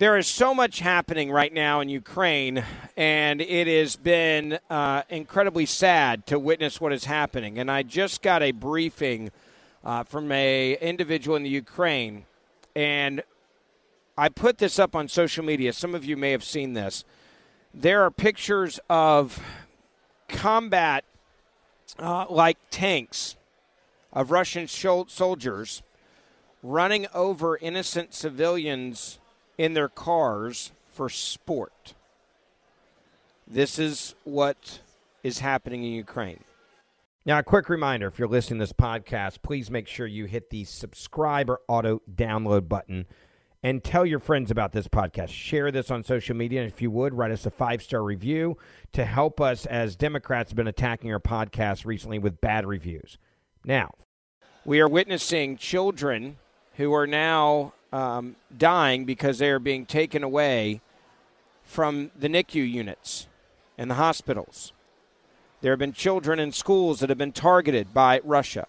There 0.00 0.16
is 0.16 0.26
so 0.26 0.54
much 0.54 0.78
happening 0.80 1.30
right 1.30 1.52
now 1.52 1.80
in 1.80 1.90
Ukraine, 1.90 2.64
and 2.96 3.42
it 3.42 3.66
has 3.66 3.96
been 3.96 4.58
uh, 4.70 5.02
incredibly 5.10 5.66
sad 5.66 6.26
to 6.28 6.38
witness 6.38 6.80
what 6.80 6.94
is 6.94 7.04
happening. 7.04 7.58
And 7.58 7.70
I 7.70 7.82
just 7.82 8.22
got 8.22 8.42
a 8.42 8.52
briefing 8.52 9.30
uh, 9.84 10.04
from 10.04 10.32
a 10.32 10.78
individual 10.80 11.36
in 11.36 11.42
the 11.42 11.50
Ukraine, 11.50 12.24
and 12.74 13.22
I 14.16 14.30
put 14.30 14.56
this 14.56 14.78
up 14.78 14.96
on 14.96 15.06
social 15.06 15.44
media. 15.44 15.70
Some 15.74 15.94
of 15.94 16.02
you 16.02 16.16
may 16.16 16.30
have 16.30 16.44
seen 16.44 16.72
this. 16.72 17.04
There 17.74 18.00
are 18.02 18.10
pictures 18.10 18.80
of 18.88 19.38
combat 20.28 21.04
uh, 21.98 22.24
like 22.30 22.56
tanks 22.70 23.36
of 24.14 24.30
Russian 24.30 24.66
soldiers 24.66 25.82
running 26.62 27.06
over 27.12 27.58
innocent 27.58 28.14
civilians 28.14 29.18
in 29.60 29.74
their 29.74 29.90
cars 29.90 30.72
for 30.90 31.10
sport. 31.10 31.92
This 33.46 33.78
is 33.78 34.14
what 34.24 34.80
is 35.22 35.40
happening 35.40 35.84
in 35.84 35.92
Ukraine. 35.92 36.40
Now, 37.26 37.40
a 37.40 37.42
quick 37.42 37.68
reminder 37.68 38.06
if 38.06 38.18
you're 38.18 38.26
listening 38.26 38.58
to 38.58 38.62
this 38.62 38.72
podcast, 38.72 39.42
please 39.42 39.70
make 39.70 39.86
sure 39.86 40.06
you 40.06 40.24
hit 40.24 40.48
the 40.48 40.64
subscribe 40.64 41.50
or 41.50 41.60
auto 41.68 42.00
download 42.10 42.70
button 42.70 43.04
and 43.62 43.84
tell 43.84 44.06
your 44.06 44.18
friends 44.18 44.50
about 44.50 44.72
this 44.72 44.88
podcast. 44.88 45.28
Share 45.28 45.70
this 45.70 45.90
on 45.90 46.04
social 46.04 46.34
media. 46.34 46.62
And 46.62 46.72
if 46.72 46.80
you 46.80 46.90
would, 46.92 47.12
write 47.12 47.30
us 47.30 47.44
a 47.44 47.50
five 47.50 47.82
star 47.82 48.02
review 48.02 48.56
to 48.92 49.04
help 49.04 49.42
us 49.42 49.66
as 49.66 49.94
Democrats 49.94 50.52
have 50.52 50.56
been 50.56 50.68
attacking 50.68 51.12
our 51.12 51.20
podcast 51.20 51.84
recently 51.84 52.18
with 52.18 52.40
bad 52.40 52.64
reviews. 52.64 53.18
Now, 53.62 53.92
we 54.64 54.80
are 54.80 54.88
witnessing 54.88 55.58
children 55.58 56.38
who 56.76 56.94
are 56.94 57.06
now 57.06 57.74
um, 57.92 58.36
dying 58.56 59.04
because 59.04 59.38
they 59.38 59.50
are 59.50 59.58
being 59.58 59.86
taken 59.86 60.22
away 60.22 60.80
from 61.64 62.10
the 62.18 62.28
NICU 62.28 62.68
units 62.70 63.26
and 63.78 63.90
the 63.90 63.94
hospitals. 63.94 64.72
There 65.60 65.72
have 65.72 65.78
been 65.78 65.92
children 65.92 66.38
in 66.38 66.52
schools 66.52 67.00
that 67.00 67.10
have 67.10 67.18
been 67.18 67.32
targeted 67.32 67.92
by 67.92 68.20
Russia. 68.24 68.66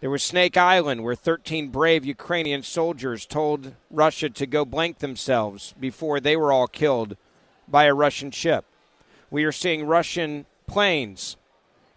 There 0.00 0.10
was 0.10 0.22
Snake 0.22 0.56
Island, 0.56 1.04
where 1.04 1.14
13 1.14 1.68
brave 1.68 2.04
Ukrainian 2.04 2.62
soldiers 2.62 3.26
told 3.26 3.74
Russia 3.90 4.30
to 4.30 4.46
go 4.46 4.64
blank 4.64 4.98
themselves 4.98 5.74
before 5.78 6.20
they 6.20 6.36
were 6.36 6.52
all 6.52 6.66
killed 6.66 7.16
by 7.68 7.84
a 7.84 7.94
Russian 7.94 8.30
ship. 8.30 8.64
We 9.30 9.44
are 9.44 9.52
seeing 9.52 9.84
Russian 9.84 10.46
planes 10.66 11.36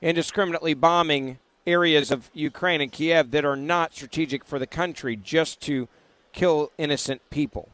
indiscriminately 0.01 0.73
bombing 0.73 1.39
areas 1.65 2.11
of 2.11 2.29
Ukraine 2.33 2.81
and 2.81 2.91
Kiev 2.91 3.31
that 3.31 3.45
are 3.45 3.55
not 3.55 3.93
strategic 3.93 4.45
for 4.45 4.59
the 4.59 4.67
country 4.67 5.15
just 5.15 5.61
to 5.61 5.87
kill 6.31 6.71
innocent 6.77 7.21
people. 7.29 7.69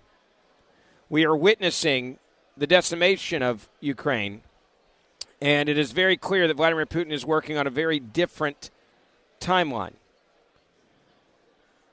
We 1.09 1.25
are 1.25 1.35
witnessing 1.35 2.19
the 2.55 2.67
decimation 2.67 3.41
of 3.41 3.69
Ukraine, 3.79 4.41
and 5.41 5.69
it 5.69 5.77
is 5.77 5.91
very 5.91 6.17
clear 6.17 6.47
that 6.47 6.57
Vladimir 6.57 6.85
Putin 6.85 7.11
is 7.11 7.25
working 7.25 7.57
on 7.57 7.65
a 7.65 7.71
very 7.71 7.99
different 7.99 8.69
timeline. 9.39 9.93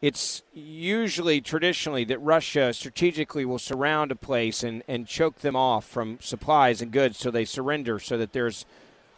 It's 0.02 0.42
usually 0.52 1.40
traditionally 1.40 2.04
that 2.04 2.18
Russia 2.18 2.72
strategically 2.74 3.44
will 3.44 3.58
surround 3.58 4.12
a 4.12 4.16
place 4.16 4.62
and, 4.62 4.82
and 4.86 5.06
choke 5.06 5.38
them 5.38 5.56
off 5.56 5.86
from 5.86 6.18
supplies 6.20 6.82
and 6.82 6.92
goods 6.92 7.18
so 7.18 7.30
they 7.30 7.46
surrender 7.46 7.98
so 7.98 8.18
that 8.18 8.32
there's 8.32 8.66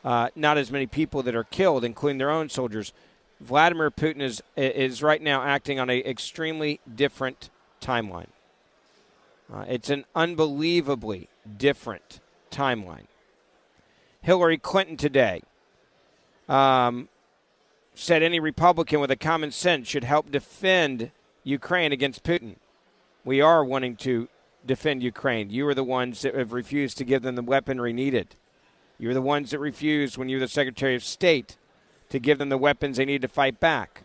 uh, 0.04 0.28
not 0.34 0.58
as 0.58 0.70
many 0.70 0.86
people 0.86 1.22
that 1.22 1.34
are 1.34 1.44
killed, 1.44 1.84
including 1.84 2.18
their 2.18 2.30
own 2.30 2.48
soldiers. 2.48 2.92
Vladimir 3.40 3.90
Putin 3.90 4.20
is 4.20 4.42
is 4.56 5.02
right 5.02 5.22
now 5.22 5.42
acting 5.42 5.78
on 5.78 5.90
an 5.90 6.00
extremely 6.00 6.80
different 6.92 7.50
timeline. 7.80 8.28
Uh, 9.52 9.64
it's 9.68 9.90
an 9.90 10.04
unbelievably 10.14 11.28
different 11.56 12.20
timeline. 12.50 13.06
Hillary 14.20 14.58
Clinton 14.58 14.96
today 14.96 15.42
um, 16.48 17.08
said 17.94 18.22
any 18.22 18.40
Republican 18.40 19.00
with 19.00 19.10
a 19.10 19.16
common 19.16 19.50
sense 19.52 19.88
should 19.88 20.04
help 20.04 20.30
defend 20.30 21.10
Ukraine 21.44 21.92
against 21.92 22.24
Putin. 22.24 22.56
We 23.24 23.40
are 23.40 23.64
wanting 23.64 23.96
to 23.96 24.28
defend 24.66 25.02
Ukraine. 25.02 25.50
You 25.50 25.66
are 25.68 25.74
the 25.74 25.84
ones 25.84 26.22
that 26.22 26.34
have 26.34 26.52
refused 26.52 26.98
to 26.98 27.04
give 27.04 27.22
them 27.22 27.36
the 27.36 27.42
weaponry 27.42 27.92
needed. 27.92 28.36
You're 28.98 29.14
the 29.14 29.22
ones 29.22 29.52
that 29.52 29.60
refused 29.60 30.18
when 30.18 30.28
you 30.28 30.36
were 30.36 30.40
the 30.40 30.48
Secretary 30.48 30.96
of 30.96 31.04
State 31.04 31.56
to 32.08 32.18
give 32.18 32.38
them 32.38 32.48
the 32.48 32.58
weapons 32.58 32.96
they 32.96 33.04
need 33.04 33.22
to 33.22 33.28
fight 33.28 33.60
back. 33.60 34.02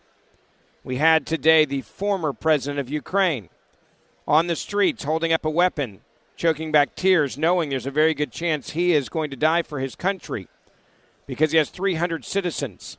We 0.84 0.98
had 0.98 1.26
today 1.26 1.66
the 1.66 1.82
former 1.82 2.32
president 2.32 2.80
of 2.80 2.90
Ukraine 2.90 3.50
on 4.28 4.48
the 4.48 4.56
streets 4.56 5.04
holding 5.04 5.34
up 5.34 5.46
a 5.46 5.50
weapon, 5.50 6.02
choking 6.36 6.72
back 6.72 6.96
tears, 6.96 7.38
knowing 7.38 7.70
there's 7.70 7.88
a 7.88 7.92
very 7.92 8.14
good 8.14 8.32
chance 8.32 8.72
he 8.72 8.94
is 8.94 9.10
going 9.10 9.32
to 9.32 9.38
die 9.38 9.64
for 9.64 9.80
his 9.80 9.96
country 9.96 10.48
because 11.26 11.52
he 11.52 11.58
has 11.58 11.70
300 11.70 12.24
citizens. 12.24 12.98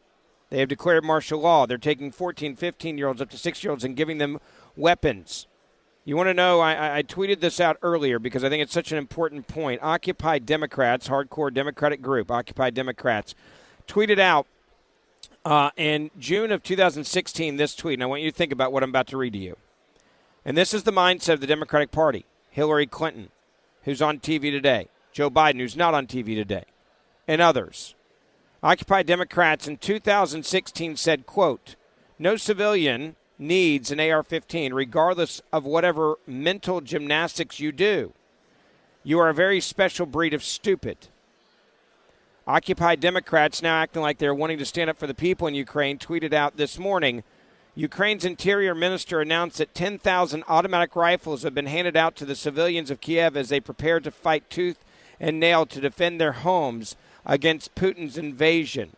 They 0.50 0.58
have 0.58 0.68
declared 0.68 1.04
martial 1.04 1.40
law. 1.40 1.66
They're 1.66 1.78
taking 1.78 2.10
14, 2.10 2.56
15 2.56 2.98
year 2.98 3.08
olds 3.08 3.20
up 3.20 3.30
to 3.30 3.38
6 3.38 3.62
year 3.62 3.70
olds 3.70 3.84
and 3.84 3.96
giving 3.96 4.18
them 4.18 4.40
weapons. 4.76 5.46
You 6.04 6.16
want 6.16 6.28
to 6.28 6.34
know? 6.34 6.60
I, 6.60 6.98
I, 6.98 7.02
tweeted 7.02 7.40
this 7.40 7.60
out 7.60 7.78
earlier 7.80 8.18
because 8.18 8.44
I 8.44 8.50
think 8.50 8.62
it's 8.62 8.74
such 8.74 8.92
an 8.92 8.98
important 8.98 9.46
point. 9.48 9.80
Occupy 9.82 10.38
Democrats, 10.40 11.08
hardcore 11.08 11.52
Democratic 11.52 12.02
group, 12.02 12.30
Occupy 12.30 12.70
Democrats, 12.70 13.34
tweeted 13.88 14.18
out 14.18 14.46
uh, 15.46 15.70
in 15.76 16.10
June 16.18 16.52
of 16.52 16.62
2016 16.62 17.56
this 17.56 17.74
tweet, 17.74 17.94
and 17.94 18.02
I 18.02 18.06
want 18.06 18.20
you 18.20 18.30
to 18.30 18.36
think 18.36 18.52
about 18.52 18.70
what 18.70 18.82
I'm 18.82 18.90
about 18.90 19.06
to 19.08 19.16
read 19.16 19.32
to 19.32 19.38
you. 19.38 19.56
And 20.44 20.58
this 20.58 20.74
is 20.74 20.82
the 20.82 20.92
mindset 20.92 21.34
of 21.34 21.40
the 21.40 21.46
Democratic 21.46 21.90
Party 21.90 22.26
Hillary 22.50 22.86
Clinton, 22.86 23.30
who's 23.84 24.02
on 24.02 24.18
TV 24.18 24.50
today, 24.50 24.88
Joe 25.10 25.30
Biden, 25.30 25.58
who's 25.58 25.76
not 25.76 25.94
on 25.94 26.06
TV 26.06 26.34
today, 26.34 26.64
and 27.26 27.40
others. 27.40 27.94
Occupy 28.62 29.02
Democrats 29.02 29.66
in 29.66 29.78
2016 29.78 30.96
said, 30.96 31.26
quote, 31.26 31.76
no 32.18 32.36
civilian 32.36 33.16
needs 33.38 33.90
an 33.90 34.00
AR 34.00 34.22
15, 34.22 34.72
regardless 34.72 35.42
of 35.52 35.64
whatever 35.64 36.16
mental 36.26 36.80
gymnastics 36.80 37.60
you 37.60 37.72
do. 37.72 38.12
You 39.02 39.18
are 39.18 39.28
a 39.28 39.34
very 39.34 39.60
special 39.60 40.06
breed 40.06 40.34
of 40.34 40.42
stupid. 40.42 41.08
Occupy 42.46 42.96
Democrats, 42.96 43.62
now 43.62 43.76
acting 43.76 44.02
like 44.02 44.18
they're 44.18 44.34
wanting 44.34 44.58
to 44.58 44.66
stand 44.66 44.90
up 44.90 44.98
for 44.98 45.06
the 45.06 45.14
people 45.14 45.46
in 45.46 45.54
Ukraine, 45.54 45.98
tweeted 45.98 46.32
out 46.32 46.56
this 46.56 46.78
morning 46.78 47.22
Ukraine's 47.74 48.24
interior 48.24 48.74
minister 48.74 49.20
announced 49.20 49.58
that 49.58 49.74
10,000 49.74 50.44
automatic 50.46 50.94
rifles 50.94 51.42
have 51.42 51.54
been 51.54 51.66
handed 51.66 51.96
out 51.96 52.14
to 52.16 52.24
the 52.24 52.36
civilians 52.36 52.90
of 52.90 53.00
Kiev 53.00 53.36
as 53.36 53.48
they 53.48 53.60
prepare 53.60 53.98
to 53.98 54.10
fight 54.12 54.48
tooth 54.48 54.84
and 55.18 55.40
nail 55.40 55.66
to 55.66 55.80
defend 55.80 56.20
their 56.20 56.32
homes 56.32 56.96
against 57.26 57.74
Putin's 57.74 58.16
invasion. 58.16 58.94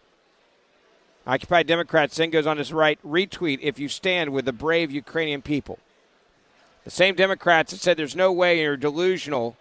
Occupy 1.26 1.64
Democrats 1.64 2.16
then 2.16 2.30
goes 2.30 2.46
on 2.46 2.56
to 2.56 2.74
write, 2.76 3.02
retweet 3.02 3.58
if 3.60 3.78
you 3.78 3.88
stand 3.88 4.30
with 4.30 4.44
the 4.44 4.52
brave 4.52 4.92
Ukrainian 4.92 5.42
people. 5.42 5.78
The 6.84 6.90
same 6.90 7.16
Democrats 7.16 7.72
that 7.72 7.80
said 7.80 7.96
there's 7.96 8.14
no 8.14 8.32
way 8.32 8.62
you're 8.62 8.76
delusional, 8.76 9.56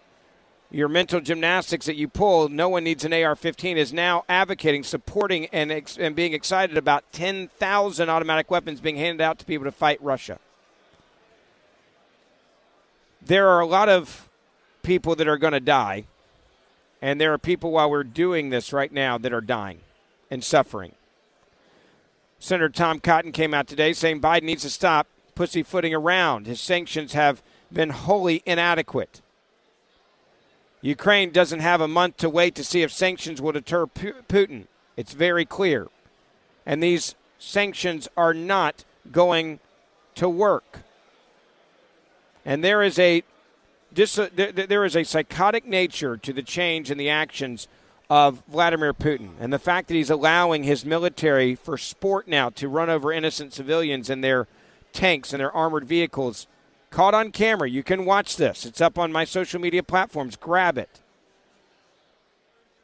your 0.70 0.88
mental 0.88 1.20
gymnastics 1.20 1.86
that 1.86 1.96
you 1.96 2.06
pull, 2.06 2.48
no 2.48 2.68
one 2.68 2.84
needs 2.84 3.04
an 3.04 3.12
AR 3.12 3.34
15, 3.34 3.76
is 3.76 3.92
now 3.92 4.24
advocating, 4.28 4.84
supporting, 4.84 5.46
and, 5.46 5.72
ex- 5.72 5.98
and 5.98 6.14
being 6.14 6.34
excited 6.34 6.76
about 6.76 7.04
10,000 7.12 8.08
automatic 8.08 8.48
weapons 8.48 8.80
being 8.80 8.96
handed 8.96 9.20
out 9.20 9.40
to 9.40 9.44
people 9.44 9.64
to 9.64 9.72
fight 9.72 10.00
Russia. 10.00 10.38
There 13.20 13.48
are 13.48 13.60
a 13.60 13.66
lot 13.66 13.88
of 13.88 14.28
people 14.84 15.16
that 15.16 15.26
are 15.26 15.38
going 15.38 15.52
to 15.52 15.60
die, 15.60 16.04
and 17.02 17.20
there 17.20 17.32
are 17.32 17.38
people 17.38 17.72
while 17.72 17.90
we're 17.90 18.04
doing 18.04 18.50
this 18.50 18.72
right 18.72 18.92
now 18.92 19.18
that 19.18 19.32
are 19.32 19.40
dying 19.40 19.80
and 20.30 20.44
suffering. 20.44 20.94
Senator 22.38 22.68
Tom 22.68 23.00
Cotton 23.00 23.32
came 23.32 23.54
out 23.54 23.66
today 23.66 23.92
saying 23.92 24.20
Biden 24.20 24.44
needs 24.44 24.62
to 24.62 24.70
stop 24.70 25.06
pussyfooting 25.34 25.94
around. 25.94 26.46
His 26.46 26.60
sanctions 26.60 27.12
have 27.14 27.42
been 27.72 27.90
wholly 27.90 28.42
inadequate. 28.46 29.20
Ukraine 30.82 31.30
doesn't 31.30 31.60
have 31.60 31.80
a 31.80 31.88
month 31.88 32.18
to 32.18 32.30
wait 32.30 32.54
to 32.54 32.64
see 32.64 32.82
if 32.82 32.92
sanctions 32.92 33.40
will 33.40 33.52
deter 33.52 33.86
Putin. 33.86 34.66
It's 34.96 35.14
very 35.14 35.44
clear. 35.44 35.88
And 36.64 36.82
these 36.82 37.14
sanctions 37.38 38.08
are 38.16 38.34
not 38.34 38.84
going 39.10 39.60
to 40.16 40.28
work. 40.28 40.80
And 42.44 42.62
there 42.62 42.82
is 42.82 42.98
a 42.98 43.22
there 43.92 44.84
is 44.84 44.96
a 44.96 45.04
psychotic 45.04 45.64
nature 45.64 46.16
to 46.18 46.32
the 46.32 46.42
change 46.42 46.90
in 46.90 46.98
the 46.98 47.08
actions 47.08 47.66
of 48.08 48.42
Vladimir 48.48 48.94
Putin 48.94 49.30
and 49.40 49.52
the 49.52 49.58
fact 49.58 49.88
that 49.88 49.94
he's 49.94 50.10
allowing 50.10 50.62
his 50.62 50.84
military 50.84 51.54
for 51.54 51.76
sport 51.76 52.28
now 52.28 52.50
to 52.50 52.68
run 52.68 52.88
over 52.88 53.12
innocent 53.12 53.52
civilians 53.52 54.08
in 54.08 54.20
their 54.20 54.46
tanks 54.92 55.32
and 55.32 55.40
their 55.40 55.52
armored 55.52 55.84
vehicles 55.84 56.46
caught 56.90 57.14
on 57.14 57.32
camera. 57.32 57.68
You 57.68 57.82
can 57.82 58.04
watch 58.04 58.36
this. 58.36 58.64
It's 58.64 58.80
up 58.80 58.98
on 58.98 59.12
my 59.12 59.24
social 59.24 59.60
media 59.60 59.82
platforms. 59.82 60.36
Grab 60.36 60.78
it. 60.78 61.00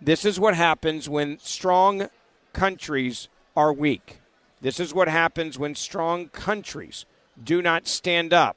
This 0.01 0.25
is 0.25 0.41
what 0.41 0.55
happens 0.55 1.09
when 1.09 1.39
strong 1.39 2.09
countries 2.53 3.29
are 3.57 3.73
weak. 3.73 4.19
This 4.61 4.81
is 4.81 4.93
what 4.93 5.09
happens 5.09 5.59
when 5.59 5.75
strong 5.75 6.29
countries 6.29 7.07
do 7.43 7.63
not 7.63 7.87
stand 7.87 8.33
up. 8.33 8.57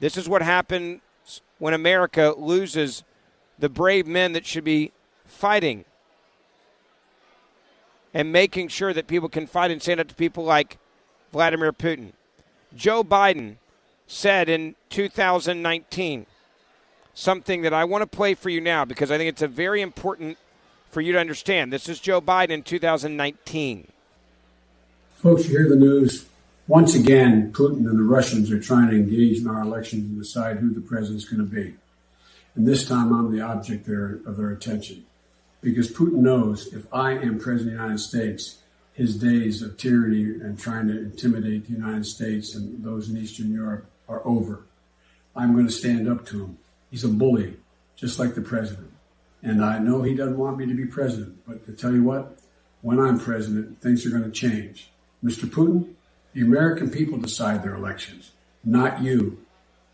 This 0.00 0.16
is 0.16 0.28
what 0.28 0.42
happens 0.42 1.00
when 1.58 1.74
America 1.74 2.34
loses 2.36 3.04
the 3.58 3.68
brave 3.68 4.06
men 4.06 4.32
that 4.32 4.46
should 4.46 4.64
be 4.64 4.92
fighting 5.32 5.84
and 8.14 8.30
making 8.30 8.68
sure 8.68 8.92
that 8.92 9.06
people 9.06 9.28
can 9.28 9.46
fight 9.46 9.70
and 9.70 9.80
stand 9.80 10.00
up 10.00 10.08
to 10.08 10.14
people 10.14 10.44
like 10.44 10.78
Vladimir 11.32 11.72
Putin. 11.72 12.12
Joe 12.74 13.02
Biden 13.02 13.56
said 14.06 14.48
in 14.48 14.74
2019 14.90 16.26
something 17.14 17.62
that 17.62 17.74
I 17.74 17.84
want 17.84 18.02
to 18.02 18.06
play 18.06 18.34
for 18.34 18.50
you 18.50 18.60
now 18.60 18.84
because 18.84 19.10
I 19.10 19.18
think 19.18 19.28
it's 19.28 19.42
a 19.42 19.48
very 19.48 19.80
important 19.80 20.38
for 20.90 21.00
you 21.00 21.12
to 21.12 21.18
understand. 21.18 21.72
This 21.72 21.88
is 21.88 22.00
Joe 22.00 22.20
Biden 22.20 22.50
in 22.50 22.62
2019. 22.62 23.88
Folks, 25.16 25.44
you 25.44 25.50
hear 25.50 25.68
the 25.68 25.76
news. 25.76 26.26
Once 26.68 26.94
again, 26.94 27.52
Putin 27.52 27.88
and 27.88 27.98
the 27.98 28.02
Russians 28.02 28.50
are 28.50 28.60
trying 28.60 28.90
to 28.90 28.96
engage 28.96 29.38
in 29.38 29.48
our 29.48 29.60
elections 29.60 30.04
and 30.04 30.18
decide 30.18 30.58
who 30.58 30.72
the 30.72 30.80
president's 30.80 31.24
going 31.24 31.38
to 31.40 31.54
be. 31.54 31.74
And 32.54 32.66
this 32.66 32.86
time 32.86 33.12
I'm 33.12 33.34
the 33.34 33.40
object 33.40 33.88
of 33.88 34.36
their 34.36 34.50
attention. 34.50 35.04
Because 35.62 35.90
Putin 35.90 36.18
knows 36.18 36.72
if 36.72 36.92
I 36.92 37.12
am 37.12 37.38
president 37.38 37.74
of 37.74 37.78
the 37.78 37.82
United 37.82 38.00
States, 38.00 38.58
his 38.92 39.16
days 39.16 39.62
of 39.62 39.78
tyranny 39.78 40.24
and 40.24 40.58
trying 40.58 40.88
to 40.88 40.98
intimidate 40.98 41.66
the 41.66 41.72
United 41.72 42.04
States 42.04 42.54
and 42.54 42.84
those 42.84 43.08
in 43.08 43.16
Eastern 43.16 43.52
Europe 43.52 43.86
are 44.08 44.26
over. 44.26 44.66
I'm 45.34 45.54
going 45.54 45.66
to 45.66 45.72
stand 45.72 46.08
up 46.08 46.26
to 46.26 46.44
him. 46.44 46.58
He's 46.90 47.04
a 47.04 47.08
bully, 47.08 47.56
just 47.96 48.18
like 48.18 48.34
the 48.34 48.42
president. 48.42 48.90
And 49.42 49.64
I 49.64 49.78
know 49.78 50.02
he 50.02 50.14
doesn't 50.14 50.36
want 50.36 50.58
me 50.58 50.66
to 50.66 50.74
be 50.74 50.84
president, 50.84 51.38
but 51.46 51.64
to 51.66 51.72
tell 51.72 51.92
you 51.92 52.02
what, 52.02 52.38
when 52.82 53.00
I'm 53.00 53.18
president, 53.18 53.80
things 53.80 54.04
are 54.04 54.10
going 54.10 54.24
to 54.24 54.30
change. 54.30 54.90
Mr. 55.24 55.46
Putin, 55.46 55.94
the 56.34 56.42
American 56.42 56.90
people 56.90 57.18
decide 57.18 57.62
their 57.62 57.74
elections, 57.74 58.32
not 58.64 59.02
you. 59.02 59.44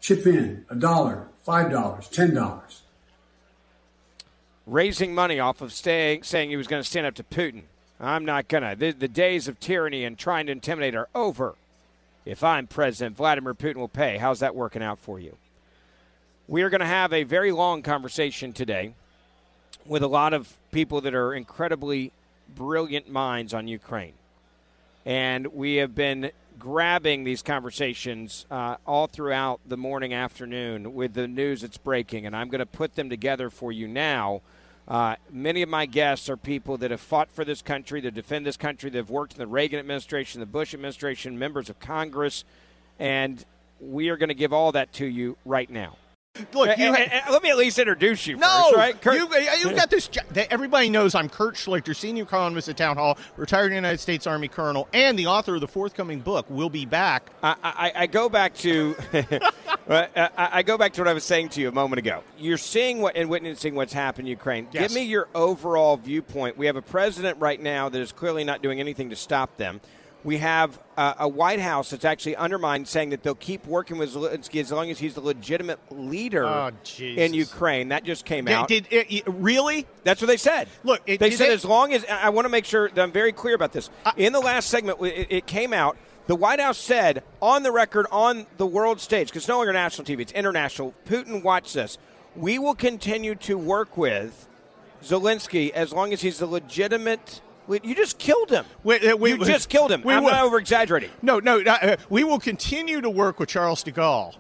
Chip 0.01 0.27
in 0.27 0.65
a 0.71 0.75
dollar, 0.75 1.29
five 1.43 1.71
dollars, 1.71 2.09
ten 2.09 2.35
dollars. 2.35 2.83
Raising 4.69 5.15
money 5.15 5.41
off 5.41 5.63
of 5.63 5.73
staying, 5.73 6.25
saying 6.25 6.51
he 6.51 6.59
was 6.59 6.67
going 6.67 6.83
to 6.83 6.89
stand 6.89 7.07
up 7.07 7.15
to 7.15 7.23
Putin. 7.23 7.63
I'm 7.99 8.27
not 8.27 8.49
going 8.49 8.63
to. 8.63 8.77
The, 8.77 8.91
the 8.93 9.09
days 9.09 9.49
of 9.49 9.59
tyranny 9.59 10.05
and 10.05 10.19
trying 10.19 10.45
to 10.45 10.53
intimidate 10.53 10.95
are 10.95 11.09
over. 11.15 11.55
If 12.27 12.45
I'm 12.45 12.67
president, 12.67 13.17
Vladimir 13.17 13.55
Putin 13.55 13.77
will 13.77 13.89
pay. 13.89 14.19
How's 14.19 14.41
that 14.41 14.55
working 14.55 14.83
out 14.83 14.99
for 14.99 15.19
you? 15.19 15.39
We 16.49 16.61
are 16.61 16.69
going 16.69 16.83
to 16.83 16.87
have 16.87 17.15
a 17.15 17.23
very 17.23 17.51
long 17.51 17.81
conversation 17.81 18.53
today 18.53 18.93
with 19.87 20.03
a 20.03 20.07
lot 20.07 20.35
of 20.35 20.55
people 20.71 21.01
that 21.01 21.15
are 21.15 21.33
incredibly 21.33 22.13
brilliant 22.55 23.09
minds 23.11 23.55
on 23.55 23.69
Ukraine. 23.69 24.13
And 25.07 25.47
we 25.55 25.77
have 25.77 25.95
been 25.95 26.31
grabbing 26.59 27.25
these 27.25 27.41
conversations 27.41 28.45
uh, 28.51 28.77
all 28.87 29.07
throughout 29.07 29.61
the 29.67 29.79
morning, 29.79 30.13
afternoon 30.13 30.95
with 30.95 31.15
the 31.15 31.27
news 31.27 31.63
that's 31.63 31.79
breaking. 31.79 32.27
And 32.27 32.37
I'm 32.37 32.51
going 32.51 32.59
to 32.59 32.67
put 32.67 32.97
them 32.97 33.09
together 33.09 33.49
for 33.49 33.73
you 33.73 33.89
now 33.89 34.43
uh, 34.89 35.17
many 35.31 35.61
of 35.61 35.69
my 35.69 35.85
guests 35.85 36.31
are 36.31 36.37
people 36.37 36.79
that 36.79 36.91
have 36.91 37.01
fought 37.01 37.31
for 37.31 37.45
this 37.45 37.61
country, 37.61 38.01
that 38.01 38.15
defend 38.15 38.47
this 38.47 38.57
country, 38.57 38.89
that 38.89 38.97
have 38.97 39.11
worked 39.11 39.35
in 39.35 39.39
the 39.39 39.47
Reagan 39.47 39.79
administration, 39.79 40.41
the 40.41 40.47
Bush 40.47 40.73
administration, 40.73 41.39
members 41.39 41.69
of 41.69 41.79
Congress, 41.79 42.45
and 42.99 43.45
we 43.81 44.09
are 44.09 44.17
going 44.17 44.31
to 44.31 44.35
give 44.35 44.53
all 44.53 44.73
that 44.73 44.93
to 44.95 45.05
you 45.07 45.37
right 45.45 45.69
now. 45.69 45.97
Look, 46.53 46.79
you 46.79 46.95
and, 46.95 47.13
and, 47.13 47.23
let 47.31 47.43
me 47.43 47.51
at 47.51 47.57
least 47.57 47.79
introduce 47.79 48.27
you 48.27 48.37
no, 48.37 48.65
first, 48.67 48.77
right? 48.77 49.01
Kurt, 49.01 49.17
you, 49.17 49.29
you 49.59 49.75
got 49.75 49.91
this. 49.91 50.09
Everybody 50.51 50.89
knows 50.89 51.15
I'm 51.15 51.29
Kurt 51.29 51.57
Schlichter, 51.57 51.95
senior 51.95 52.25
columnist 52.25 52.69
at 52.69 52.77
Townhall, 52.77 53.19
retired 53.37 53.73
United 53.73 53.99
States 53.99 54.27
Army 54.27 54.49
colonel, 54.49 54.89
and 54.93 55.19
the 55.19 55.27
author 55.27 55.57
of 55.57 55.61
the 55.61 55.69
forthcoming 55.69 56.21
book. 56.21 56.47
We'll 56.49 56.71
be 56.71 56.87
back. 56.87 57.31
I, 57.43 57.57
I, 57.63 57.93
I 58.03 58.07
go 58.07 58.29
back 58.29 58.55
to 58.57 58.97
I, 59.89 60.63
go 60.65 60.79
back 60.79 60.93
to 60.95 61.01
what 61.01 61.09
I 61.09 61.13
was 61.13 61.25
saying 61.25 61.51
to 61.51 61.61
you 61.61 61.69
a 61.69 61.73
moment 61.73 61.99
ago. 61.99 62.23
You're 62.39 62.59
seeing 62.59 63.01
what 63.01 63.17
and 63.17 63.29
witnessing 63.29 63.75
what's 63.75 63.93
happened 63.93 64.29
in 64.29 64.31
Ukraine. 64.31 64.69
Yes. 64.71 64.89
Give 64.89 64.95
me 64.95 65.07
your 65.07 65.29
overall 65.35 65.97
viewpoint. 65.97 66.57
We 66.57 66.67
have 66.67 66.77
a 66.77 66.83
president 66.83 67.39
right 67.41 67.61
now 67.61 67.89
that 67.89 68.01
is 68.01 68.13
clearly 68.13 68.45
not 68.45 68.63
doing 68.63 68.81
anything 68.81 69.11
to 69.11 69.17
stop 69.17 69.57
them 69.57 69.81
we 70.25 70.39
have 70.39 70.79
uh, 70.97 71.15
a 71.21 71.29
White 71.29 71.61
House 71.61 71.91
that's 71.91 72.05
actually 72.05 72.37
undermined, 72.37 72.89
saying 72.89 73.11
that 73.11 73.23
they'll 73.23 73.35
keep 73.35 73.67
working 73.67 73.99
with 73.99 74.15
Zelensky 74.15 74.61
as 74.61 74.73
long 74.73 74.91
as 74.91 74.99
he's 74.99 75.15
the 75.15 75.21
legitimate 75.21 75.79
leader 75.91 76.45
oh, 76.45 76.71
in 77.01 77.35
Ukraine. 77.35 77.89
That 77.91 78.05
just 78.05 78.25
came 78.25 78.47
did, 78.47 78.53
out. 78.53 78.69
Did, 78.69 78.87
it, 78.91 79.23
really? 79.27 79.87
That's 80.05 80.21
what 80.21 80.27
they 80.27 80.37
said. 80.37 80.69
Look, 80.83 81.03
it, 81.07 81.21
they 81.21 81.31
said 81.31 81.51
as 81.51 81.65
long 81.65 81.93
as 81.93 82.05
I 82.07 82.31
want 82.31 82.47
to 82.47 82.49
make 82.51 82.65
sure 82.65 82.89
that 82.89 83.01
I'm 83.01 83.13
very 83.13 83.33
clear 83.33 83.55
about 83.55 83.73
this. 83.73 83.91
Uh, 84.05 84.13
in 84.17 84.33
the 84.33 84.41
last 84.41 84.71
segment, 84.71 85.01
it, 85.03 85.29
it 85.31 85.47
came 85.47 85.73
out. 85.73 85.97
The 86.27 86.37
White 86.37 86.61
House 86.61 86.79
said 86.79 87.23
on 87.41 87.63
the 87.63 87.73
record 87.73 88.07
on 88.11 88.47
the 88.59 88.67
world 88.67 89.01
stage, 89.01 89.29
because 89.29 89.45
it's 89.45 89.49
no 89.49 89.59
longer 89.59 89.73
national 89.73 90.05
TV, 90.05 90.21
it's 90.21 90.33
international. 90.33 90.95
Putin, 91.07 91.43
watch 91.43 91.73
this. 91.73 91.97
We 92.37 92.59
will 92.59 92.75
continue 92.75 93.35
to 93.37 93.57
work 93.57 93.97
with 93.97 94.47
Zelensky 95.03 95.71
as 95.71 95.93
long 95.93 96.13
as 96.13 96.21
he's 96.21 96.39
the 96.39 96.47
legitimate 96.47 97.41
you 97.69 97.95
just 97.95 98.19
killed 98.19 98.51
him. 98.51 98.65
We, 98.83 99.09
uh, 99.09 99.17
we, 99.17 99.31
you 99.31 99.45
just 99.45 99.69
killed 99.69 99.91
him. 99.91 100.03
We 100.03 100.15
I'm 100.15 100.25
will, 100.25 100.31
not 100.31 100.45
over 100.45 100.59
exaggerating. 100.59 101.11
No, 101.23 101.39
no. 101.39 101.61
Uh, 101.61 101.97
we 102.09 102.25
will 102.25 102.39
continue 102.39 103.01
to 103.01 103.11
work 103.11 103.39
with 103.39 103.49
Charles 103.49 103.83
de 103.83 103.93
Gaulle 103.93 104.35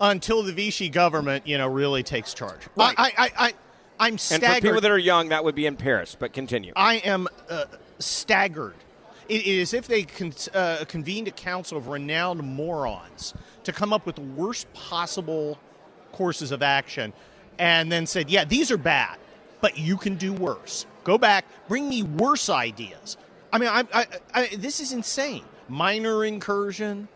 until 0.00 0.42
the 0.42 0.52
Vichy 0.52 0.88
government, 0.88 1.46
you 1.46 1.58
know, 1.58 1.68
really 1.68 2.02
takes 2.02 2.34
charge. 2.34 2.60
Right. 2.76 2.94
I, 2.98 3.12
I, 3.16 3.30
I, 3.36 3.54
I'm 4.00 4.18
staggered. 4.18 4.44
And 4.44 4.56
for 4.56 4.62
people 4.62 4.80
that 4.80 4.90
are 4.90 4.98
young, 4.98 5.28
that 5.28 5.44
would 5.44 5.54
be 5.54 5.66
in 5.66 5.76
Paris. 5.76 6.16
But 6.18 6.32
continue. 6.32 6.72
I 6.74 6.96
am 6.96 7.28
uh, 7.48 7.66
staggered. 8.00 8.74
It 9.28 9.46
is 9.46 9.72
as 9.72 9.74
if 9.74 9.86
they 9.86 10.02
con- 10.02 10.32
uh, 10.52 10.84
convened 10.88 11.28
a 11.28 11.30
council 11.30 11.78
of 11.78 11.86
renowned 11.86 12.42
morons 12.42 13.32
to 13.62 13.72
come 13.72 13.92
up 13.92 14.04
with 14.04 14.16
the 14.16 14.22
worst 14.22 14.72
possible 14.74 15.58
courses 16.10 16.50
of 16.50 16.62
action, 16.62 17.12
and 17.58 17.90
then 17.90 18.04
said, 18.06 18.28
"Yeah, 18.28 18.44
these 18.44 18.72
are 18.72 18.76
bad, 18.76 19.18
but 19.60 19.78
you 19.78 19.96
can 19.96 20.16
do 20.16 20.32
worse." 20.32 20.84
Go 21.04 21.18
back, 21.18 21.44
bring 21.68 21.88
me 21.88 22.02
worse 22.02 22.48
ideas. 22.48 23.16
I 23.52 23.58
mean, 23.58 23.68
I, 23.68 23.84
I, 23.92 24.06
I 24.34 24.46
this 24.56 24.80
is 24.80 24.92
insane. 24.92 25.44
Minor 25.68 26.24
incursion. 26.24 27.08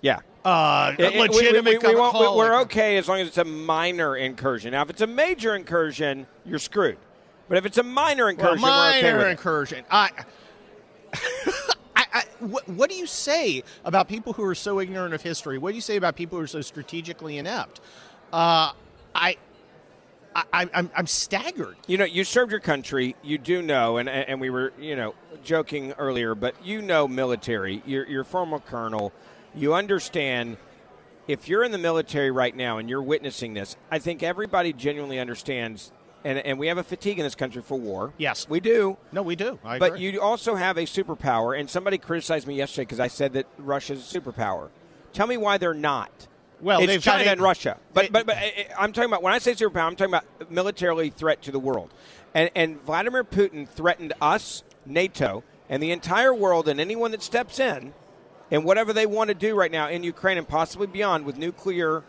Yeah. 0.00 0.20
Uh, 0.44 0.94
it, 0.98 1.14
legitimate. 1.16 1.82
We, 1.82 1.88
we, 1.88 1.94
we 1.94 2.36
we're 2.36 2.60
okay 2.62 2.98
as 2.98 3.08
long 3.08 3.20
as 3.20 3.28
it's 3.28 3.38
a 3.38 3.44
minor 3.44 4.16
incursion. 4.16 4.72
Now, 4.72 4.82
if 4.82 4.90
it's 4.90 5.00
a 5.00 5.06
major 5.06 5.54
incursion, 5.54 6.26
you're 6.44 6.58
screwed. 6.58 6.98
But 7.48 7.58
if 7.58 7.66
it's 7.66 7.78
a 7.78 7.82
minor 7.82 8.28
incursion, 8.28 8.62
well, 8.62 8.92
minor 8.92 9.20
okay 9.20 9.30
incursion. 9.30 9.84
I, 9.90 10.10
I, 11.96 12.06
I 12.12 12.22
what, 12.40 12.68
what, 12.68 12.90
do 12.90 12.96
you 12.96 13.06
say 13.06 13.62
about 13.84 14.08
people 14.08 14.34
who 14.34 14.44
are 14.44 14.54
so 14.54 14.80
ignorant 14.80 15.14
of 15.14 15.22
history? 15.22 15.56
What 15.56 15.70
do 15.70 15.76
you 15.76 15.82
say 15.82 15.96
about 15.96 16.16
people 16.16 16.38
who 16.38 16.44
are 16.44 16.48
so 16.48 16.60
strategically 16.60 17.38
inept? 17.38 17.80
Uh, 18.32 18.72
I 19.14 19.36
I, 20.34 20.68
I'm, 20.74 20.90
I'm 20.96 21.06
staggered. 21.06 21.76
You 21.86 21.98
know, 21.98 22.04
you 22.04 22.24
served 22.24 22.50
your 22.50 22.60
country. 22.60 23.14
You 23.22 23.38
do 23.38 23.62
know, 23.62 23.98
and 23.98 24.08
and 24.08 24.40
we 24.40 24.50
were, 24.50 24.72
you 24.78 24.96
know, 24.96 25.14
joking 25.44 25.92
earlier, 25.92 26.34
but 26.34 26.54
you 26.64 26.82
know, 26.82 27.06
military. 27.06 27.82
You're, 27.86 28.06
you're 28.06 28.24
former 28.24 28.58
colonel. 28.58 29.12
You 29.54 29.74
understand. 29.74 30.56
If 31.26 31.48
you're 31.48 31.64
in 31.64 31.72
the 31.72 31.78
military 31.78 32.30
right 32.30 32.54
now 32.54 32.76
and 32.76 32.90
you're 32.90 33.02
witnessing 33.02 33.54
this, 33.54 33.76
I 33.90 33.98
think 33.98 34.22
everybody 34.22 34.74
genuinely 34.74 35.18
understands 35.18 35.90
and, 36.24 36.38
and, 36.38 36.58
we 36.58 36.68
have 36.68 36.78
a 36.78 36.82
fatigue 36.82 37.18
in 37.18 37.24
this 37.24 37.34
country 37.34 37.60
for 37.60 37.78
war. 37.78 38.12
Yes, 38.16 38.48
we 38.48 38.58
do. 38.60 38.96
No, 39.12 39.22
we 39.22 39.36
do. 39.36 39.58
I 39.62 39.78
but 39.78 39.92
agree. 39.92 40.10
you 40.10 40.20
also 40.20 40.54
have 40.54 40.78
a 40.78 40.84
superpower, 40.84 41.58
and 41.58 41.68
somebody 41.68 41.98
criticized 41.98 42.46
me 42.46 42.54
yesterday 42.54 42.84
because 42.84 43.00
I 43.00 43.08
said 43.08 43.34
that 43.34 43.46
Russia's 43.58 44.14
a 44.14 44.20
superpower. 44.20 44.70
Tell 45.12 45.26
me 45.26 45.36
why 45.36 45.58
they're 45.58 45.74
not. 45.74 46.26
Well, 46.60 46.78
it's 46.80 46.86
they've 46.86 47.02
China 47.02 47.24
and 47.30 47.40
Russia. 47.40 47.78
But, 47.92 48.10
but 48.12 48.26
but 48.26 48.36
I- 48.36 48.66
I'm 48.78 48.92
talking 48.92 49.10
about 49.10 49.22
when 49.22 49.32
I 49.32 49.38
say 49.38 49.52
superpower, 49.52 49.84
I'm 49.86 49.96
talking 49.96 50.14
about 50.14 50.50
militarily 50.50 51.10
threat 51.10 51.42
to 51.42 51.52
the 51.52 51.58
world. 51.58 51.90
And 52.34 52.50
and 52.54 52.80
Vladimir 52.82 53.22
Putin 53.24 53.68
threatened 53.68 54.12
us, 54.20 54.62
NATO, 54.86 55.44
and 55.68 55.82
the 55.82 55.90
entire 55.90 56.34
world, 56.34 56.68
and 56.68 56.80
anyone 56.80 57.10
that 57.12 57.22
steps 57.22 57.58
in, 57.60 57.92
and 58.50 58.64
whatever 58.64 58.92
they 58.92 59.06
want 59.06 59.28
to 59.28 59.34
do 59.34 59.54
right 59.56 59.70
now 59.70 59.88
in 59.88 60.02
Ukraine 60.02 60.38
and 60.38 60.48
possibly 60.48 60.86
beyond 60.86 61.24
with 61.26 61.36
nuclear, 61.36 62.02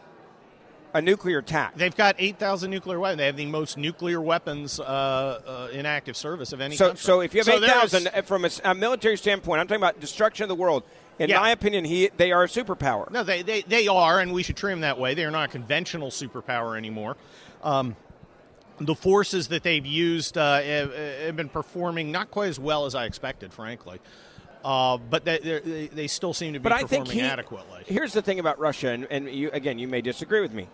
a 0.94 1.02
nuclear 1.02 1.40
attack. 1.40 1.76
They've 1.76 1.96
got 1.96 2.16
8,000 2.18 2.72
nuclear 2.72 3.00
weapons. 3.00 3.18
They 3.20 3.26
have 3.26 3.36
the 3.38 3.46
most 3.46 3.78
nuclear 3.78 4.22
weapons 4.22 4.80
uh, 4.80 4.84
uh, 4.84 5.68
in 5.74 5.86
active 5.86 6.16
service 6.18 6.54
of 6.54 6.62
any 6.62 6.76
So, 6.76 6.88
country. 6.88 7.04
so 7.04 7.20
if 7.22 7.34
you 7.34 7.40
have 7.40 7.46
So 7.46 7.54
eight 7.56 7.62
there's- 7.62 7.92
thousand 7.92 8.10
from 8.26 8.46
a, 8.46 8.50
a 8.64 8.74
military 8.74 9.18
standpoint, 9.18 9.60
I'm 9.62 9.68
talking 9.68 9.82
about 9.84 10.00
destruction 10.00 10.44
of 10.44 10.50
the 10.50 10.56
world. 10.56 10.84
In 11.18 11.30
Yeah. 11.30 11.40
my 11.40 11.52
opinion, 11.52 11.86
he 11.86 12.10
they 12.18 12.32
are 12.32 12.44
a 12.44 12.48
superpower. 12.48 13.10
No, 13.10 13.24
they, 13.24 13.42
they, 13.42 13.62
they 13.62 13.88
are, 13.88 14.20
and 14.20 14.34
we 14.34 14.44
should 14.44 14.58
treat 14.58 14.74
them 14.74 14.82
that 14.82 15.00
way. 15.00 15.14
They 15.14 15.24
are 15.26 15.32
not 15.32 15.50
a 15.50 15.52
conventional 15.52 16.10
superpower 16.10 16.78
anymore. 16.78 17.16
Um, 17.64 17.96
the 18.80 18.96
forces 18.96 19.48
that 19.48 19.64
they've 19.64 19.86
used 19.86 20.38
uh, 20.38 20.62
have, 20.62 20.94
have 20.94 21.36
been 21.38 21.48
performing 21.48 22.12
not 22.12 22.32
quite 22.32 22.50
as 22.50 22.60
well 22.60 22.86
as 22.86 22.94
I 22.96 23.06
expected, 23.06 23.54
frankly. 23.54 24.00
Uh, 24.66 24.98
but 24.98 25.24
they, 25.24 25.38
they, 25.38 25.88
they 25.94 26.08
still 26.08 26.34
seem 26.34 26.54
to 26.54 26.60
be 26.60 26.64
but 26.64 26.72
I 26.72 26.82
performing 26.82 27.06
think 27.06 27.22
he, 27.22 27.26
adequately. 27.26 27.84
Here's 27.86 28.14
the 28.14 28.22
thing 28.22 28.40
about 28.40 28.60
Russia, 28.60 28.90
and, 28.90 29.08
and 29.12 29.30
you, 29.30 29.52
again, 29.54 29.78
you 29.80 29.88
may 29.88 30.02
disagree 30.02 30.42
with 30.42 30.54
me. 30.54 30.68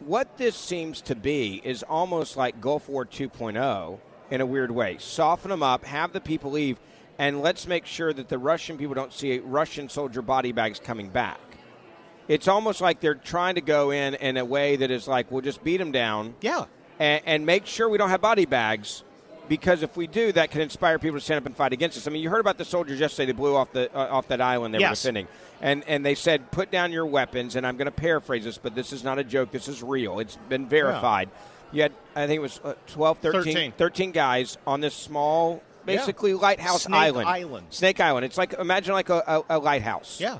What 0.00 0.36
this 0.36 0.56
seems 0.56 1.00
to 1.02 1.14
be 1.14 1.62
is 1.64 1.82
almost 1.84 2.36
like 2.36 2.60
Gulf 2.60 2.88
War 2.88 3.06
2.0 3.06 3.98
in 4.30 4.40
a 4.40 4.46
weird 4.46 4.72
way. 4.72 4.96
Soften 4.98 5.50
them 5.50 5.62
up, 5.62 5.84
have 5.84 6.12
the 6.12 6.20
people 6.20 6.50
leave, 6.50 6.78
and 7.18 7.42
let's 7.42 7.66
make 7.66 7.86
sure 7.86 8.12
that 8.12 8.28
the 8.28 8.38
Russian 8.38 8.76
people 8.78 8.94
don't 8.94 9.12
see 9.12 9.38
Russian 9.38 9.88
soldier 9.88 10.22
body 10.22 10.52
bags 10.52 10.78
coming 10.78 11.08
back. 11.08 11.40
It's 12.28 12.48
almost 12.48 12.80
like 12.80 13.00
they're 13.00 13.14
trying 13.14 13.54
to 13.54 13.60
go 13.60 13.90
in 13.92 14.14
in 14.14 14.36
a 14.36 14.44
way 14.44 14.76
that 14.76 14.90
is 14.90 15.06
like, 15.06 15.30
we'll 15.30 15.42
just 15.42 15.62
beat 15.62 15.76
them 15.76 15.92
down 15.92 16.34
yeah. 16.40 16.64
and, 16.98 17.22
and 17.24 17.46
make 17.46 17.66
sure 17.66 17.88
we 17.88 17.98
don't 17.98 18.10
have 18.10 18.20
body 18.20 18.46
bags 18.46 19.04
because 19.48 19.82
if 19.82 19.96
we 19.96 20.06
do, 20.06 20.32
that 20.32 20.50
can 20.50 20.60
inspire 20.60 20.98
people 20.98 21.18
to 21.18 21.24
stand 21.24 21.38
up 21.38 21.46
and 21.46 21.56
fight 21.56 21.72
against 21.72 21.96
us. 21.96 22.06
I 22.06 22.10
mean, 22.10 22.22
you 22.22 22.30
heard 22.30 22.40
about 22.40 22.58
the 22.58 22.64
soldiers 22.64 23.00
yesterday 23.00 23.26
that 23.26 23.36
blew 23.36 23.54
off 23.54 23.72
the 23.72 23.94
uh, 23.94 24.08
off 24.08 24.28
that 24.28 24.40
island 24.40 24.74
they 24.74 24.78
were 24.78 24.88
defending, 24.88 25.28
and 25.60 25.84
and 25.86 26.04
they 26.04 26.14
said, 26.14 26.50
"Put 26.50 26.70
down 26.70 26.92
your 26.92 27.06
weapons." 27.06 27.56
And 27.56 27.66
I'm 27.66 27.76
going 27.76 27.86
to 27.86 27.92
paraphrase 27.92 28.44
this, 28.44 28.58
but 28.58 28.74
this 28.74 28.92
is 28.92 29.04
not 29.04 29.18
a 29.18 29.24
joke. 29.24 29.50
This 29.52 29.68
is 29.68 29.82
real. 29.82 30.18
It's 30.18 30.36
been 30.48 30.68
verified. 30.68 31.30
You 31.72 31.82
had, 31.82 31.92
I 32.14 32.26
think 32.26 32.38
it 32.38 32.42
was 32.42 32.60
uh, 32.62 32.74
12, 32.88 33.18
13, 33.18 33.42
13. 33.42 33.72
13 33.72 34.12
guys 34.12 34.56
on 34.66 34.80
this 34.80 34.94
small, 34.94 35.62
Yeah. 35.86 35.96
basically 35.96 36.34
lighthouse 36.34 36.84
Snake 36.84 37.00
island. 37.00 37.28
Island. 37.28 37.66
Snake 37.70 38.00
Island. 38.00 38.24
It's 38.24 38.38
like 38.38 38.52
imagine 38.54 38.94
like 38.94 39.08
a, 39.08 39.22
a, 39.26 39.56
a 39.56 39.58
lighthouse 39.58 40.20
Yeah. 40.20 40.38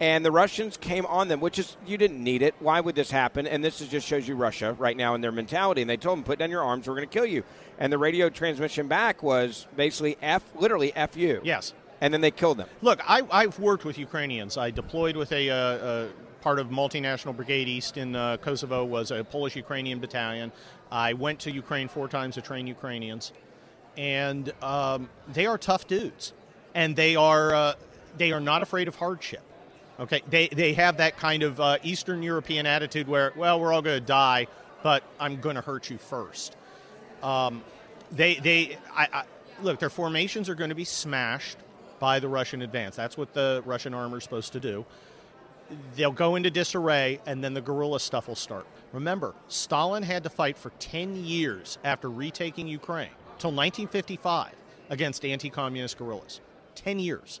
and 0.00 0.24
the 0.24 0.30
Russians 0.30 0.76
came 0.76 1.06
on 1.06 1.28
them, 1.28 1.40
which 1.40 1.58
is 1.58 1.76
you 1.86 1.98
didn't 1.98 2.22
need 2.22 2.42
it. 2.42 2.54
Why 2.60 2.80
would 2.80 2.94
this 2.94 3.10
happen? 3.10 3.46
And 3.46 3.64
this 3.64 3.80
is 3.80 3.88
just 3.88 4.06
shows 4.06 4.26
you 4.28 4.34
Russia 4.36 4.74
right 4.78 4.96
now 4.96 5.14
in 5.14 5.20
their 5.20 5.32
mentality. 5.32 5.80
And 5.80 5.90
they 5.90 5.96
told 5.96 6.18
them, 6.18 6.24
"Put 6.24 6.38
down 6.38 6.50
your 6.50 6.62
arms. 6.62 6.86
We're 6.86 6.94
going 6.94 7.08
to 7.08 7.12
kill 7.12 7.26
you." 7.26 7.44
And 7.78 7.92
the 7.92 7.98
radio 7.98 8.28
transmission 8.28 8.88
back 8.88 9.22
was 9.22 9.66
basically 9.76 10.16
"f," 10.22 10.42
literally 10.56 10.92
"f 10.94 11.16
you." 11.16 11.40
Yes. 11.44 11.74
And 12.00 12.14
then 12.14 12.20
they 12.20 12.30
killed 12.30 12.58
them. 12.58 12.68
Look, 12.80 13.00
I, 13.08 13.22
I've 13.30 13.58
worked 13.58 13.84
with 13.84 13.98
Ukrainians. 13.98 14.56
I 14.56 14.70
deployed 14.70 15.16
with 15.16 15.32
a, 15.32 15.50
uh, 15.50 15.56
uh 15.56 16.08
part 16.40 16.60
of 16.60 16.68
Multinational 16.68 17.34
Brigade 17.34 17.68
East 17.68 17.96
in 17.96 18.14
uh, 18.14 18.36
Kosovo, 18.36 18.84
was 18.84 19.10
a 19.10 19.24
Polish-Ukrainian 19.24 19.98
battalion. 19.98 20.52
I 20.90 21.12
went 21.12 21.40
to 21.40 21.50
Ukraine 21.50 21.88
four 21.88 22.08
times 22.08 22.36
to 22.36 22.40
train 22.40 22.66
Ukrainians, 22.66 23.32
and 23.98 24.52
um, 24.62 25.10
they 25.32 25.44
are 25.46 25.58
tough 25.58 25.86
dudes, 25.88 26.32
and 26.74 26.94
they 26.96 27.16
are 27.16 27.52
uh, 27.52 27.74
they 28.16 28.32
are 28.32 28.40
not 28.40 28.62
afraid 28.62 28.88
of 28.88 28.94
hardship. 28.94 29.42
Okay, 30.00 30.22
they 30.30 30.46
they 30.48 30.72
have 30.74 30.98
that 30.98 31.18
kind 31.18 31.42
of 31.42 31.60
uh, 31.60 31.78
Eastern 31.82 32.22
European 32.22 32.64
attitude 32.64 33.08
where, 33.08 33.32
well, 33.36 33.60
we're 33.60 33.72
all 33.72 33.82
going 33.82 34.00
to 34.00 34.06
die, 34.06 34.46
but 34.84 35.02
I'm 35.18 35.40
going 35.40 35.56
to 35.56 35.60
hurt 35.60 35.90
you 35.90 35.98
first. 35.98 36.56
Um, 37.22 37.64
they 38.12 38.36
they 38.36 38.78
I, 38.94 39.08
I, 39.12 39.24
look 39.62 39.80
their 39.80 39.90
formations 39.90 40.48
are 40.48 40.54
going 40.54 40.70
to 40.70 40.76
be 40.76 40.84
smashed 40.84 41.58
by 41.98 42.20
the 42.20 42.28
Russian 42.28 42.62
advance. 42.62 42.94
That's 42.94 43.16
what 43.16 43.34
the 43.34 43.62
Russian 43.66 43.92
armor 43.92 44.18
is 44.18 44.22
supposed 44.22 44.52
to 44.52 44.60
do. 44.60 44.86
They'll 45.96 46.12
go 46.12 46.36
into 46.36 46.50
disarray, 46.50 47.20
and 47.26 47.42
then 47.42 47.52
the 47.52 47.60
guerrilla 47.60 47.98
stuff 47.98 48.28
will 48.28 48.36
start. 48.36 48.66
Remember, 48.92 49.34
Stalin 49.48 50.04
had 50.04 50.22
to 50.22 50.30
fight 50.30 50.56
for 50.56 50.70
10 50.78 51.24
years 51.24 51.76
after 51.84 52.08
retaking 52.08 52.68
Ukraine, 52.68 53.10
till 53.38 53.50
1955, 53.50 54.52
against 54.90 55.24
anti 55.24 55.50
communist 55.50 55.98
guerrillas. 55.98 56.40
10 56.74 56.98
years. 56.98 57.40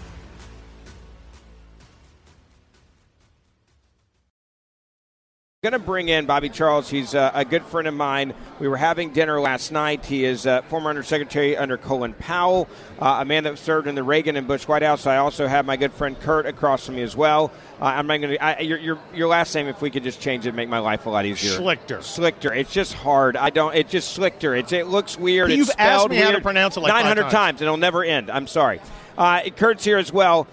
Going 5.63 5.73
to 5.73 5.77
bring 5.77 6.09
in 6.09 6.25
Bobby 6.25 6.49
Charles. 6.49 6.89
He's 6.89 7.13
uh, 7.13 7.29
a 7.35 7.45
good 7.45 7.63
friend 7.63 7.87
of 7.87 7.93
mine. 7.93 8.33
We 8.57 8.67
were 8.67 8.77
having 8.77 9.13
dinner 9.13 9.39
last 9.39 9.71
night. 9.71 10.03
He 10.03 10.25
is 10.25 10.47
uh, 10.47 10.63
former 10.63 10.89
Undersecretary 10.89 11.55
under 11.55 11.77
Colin 11.77 12.13
Powell, 12.15 12.67
uh, 12.99 13.19
a 13.21 13.25
man 13.25 13.43
that 13.43 13.59
served 13.59 13.85
in 13.85 13.93
the 13.93 14.01
Reagan 14.01 14.35
and 14.37 14.47
Bush 14.47 14.67
White 14.67 14.81
House. 14.81 15.05
I 15.05 15.17
also 15.17 15.45
have 15.45 15.67
my 15.67 15.77
good 15.77 15.93
friend 15.93 16.19
Kurt 16.19 16.47
across 16.47 16.87
from 16.87 16.95
me 16.95 17.03
as 17.03 17.15
well. 17.15 17.51
Uh, 17.79 17.85
I'm 17.85 18.07
not 18.07 18.21
going 18.21 18.39
to. 18.39 18.65
Your, 18.65 18.79
your 18.79 18.99
your 19.13 19.27
last 19.27 19.53
name, 19.53 19.67
if 19.67 19.83
we 19.83 19.91
could 19.91 20.01
just 20.01 20.19
change 20.19 20.47
it, 20.47 20.55
make 20.55 20.67
my 20.67 20.79
life 20.79 21.05
a 21.05 21.11
lot 21.11 21.27
easier. 21.27 21.51
Schlichter. 21.59 21.99
Schlichter. 21.99 22.57
It's 22.57 22.73
just 22.73 22.93
hard. 22.93 23.37
I 23.37 23.51
don't. 23.51 23.75
It's 23.75 23.91
just 23.91 24.17
Schlichter. 24.17 24.57
It's 24.57 24.71
it 24.71 24.87
looks 24.87 25.15
weird. 25.15 25.51
You've 25.51 25.69
it's 25.69 25.77
asked 25.77 26.09
me 26.09 26.15
how 26.15 26.31
to 26.31 26.41
pronounce 26.41 26.75
it 26.75 26.79
like 26.79 26.91
900 26.91 27.21
times. 27.21 27.33
times, 27.33 27.61
and 27.61 27.67
it'll 27.67 27.77
never 27.77 28.03
end. 28.03 28.31
I'm 28.31 28.47
sorry. 28.47 28.81
Uh, 29.15 29.41
Kurt's 29.55 29.83
here 29.83 29.99
as 29.99 30.11
well. 30.11 30.47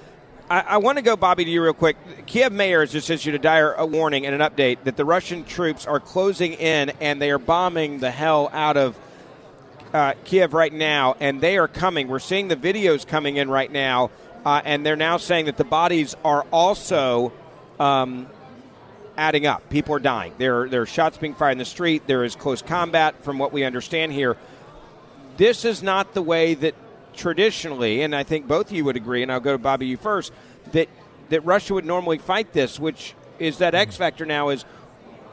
I, 0.51 0.61
I 0.61 0.77
want 0.79 0.97
to 0.97 1.03
go, 1.03 1.17
Bobby, 1.17 1.45
to 1.45 1.51
you 1.51 1.63
real 1.63 1.75
quick. 1.75 1.97
Kiev 2.27 2.53
mayor 2.53 2.81
has 2.81 2.91
just 2.91 3.11
issued 3.11 3.35
a 3.35 3.39
dire 3.39 3.73
a 3.73 3.85
warning 3.85 4.25
and 4.25 4.35
an 4.35 4.41
update 4.41 4.85
that 4.85 4.97
the 4.97 5.05
Russian 5.05 5.45
troops 5.45 5.87
are 5.87 6.01
closing 6.01 6.55
in 6.55 6.91
and 7.01 7.21
they 7.21 7.31
are 7.31 7.39
bombing 7.39 7.99
the 7.99 8.11
hell 8.11 8.49
out 8.53 8.77
of 8.77 8.99
uh, 9.93 10.15
Kiev 10.25 10.55
right 10.55 10.73
now, 10.73 11.17
and 11.21 11.41
they 11.41 11.59
are 11.59 11.69
coming. 11.69 12.09
We're 12.09 12.19
seeing 12.19 12.49
the 12.49 12.57
videos 12.57 13.07
coming 13.07 13.37
in 13.37 13.51
right 13.51 13.71
now, 13.71 14.11
uh, 14.45 14.61
and 14.65 14.85
they're 14.85 14.97
now 14.97 15.17
saying 15.17 15.47
that 15.47 15.57
the 15.57 15.65
bodies 15.65 16.15
are 16.25 16.43
also 16.51 17.33
um, 17.79 18.27
adding 19.17 19.47
up. 19.47 19.69
People 19.71 19.95
are 19.95 20.01
dying. 20.01 20.35
There, 20.39 20.69
there 20.69 20.83
are 20.83 20.87
shots 20.87 21.17
being 21.17 21.35
fired 21.35 21.53
in 21.53 21.59
the 21.59 21.65
street. 21.65 22.07
There 22.07 22.25
is 22.25 22.37
close 22.37 22.63
combat, 22.63 23.23
from 23.25 23.39
what 23.39 23.53
we 23.53 23.65
understand 23.65 24.13
here. 24.13 24.37
This 25.37 25.65
is 25.65 25.83
not 25.83 26.15
the 26.15 26.23
way 26.23 26.55
that 26.55 26.75
traditionally, 27.19 28.03
and 28.03 28.15
I 28.15 28.23
think 28.23 28.49
both 28.49 28.71
of 28.71 28.77
you 28.77 28.85
would 28.85 28.97
agree, 28.97 29.23
and 29.23 29.31
I'll 29.31 29.41
go 29.41 29.53
to 29.53 29.59
Bobby 29.59 29.87
you 29.87 29.97
first, 29.97 30.33
that 30.73 30.89
that 31.29 31.45
Russia 31.45 31.75
would 31.75 31.85
normally 31.85 32.19
fight 32.19 32.53
this, 32.53 32.81
which 32.81 33.15
is 33.39 33.59
that 33.59 33.75
X 33.75 33.95
mm-hmm. 33.95 34.03
factor 34.03 34.25
now 34.25 34.49
is 34.49 34.65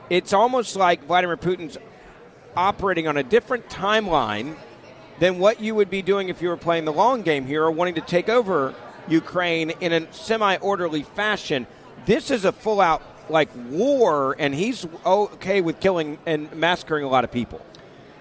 it's 0.10 0.34
almost 0.34 0.76
like 0.76 1.06
Vladimir 1.06 1.38
Putin's 1.38 1.78
operating 2.56 3.08
on 3.08 3.18
a 3.18 3.24
different 3.24 3.70
timeline 3.70 4.56
than 5.20 5.40
what 5.40 5.62
you 5.62 5.74
would 5.76 5.90
be 5.90 6.02
doing 6.02 6.30
if 6.30 6.42
you 6.42 6.50
were 6.50 6.58
playing 6.58 6.86
the 6.86 6.94
long 6.94 7.22
game 7.22 7.46
here 7.46 7.64
or 7.64 7.72
wanting 7.72 7.96
to 7.96 8.02
take 8.02 8.30
over 8.30 8.74
Ukraine 9.08 9.72
in 9.82 9.94
a 9.94 10.14
semi 10.14 10.58
orderly 10.58 11.04
fashion. 11.04 11.68
This 12.06 12.30
is 12.30 12.46
a 12.46 12.52
full 12.52 12.82
out 12.82 13.02
like 13.30 13.50
war, 13.70 14.36
and 14.38 14.54
he's 14.54 14.86
okay 15.06 15.62
with 15.62 15.80
killing 15.80 16.20
and 16.26 16.52
massacring 16.54 17.04
a 17.04 17.08
lot 17.08 17.24
of 17.24 17.32
people. 17.32 17.66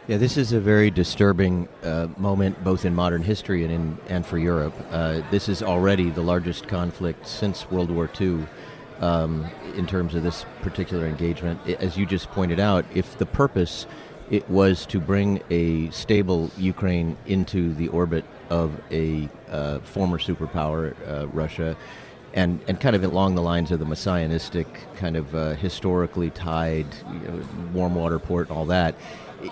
Yeah, 0.06 0.18
this 0.18 0.36
is 0.36 0.52
a 0.52 0.60
very 0.60 0.90
disturbing 0.90 1.66
uh, 1.82 2.08
moment, 2.18 2.62
both 2.62 2.84
in 2.84 2.94
modern 2.94 3.22
history 3.22 3.64
and 3.64 3.72
in 3.72 3.98
and 4.08 4.26
for 4.26 4.36
Europe. 4.36 4.74
Uh, 4.90 5.22
this 5.30 5.48
is 5.48 5.62
already 5.62 6.10
the 6.10 6.20
largest 6.20 6.68
conflict 6.68 7.26
since 7.26 7.70
World 7.70 7.90
War 7.90 8.10
II 8.20 8.46
um, 9.00 9.46
in 9.76 9.86
terms 9.86 10.14
of 10.14 10.22
this 10.22 10.44
particular 10.60 11.06
engagement. 11.06 11.58
As 11.80 11.96
you 11.96 12.04
just 12.04 12.30
pointed 12.32 12.60
out, 12.60 12.84
if 12.94 13.16
the 13.16 13.24
purpose 13.24 13.86
it 14.30 14.46
was 14.50 14.84
to 14.86 15.00
bring 15.00 15.42
a 15.48 15.88
stable 15.90 16.50
Ukraine 16.58 17.16
into 17.24 17.72
the 17.72 17.88
orbit 17.88 18.26
of 18.50 18.78
a 18.90 19.26
uh, 19.48 19.78
former 19.80 20.18
superpower, 20.18 20.94
uh, 21.08 21.28
Russia, 21.28 21.78
and, 22.34 22.60
and 22.68 22.78
kind 22.78 22.94
of 22.94 23.04
along 23.04 23.36
the 23.36 23.42
lines 23.42 23.70
of 23.70 23.78
the 23.78 23.86
messianistic, 23.86 24.66
kind 24.96 25.16
of 25.16 25.34
uh, 25.34 25.54
historically 25.54 26.28
tied 26.28 26.86
you 27.10 27.28
know, 27.28 27.42
warm 27.72 27.94
water 27.94 28.18
port 28.18 28.48
and 28.48 28.58
all 28.58 28.66
that, 28.66 28.94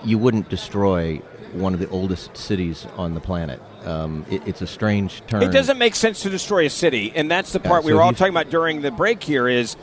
you 0.04 0.18
wouldn't 0.18 0.48
destroy 0.48 1.18
one 1.52 1.74
of 1.74 1.80
the 1.80 1.88
oldest 1.88 2.36
cities 2.36 2.86
on 2.96 3.14
the 3.14 3.20
planet. 3.20 3.60
Um, 3.84 4.24
it, 4.30 4.46
it's 4.46 4.62
a 4.62 4.66
strange 4.66 5.22
turn. 5.26 5.42
It 5.42 5.52
doesn't 5.52 5.78
make 5.78 5.94
sense 5.94 6.22
to 6.22 6.30
destroy 6.30 6.66
a 6.66 6.70
city, 6.70 7.12
and 7.14 7.30
that's 7.30 7.52
the 7.52 7.60
part 7.60 7.82
Yeah, 7.82 7.86
we 7.86 7.92
so 7.92 7.96
were 7.96 8.02
all 8.02 8.12
talking 8.12 8.32
about 8.32 8.50
during 8.50 8.80
the 8.80 8.90
break. 8.90 9.22
Here 9.22 9.48
is 9.48 9.76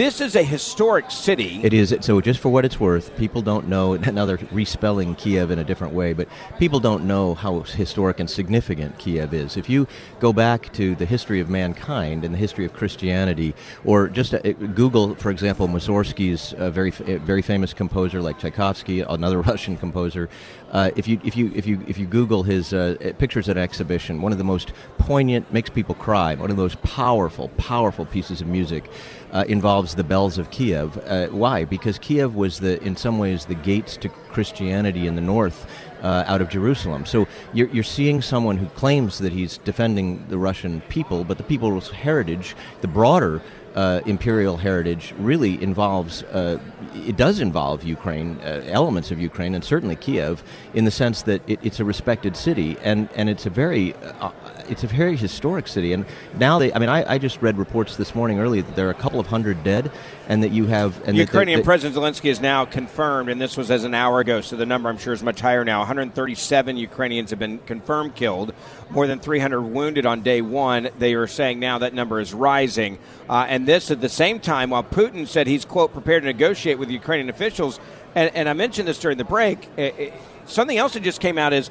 this 0.00 0.22
is 0.22 0.34
a 0.34 0.42
historic 0.42 1.10
city. 1.10 1.60
It 1.62 1.74
is 1.74 1.94
so. 2.00 2.22
Just 2.22 2.40
for 2.40 2.48
what 2.48 2.64
it's 2.64 2.80
worth, 2.80 3.14
people 3.18 3.42
don't 3.42 3.68
know. 3.68 3.96
Now 4.10 4.24
they're 4.24 4.38
respelling 4.38 5.14
Kiev 5.16 5.50
in 5.50 5.58
a 5.58 5.64
different 5.64 5.92
way, 5.92 6.14
but 6.14 6.26
people 6.58 6.80
don't 6.80 7.04
know 7.04 7.34
how 7.34 7.60
historic 7.60 8.18
and 8.18 8.28
significant 8.28 8.98
Kiev 8.98 9.34
is. 9.34 9.58
If 9.58 9.68
you 9.68 9.86
go 10.18 10.32
back 10.32 10.72
to 10.72 10.94
the 10.94 11.04
history 11.04 11.38
of 11.38 11.50
mankind 11.50 12.24
and 12.24 12.32
the 12.34 12.38
history 12.38 12.64
of 12.64 12.72
Christianity, 12.72 13.54
or 13.84 14.08
just 14.08 14.32
uh, 14.32 14.38
Google, 14.74 15.14
for 15.16 15.30
example, 15.30 15.68
Mussorgsky's 15.68 16.54
uh, 16.54 16.70
very 16.70 16.92
uh, 16.92 17.18
very 17.18 17.42
famous 17.42 17.74
composer 17.74 18.22
like 18.22 18.38
Tchaikovsky, 18.38 19.00
another 19.00 19.40
Russian 19.52 19.76
composer. 19.76 20.30
Uh, 20.70 20.90
if 20.94 21.08
you 21.08 21.20
if 21.24 21.36
you 21.36 21.50
if 21.54 21.66
you 21.66 21.84
if 21.88 21.98
you 21.98 22.06
Google 22.06 22.42
his 22.44 22.72
uh, 22.72 22.96
pictures 23.18 23.48
at 23.48 23.56
exhibition, 23.56 24.22
one 24.22 24.32
of 24.32 24.38
the 24.38 24.44
most 24.44 24.72
poignant, 24.98 25.52
makes 25.52 25.68
people 25.68 25.94
cry, 25.94 26.34
one 26.36 26.50
of 26.50 26.56
the 26.56 26.62
most 26.62 26.80
powerful, 26.82 27.48
powerful 27.50 28.06
pieces 28.06 28.40
of 28.40 28.46
music 28.46 28.84
uh, 29.32 29.44
involves 29.48 29.94
the 29.94 30.04
bells 30.04 30.38
of 30.38 30.50
Kiev. 30.50 30.96
Uh, 31.06 31.26
why? 31.28 31.64
Because 31.64 31.98
Kiev 31.98 32.34
was 32.34 32.60
the, 32.60 32.80
in 32.82 32.96
some 32.96 33.18
ways, 33.18 33.46
the 33.46 33.54
gates 33.54 33.96
to 33.98 34.08
Christianity 34.08 35.06
in 35.06 35.14
the 35.16 35.20
north. 35.20 35.66
Uh, 36.00 36.24
out 36.26 36.40
of 36.40 36.48
Jerusalem. 36.48 37.04
So 37.04 37.28
you're, 37.52 37.68
you're 37.68 37.84
seeing 37.84 38.22
someone 38.22 38.56
who 38.56 38.64
claims 38.68 39.18
that 39.18 39.34
he's 39.34 39.58
defending 39.58 40.26
the 40.30 40.38
Russian 40.38 40.80
people, 40.88 41.24
but 41.24 41.36
the 41.36 41.44
people's 41.44 41.90
heritage, 41.90 42.56
the 42.80 42.88
broader 42.88 43.42
uh, 43.74 44.00
imperial 44.06 44.56
heritage, 44.56 45.14
really 45.18 45.62
involves, 45.62 46.22
uh, 46.24 46.58
it 46.94 47.16
does 47.16 47.40
involve 47.40 47.84
Ukraine, 47.84 48.38
uh, 48.42 48.62
elements 48.66 49.10
of 49.10 49.20
Ukraine, 49.20 49.54
and 49.54 49.64
certainly 49.64 49.96
Kiev, 49.96 50.42
in 50.74 50.84
the 50.84 50.90
sense 50.90 51.22
that 51.22 51.48
it, 51.48 51.60
it's 51.62 51.80
a 51.80 51.84
respected 51.84 52.36
city, 52.36 52.76
and, 52.82 53.08
and 53.14 53.28
it's 53.28 53.46
a 53.46 53.50
very 53.50 53.94
uh, 53.94 54.30
it's 54.70 54.84
a 54.84 54.86
very 54.86 55.16
historic 55.16 55.66
city. 55.66 55.92
And 55.92 56.04
now 56.38 56.58
they, 56.58 56.72
I 56.72 56.78
mean, 56.78 56.88
I, 56.88 57.14
I 57.14 57.18
just 57.18 57.42
read 57.42 57.58
reports 57.58 57.96
this 57.96 58.14
morning 58.14 58.38
early 58.38 58.60
that 58.60 58.76
there 58.76 58.86
are 58.86 58.90
a 58.90 58.94
couple 58.94 59.18
of 59.20 59.26
hundred 59.26 59.62
dead, 59.64 59.90
and 60.28 60.42
that 60.42 60.52
you 60.52 60.66
have. 60.66 60.96
And 61.06 61.16
Ukrainian 61.16 61.58
that- 61.58 61.62
that- 61.62 61.66
President 61.66 61.96
Zelensky 62.00 62.30
is 62.30 62.40
now 62.40 62.64
confirmed, 62.64 63.28
and 63.28 63.40
this 63.40 63.56
was 63.56 63.70
as 63.70 63.84
an 63.84 63.94
hour 63.94 64.20
ago, 64.20 64.40
so 64.40 64.56
the 64.56 64.66
number 64.66 64.88
I'm 64.88 64.98
sure 64.98 65.12
is 65.12 65.22
much 65.22 65.40
higher 65.40 65.64
now. 65.64 65.80
137 65.80 66.76
Ukrainians 66.76 67.30
have 67.30 67.38
been 67.38 67.58
confirmed 67.66 68.14
killed, 68.14 68.54
more 68.90 69.06
than 69.06 69.18
300 69.18 69.60
wounded 69.60 70.06
on 70.06 70.22
day 70.22 70.40
one. 70.40 70.88
They 70.98 71.14
are 71.14 71.26
saying 71.26 71.58
now 71.60 71.78
that 71.78 71.94
number 71.94 72.20
is 72.20 72.32
rising, 72.32 72.98
uh, 73.28 73.46
and 73.48 73.66
this 73.66 73.90
at 73.90 74.00
the 74.00 74.08
same 74.08 74.38
time 74.40 74.70
while 74.70 74.84
Putin 74.84 75.26
said 75.26 75.46
he's 75.46 75.64
quote 75.64 75.92
prepared 75.92 76.22
to 76.22 76.26
negotiate 76.26 76.78
with 76.78 76.90
Ukrainian 76.90 77.28
officials, 77.28 77.80
and, 78.14 78.30
and 78.34 78.48
I 78.48 78.52
mentioned 78.52 78.86
this 78.88 78.98
during 78.98 79.18
the 79.18 79.24
break. 79.24 79.68
eh, 79.78 79.90
eh, 79.98 80.10
something 80.46 80.76
else 80.78 80.94
that 80.94 81.02
just 81.02 81.20
came 81.20 81.38
out 81.38 81.52
is 81.52 81.70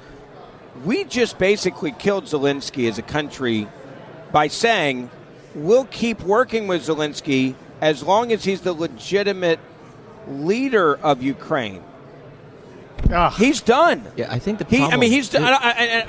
we 0.85 1.03
just 1.03 1.37
basically 1.37 1.91
killed 1.91 2.25
Zelensky 2.25 2.87
as 2.89 2.97
a 2.97 3.01
country 3.01 3.67
by 4.31 4.47
saying 4.47 5.09
we'll 5.55 5.85
keep 5.85 6.21
working 6.21 6.67
with 6.67 6.85
Zelensky 6.85 7.55
as 7.81 8.03
long 8.03 8.31
as 8.31 8.43
he's 8.43 8.61
the 8.61 8.73
legitimate 8.73 9.59
leader 10.27 10.95
of 10.95 11.23
Ukraine. 11.23 11.83
Ugh. 13.11 13.33
He's 13.33 13.61
done. 13.61 14.03
Yeah, 14.15 14.31
I 14.31 14.39
think 14.39 14.59
the 14.59 14.65
He, 14.65 14.83
I 14.83 14.97
mean, 14.97 15.09
he's. 15.11 15.33
I, 15.33 15.41
I, 15.41 15.55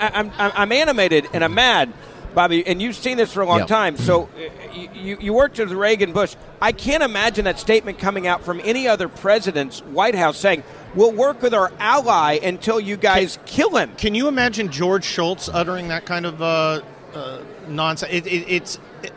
I, 0.00 0.10
I'm, 0.18 0.32
I'm 0.38 0.72
animated 0.72 1.28
and 1.32 1.42
I'm 1.44 1.54
mad, 1.54 1.92
Bobby, 2.34 2.66
and 2.66 2.82
you've 2.82 2.96
seen 2.96 3.16
this 3.16 3.32
for 3.32 3.40
a 3.42 3.46
long 3.46 3.60
Yeah. 3.60 3.66
time. 3.66 3.96
So 3.96 4.24
uh, 4.36 4.74
you, 4.94 5.16
you 5.20 5.32
worked 5.32 5.58
with 5.58 5.70
Reagan, 5.72 6.12
Bush. 6.12 6.34
I 6.60 6.72
can't 6.72 7.02
imagine 7.02 7.44
that 7.44 7.58
statement 7.58 7.98
coming 7.98 8.26
out 8.26 8.44
from 8.44 8.60
any 8.64 8.86
other 8.88 9.08
president's 9.08 9.80
White 9.80 10.14
House 10.16 10.36
saying, 10.36 10.62
"We'll 10.94 11.12
work 11.12 11.42
with 11.42 11.54
our 11.54 11.72
ally 11.78 12.38
until 12.42 12.80
you 12.80 12.96
guys 12.96 13.38
kill 13.46 13.76
him." 13.76 13.92
Can 13.96 14.14
you 14.14 14.28
imagine 14.28 14.70
George 14.70 15.04
Shultz 15.04 15.48
uttering 15.48 15.88
that 15.88 16.04
kind 16.06 16.26
of 16.26 16.40
uh, 16.42 16.80
uh, 17.14 17.38
nonsense? 17.68 18.12
It, 18.12 18.26
it, 18.26 18.44
it's 18.48 18.78
it, 19.02 19.12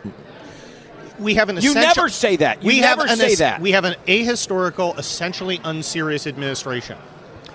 we 1.20 1.36
have 1.36 1.50
an 1.50 1.58
You 1.62 1.74
never 1.74 2.10
say 2.10 2.36
that. 2.38 2.64
You 2.64 2.68
we 2.70 2.82
never 2.82 3.02
have 3.04 3.12
an 3.12 3.18
say 3.18 3.34
es- 3.34 3.40
that. 3.40 3.62
We 3.62 3.72
have 3.72 3.86
an 3.86 3.96
ahistorical, 4.08 4.98
essentially 4.98 5.60
unserious 5.64 6.26
administration. 6.28 6.98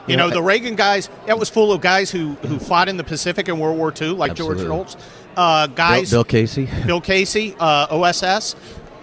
You 0.07 0.12
You 0.12 0.16
know, 0.16 0.28
know, 0.28 0.35
the 0.35 0.42
Reagan 0.42 0.74
guys, 0.74 1.11
that 1.26 1.38
was 1.38 1.50
full 1.50 1.70
of 1.72 1.83
guys 1.83 2.11
who, 2.11 2.35
who 2.46 2.59
fought 2.59 2.88
in 2.88 2.96
the 2.96 3.04
Pacific 3.04 3.46
in 3.48 3.59
World 3.59 3.76
War 3.76 3.92
II, 4.00 4.09
like 4.11 4.35
George 4.35 4.59
Absolutely. 4.59 4.66
Shultz. 4.94 4.96
Uh, 5.37 5.66
Bill, 5.66 5.74
guys, 5.76 6.11
Bill 6.11 6.24
Casey. 6.24 6.68
Bill 6.87 7.00
Casey, 7.00 7.54
uh, 7.61 7.88
OSS. 7.90 8.54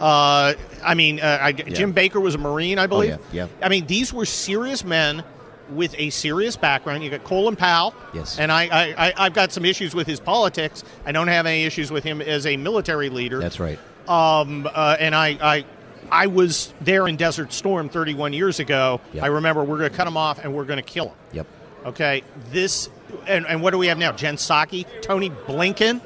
Uh, 0.05 0.53
I 0.83 0.93
mean, 0.93 1.19
uh, 1.19 1.39
I, 1.41 1.51
Jim 1.51 1.91
Baker 1.91 2.19
was 2.19 2.35
a 2.35 2.37
Marine, 2.37 2.77
I 2.77 2.85
believe. 2.85 3.13
Oh, 3.13 3.21
yeah, 3.31 3.47
yeah. 3.47 3.65
I 3.65 3.69
mean, 3.69 3.87
these 3.87 4.13
were 4.13 4.25
serious 4.25 4.83
men 4.83 5.23
with 5.71 5.95
a 5.97 6.11
serious 6.11 6.55
background. 6.55 7.03
You 7.03 7.09
got 7.09 7.23
Colin 7.23 7.55
Powell. 7.55 7.95
Yes. 8.13 8.37
And 8.37 8.51
I, 8.51 8.67
I, 8.67 9.07
I, 9.07 9.13
I've 9.17 9.33
got 9.33 9.51
some 9.51 9.65
issues 9.65 9.95
with 9.95 10.05
his 10.05 10.19
politics. 10.19 10.83
I 11.07 11.11
don't 11.11 11.27
have 11.27 11.47
any 11.47 11.63
issues 11.63 11.89
with 11.89 12.03
him 12.03 12.21
as 12.21 12.45
a 12.45 12.55
military 12.55 13.09
leader. 13.09 13.39
That's 13.39 13.59
right. 13.59 13.79
Um, 14.07 14.69
uh, 14.71 14.95
and 14.99 15.15
I, 15.15 15.29
I, 15.41 15.65
I 16.11 16.27
was 16.27 16.71
there 16.81 17.07
in 17.07 17.15
Desert 17.15 17.51
Storm 17.51 17.89
31 17.89 18.33
years 18.33 18.59
ago. 18.59 19.01
Yep. 19.13 19.23
I 19.23 19.27
remember 19.27 19.63
we're 19.63 19.79
going 19.79 19.89
to 19.89 19.97
cut 19.97 20.05
him 20.05 20.17
off 20.17 20.37
and 20.37 20.53
we're 20.53 20.65
going 20.65 20.77
to 20.77 20.83
kill 20.83 21.07
him. 21.07 21.15
Yep. 21.33 21.47
Okay, 21.85 22.21
this 22.51 22.89
and, 23.27 23.47
and 23.47 23.59
what 23.59 23.71
do 23.71 23.79
we 23.79 23.87
have 23.87 23.97
now? 23.97 24.11
Jen 24.11 24.35
Psaki, 24.35 24.85
Tony 25.01 25.31
Blinken, 25.31 25.99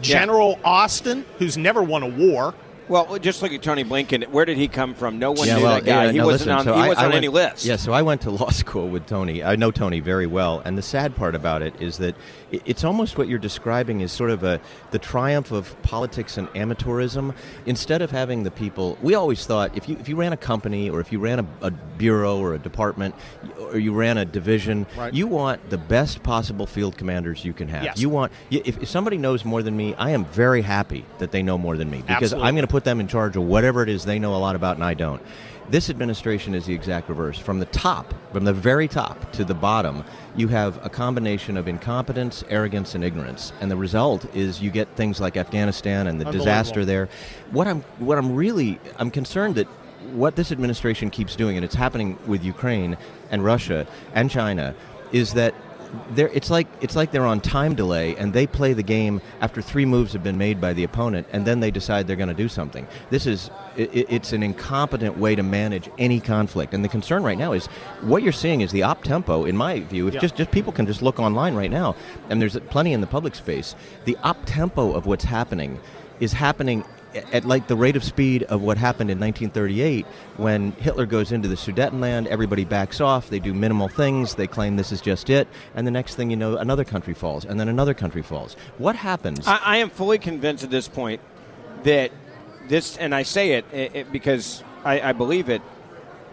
General 0.00 0.58
Austin, 0.64 1.26
who's 1.38 1.58
never 1.58 1.82
won 1.82 2.02
a 2.02 2.08
war. 2.08 2.54
Well, 2.88 3.18
just 3.18 3.42
look 3.42 3.52
at 3.52 3.62
Tony 3.62 3.84
Blinken. 3.84 4.26
Where 4.28 4.44
did 4.44 4.56
he 4.56 4.68
come 4.68 4.94
from? 4.94 5.18
No 5.18 5.32
one 5.32 5.46
yeah, 5.46 5.56
knew 5.56 5.62
well, 5.62 5.74
that 5.76 5.84
guy. 5.84 6.04
yeah, 6.06 6.12
he 6.12 6.18
no, 6.18 6.26
wasn't 6.26 6.48
listen, 6.48 6.58
on. 6.58 6.64
so 6.64 6.74
he 6.74 6.80
I- 6.80 6.88
wasn't 6.88 6.98
I 6.98 7.04
on 7.04 7.10
went- 7.10 7.16
any 7.18 7.28
list. 7.28 7.64
Yeah, 7.64 7.76
so 7.76 7.92
I 7.92 8.02
went 8.02 8.20
to 8.22 8.30
law 8.30 8.50
school 8.62 8.88
with 8.88 9.06
Tony. 9.06 9.42
I 9.42 9.56
know 9.56 9.70
Tony 9.70 10.00
very 10.00 10.26
well, 10.26 10.60
and 10.64 10.76
the 10.76 10.82
sad 10.82 11.14
part 11.16 11.34
about 11.34 11.62
it 11.62 11.80
is 11.80 11.98
that 11.98 12.14
it's 12.50 12.84
almost 12.84 13.16
what 13.16 13.28
you're 13.28 13.38
describing 13.38 14.00
is 14.00 14.12
sort 14.12 14.30
of 14.30 14.42
a 14.44 14.60
the 14.90 14.98
triumph 14.98 15.52
of 15.52 15.80
politics 15.82 16.36
and 16.36 16.48
amateurism. 16.48 17.34
Instead 17.66 18.02
of 18.02 18.10
having 18.10 18.42
the 18.42 18.50
people, 18.50 18.98
we 19.00 19.14
always 19.14 19.46
thought 19.46 19.76
if 19.76 19.88
you 19.88 19.96
if 19.98 20.08
you 20.08 20.16
ran 20.16 20.32
a 20.32 20.36
company 20.36 20.90
or 20.90 21.00
if 21.00 21.12
you 21.12 21.18
ran 21.18 21.38
a, 21.38 21.46
a 21.62 21.70
bureau 21.70 22.38
or 22.38 22.54
a 22.54 22.58
department 22.58 23.14
or 23.58 23.78
you 23.78 23.92
ran 23.94 24.18
a 24.18 24.24
division, 24.24 24.86
Right. 24.96 25.14
you 25.14 25.26
want 25.26 25.70
the 25.70 25.78
best 25.78 26.22
possible 26.22 26.66
field 26.66 26.96
commanders 26.98 27.44
you 27.44 27.52
can 27.52 27.68
have. 27.68 27.84
Yes. 27.84 27.98
You 27.98 28.08
want 28.10 28.32
if, 28.50 28.82
if 28.82 28.88
somebody 28.88 29.16
knows 29.18 29.44
more 29.44 29.62
than 29.62 29.76
me, 29.76 29.94
I 29.94 30.10
am 30.10 30.24
very 30.26 30.62
happy 30.62 31.04
that 31.18 31.30
they 31.32 31.42
know 31.42 31.56
more 31.56 31.76
than 31.76 31.90
me 31.90 31.98
because 32.02 32.24
Absolutely. 32.24 32.48
I'm 32.48 32.54
going 32.54 32.66
to 32.66 32.71
put 32.72 32.84
them 32.84 33.00
in 33.00 33.06
charge 33.06 33.36
of 33.36 33.42
whatever 33.42 33.82
it 33.82 33.90
is 33.90 34.06
they 34.06 34.18
know 34.18 34.34
a 34.34 34.40
lot 34.40 34.56
about 34.56 34.76
and 34.76 34.84
I 34.84 34.94
don't. 34.94 35.20
This 35.68 35.90
administration 35.90 36.54
is 36.54 36.64
the 36.64 36.72
exact 36.72 37.10
reverse. 37.10 37.38
From 37.38 37.58
the 37.58 37.66
top, 37.66 38.14
from 38.32 38.44
the 38.44 38.54
very 38.54 38.88
top 38.88 39.30
to 39.32 39.44
the 39.44 39.52
bottom, 39.52 40.04
you 40.36 40.48
have 40.48 40.82
a 40.82 40.88
combination 40.88 41.58
of 41.58 41.68
incompetence, 41.68 42.42
arrogance, 42.48 42.94
and 42.94 43.04
ignorance, 43.04 43.52
and 43.60 43.70
the 43.70 43.76
result 43.76 44.24
is 44.34 44.62
you 44.62 44.70
get 44.70 44.88
things 44.96 45.20
like 45.20 45.36
Afghanistan 45.36 46.06
and 46.06 46.18
the 46.18 46.24
disaster 46.32 46.86
there. 46.86 47.10
What 47.50 47.68
I'm, 47.68 47.82
what 47.98 48.16
I'm 48.16 48.34
really, 48.34 48.80
I'm 48.96 49.10
concerned 49.10 49.56
that 49.56 49.66
what 50.14 50.34
this 50.34 50.50
administration 50.50 51.10
keeps 51.10 51.36
doing, 51.36 51.56
and 51.56 51.64
it's 51.66 51.74
happening 51.74 52.18
with 52.26 52.42
Ukraine 52.42 52.96
and 53.30 53.44
Russia 53.44 53.86
and 54.14 54.30
China, 54.30 54.74
is 55.12 55.34
that 55.34 55.54
they're, 56.12 56.28
it's 56.28 56.50
like 56.50 56.66
it's 56.80 56.96
like 56.96 57.10
they're 57.12 57.26
on 57.26 57.40
time 57.40 57.74
delay, 57.74 58.16
and 58.16 58.32
they 58.32 58.46
play 58.46 58.72
the 58.72 58.82
game 58.82 59.20
after 59.40 59.60
three 59.60 59.84
moves 59.84 60.12
have 60.12 60.22
been 60.22 60.38
made 60.38 60.60
by 60.60 60.72
the 60.72 60.84
opponent, 60.84 61.26
and 61.32 61.46
then 61.46 61.60
they 61.60 61.70
decide 61.70 62.06
they're 62.06 62.16
going 62.16 62.28
to 62.28 62.34
do 62.34 62.48
something. 62.48 62.86
This 63.10 63.26
is 63.26 63.50
it, 63.76 63.90
it's 64.10 64.32
an 64.32 64.42
incompetent 64.42 65.18
way 65.18 65.34
to 65.34 65.42
manage 65.42 65.90
any 65.98 66.20
conflict, 66.20 66.74
and 66.74 66.84
the 66.84 66.88
concern 66.88 67.22
right 67.22 67.38
now 67.38 67.52
is 67.52 67.66
what 68.02 68.22
you're 68.22 68.32
seeing 68.32 68.60
is 68.62 68.70
the 68.72 68.82
op 68.82 69.02
tempo. 69.02 69.44
In 69.44 69.56
my 69.56 69.80
view, 69.80 70.08
if 70.08 70.14
Yeah. 70.14 70.20
just 70.20 70.36
just 70.36 70.50
people 70.50 70.72
can 70.72 70.86
just 70.86 71.02
look 71.02 71.18
online 71.20 71.54
right 71.54 71.70
now, 71.70 71.94
and 72.30 72.40
there's 72.40 72.58
plenty 72.70 72.92
in 72.92 73.00
the 73.00 73.06
public 73.06 73.34
space. 73.34 73.74
The 74.04 74.16
op 74.22 74.38
tempo 74.46 74.92
of 74.92 75.06
what's 75.06 75.24
happening 75.24 75.78
is 76.20 76.32
happening 76.32 76.84
at 77.32 77.44
like 77.44 77.66
the 77.68 77.76
rate 77.76 77.96
of 77.96 78.04
speed 78.04 78.42
of 78.44 78.62
what 78.62 78.76
happened 78.78 79.10
in 79.10 79.18
1938 79.18 80.06
when 80.36 80.72
Hitler 80.72 81.06
goes 81.06 81.32
into 81.32 81.48
the 81.48 81.54
Sudetenland, 81.56 82.26
everybody 82.26 82.64
backs 82.64 83.00
off, 83.00 83.28
they 83.30 83.38
do 83.38 83.52
minimal 83.54 83.88
things, 83.88 84.34
they 84.34 84.46
claim 84.46 84.76
this 84.76 84.92
is 84.92 85.00
just 85.00 85.30
it, 85.30 85.48
and 85.74 85.86
the 85.86 85.90
next 85.90 86.14
thing 86.14 86.30
you 86.30 86.36
know, 86.36 86.56
another 86.56 86.84
country 86.84 87.14
falls, 87.14 87.44
and 87.44 87.58
then 87.60 87.68
another 87.68 87.94
country 87.94 88.22
falls. 88.22 88.54
What 88.78 88.96
happens? 88.96 89.46
I, 89.46 89.60
I 89.62 89.76
am 89.78 89.90
fully 89.90 90.18
convinced 90.18 90.64
at 90.64 90.70
this 90.70 90.88
point 90.88 91.20
that 91.84 92.12
this, 92.68 92.96
and 92.96 93.14
I 93.14 93.22
say 93.24 93.52
it, 93.52 93.64
it, 93.72 93.96
it 93.96 94.12
because 94.12 94.62
I, 94.84 95.00
I 95.00 95.12
believe 95.12 95.48
it. 95.48 95.62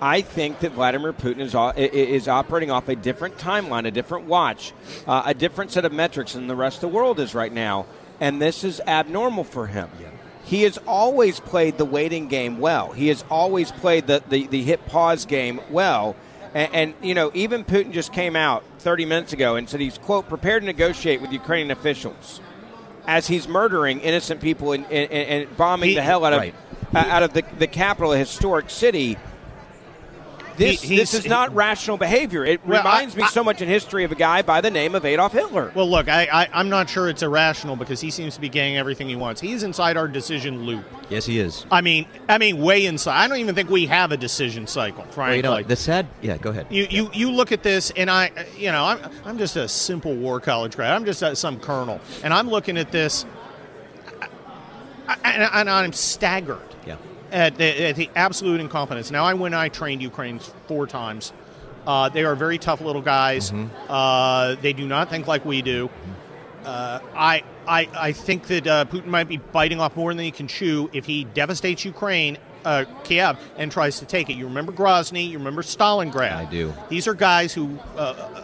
I 0.01 0.21
think 0.21 0.59
that 0.61 0.71
Vladimir 0.71 1.11
Putin 1.11 1.39
is 1.39 1.53
o- 1.55 1.59
i- 1.59 1.73
i- 1.75 1.77
is 1.81 2.29
operating 2.29 2.71
off 2.71 2.87
a 2.87 2.95
different 2.95 3.37
timeline, 3.37 3.85
a 3.85 3.91
different 3.91 4.27
watch, 4.27 4.71
uh, 5.05 5.23
a 5.25 5.33
different 5.33 5.71
set 5.71 5.83
of 5.83 5.91
metrics 5.91 6.33
than 6.33 6.47
the 6.47 6.55
rest 6.55 6.77
of 6.77 6.81
the 6.81 6.87
world 6.87 7.19
is 7.19 7.35
right 7.35 7.51
now, 7.51 7.85
and 8.21 8.41
this 8.41 8.63
is 8.63 8.79
abnormal 8.87 9.43
for 9.43 9.67
him. 9.67 9.89
He 10.49 10.63
has 10.63 10.79
always 10.87 11.39
played 11.39 11.77
the 11.77 11.85
waiting 11.85 12.27
game 12.27 12.57
well. 12.57 12.91
He 12.91 13.09
has 13.09 13.23
always 13.29 13.71
played 13.71 14.07
the, 14.07 14.23
the, 14.29 14.47
the 14.47 14.63
hit 14.63 14.83
pause 14.87 15.25
game 15.27 15.61
well. 15.69 16.15
And, 16.55 16.73
and, 16.73 16.93
you 17.03 17.13
know, 17.13 17.29
even 17.35 17.63
Putin 17.63 17.91
just 17.91 18.11
came 18.11 18.35
out 18.35 18.63
30 18.79 19.05
minutes 19.05 19.31
ago 19.31 19.57
and 19.57 19.69
said 19.69 19.79
he's, 19.79 19.99
quote, 19.99 20.27
prepared 20.27 20.63
to 20.63 20.65
negotiate 20.65 21.21
with 21.21 21.31
Ukrainian 21.31 21.69
officials 21.69 22.41
as 23.05 23.27
he's 23.27 23.47
murdering 23.47 23.99
innocent 23.99 24.41
people 24.41 24.71
and, 24.71 24.85
and, 24.85 25.11
and 25.11 25.55
bombing 25.55 25.89
He- 25.89 25.95
the 25.95 26.01
hell 26.01 26.25
out 26.25 26.33
of, 26.33 26.39
right. 26.39 26.55
uh, 26.95 26.97
out 26.97 27.21
of 27.21 27.33
the, 27.33 27.43
the 27.59 27.67
capital, 27.67 28.13
a 28.13 28.17
historic 28.17 28.71
city. 28.71 29.17
This, 30.59 30.81
He- 30.81 30.97
this 30.97 31.13
is 31.13 31.25
not 31.25 31.55
rational 31.55 31.97
behavior. 31.97 32.45
It 32.45 32.65
Well, 32.65 32.79
reminds 32.83 33.15
I- 33.15 33.17
me 33.17 33.23
I- 33.23 33.27
so 33.27 33.43
much 33.43 33.61
in 33.61 33.67
history 33.69 34.03
of 34.03 34.11
a 34.11 34.15
guy 34.15 34.41
by 34.41 34.61
the 34.61 34.69
name 34.69 34.93
of 34.93 35.05
Adolf 35.05 35.31
Hitler. 35.31 35.71
Well, 35.73 35.89
look, 35.89 36.09
I, 36.09 36.27
I, 36.31 36.47
I'm 36.53 36.69
not 36.69 36.89
sure 36.89 37.07
it's 37.09 37.23
irrational 37.23 37.75
because 37.77 38.01
he 38.01 38.11
seems 38.11 38.35
to 38.35 38.41
be 38.41 38.49
getting 38.49 38.77
everything 38.77 39.07
he 39.09 39.15
wants. 39.15 39.39
He's 39.41 39.63
inside 39.63 39.95
our 39.97 40.07
decision 40.07 40.65
loop. 40.65 40.83
Yes, 41.09 41.25
he 41.25 41.39
is. 41.39 41.65
I 41.71 41.81
mean, 41.81 42.05
I 42.27 42.37
mean, 42.37 42.59
way 42.59 42.85
inside. 42.85 43.23
I 43.23 43.27
don't 43.27 43.37
even 43.37 43.55
think 43.55 43.69
we 43.69 43.85
have 43.87 44.11
a 44.11 44.17
decision 44.17 44.67
cycle, 44.67 45.03
Well, 45.03 45.11
frankly. 45.13 45.37
you 45.37 45.43
know, 45.43 45.63
the 45.63 45.75
sad. 45.75 46.07
Yeah, 46.21 46.37
go 46.37 46.49
ahead. 46.51 46.67
you, 46.69 46.85
you, 46.89 47.09
you 47.13 47.31
look 47.31 47.51
at 47.51 47.63
this, 47.63 47.91
and 47.95 48.11
I, 48.11 48.29
you 48.57 48.71
know, 48.71 48.83
I'm, 48.83 48.99
I'm 49.25 49.37
just 49.37 49.55
a 49.55 49.67
simple 49.67 50.13
war 50.13 50.39
college 50.39 50.75
grad. 50.75 50.91
I'm 50.93 51.05
just 51.05 51.23
uh, 51.23 51.33
some 51.35 51.59
colonel, 51.59 51.99
and 52.23 52.33
I'm 52.33 52.49
looking 52.49 52.77
at 52.77 52.91
this, 52.91 53.25
I- 55.07 55.17
and, 55.23 55.49
and 55.53 55.69
I'm 55.69 55.93
staggered 55.93 56.59
Yeah. 56.85 56.97
At 57.31 57.55
the, 57.57 57.87
at 57.87 57.95
the 57.95 58.09
absolute 58.15 58.59
incompetence. 58.61 59.11
Now, 59.11 59.25
I 59.25 59.33
when 59.33 59.53
I 59.53 59.69
trained 59.69 60.01
Ukraine 60.01 60.39
four 60.67 60.87
times. 60.87 61.33
Uh, 61.87 62.09
they 62.09 62.23
are 62.23 62.35
very 62.35 62.57
tough 62.57 62.81
little 62.81 63.01
guys. 63.01 63.51
Uh, 63.87 64.55
they 64.61 64.73
do 64.73 64.85
not 64.85 65.09
think 65.09 65.27
like 65.27 65.45
we 65.45 65.61
do. 65.61 65.89
Uh, 66.65 66.99
I, 67.15 67.43
I, 67.67 67.89
I 67.95 68.11
think 68.11 68.47
that 68.47 68.67
uh, 68.67 68.85
Putin 68.85 69.07
might 69.07 69.27
be 69.27 69.37
biting 69.37 69.79
off 69.79 69.95
more 69.95 70.13
than 70.13 70.23
he 70.23 70.29
can 70.31 70.47
chew 70.47 70.89
if 70.93 71.05
he 71.05 71.23
devastates 71.23 71.85
Ukraine, 71.85 72.37
uh, 72.65 72.83
Kiev, 73.05 73.39
and 73.57 73.71
tries 73.71 73.99
to 73.99 74.05
take 74.05 74.29
it. 74.29 74.33
You 74.33 74.45
remember 74.45 74.71
Grozny, 74.71 75.29
you 75.29 75.37
remember 75.37 75.63
Stalingrad. 75.63 76.33
I 76.33 76.45
do. 76.45 76.73
These 76.89 77.07
are 77.07 77.13
guys 77.13 77.53
who, 77.53 77.79
uh, 77.95 78.43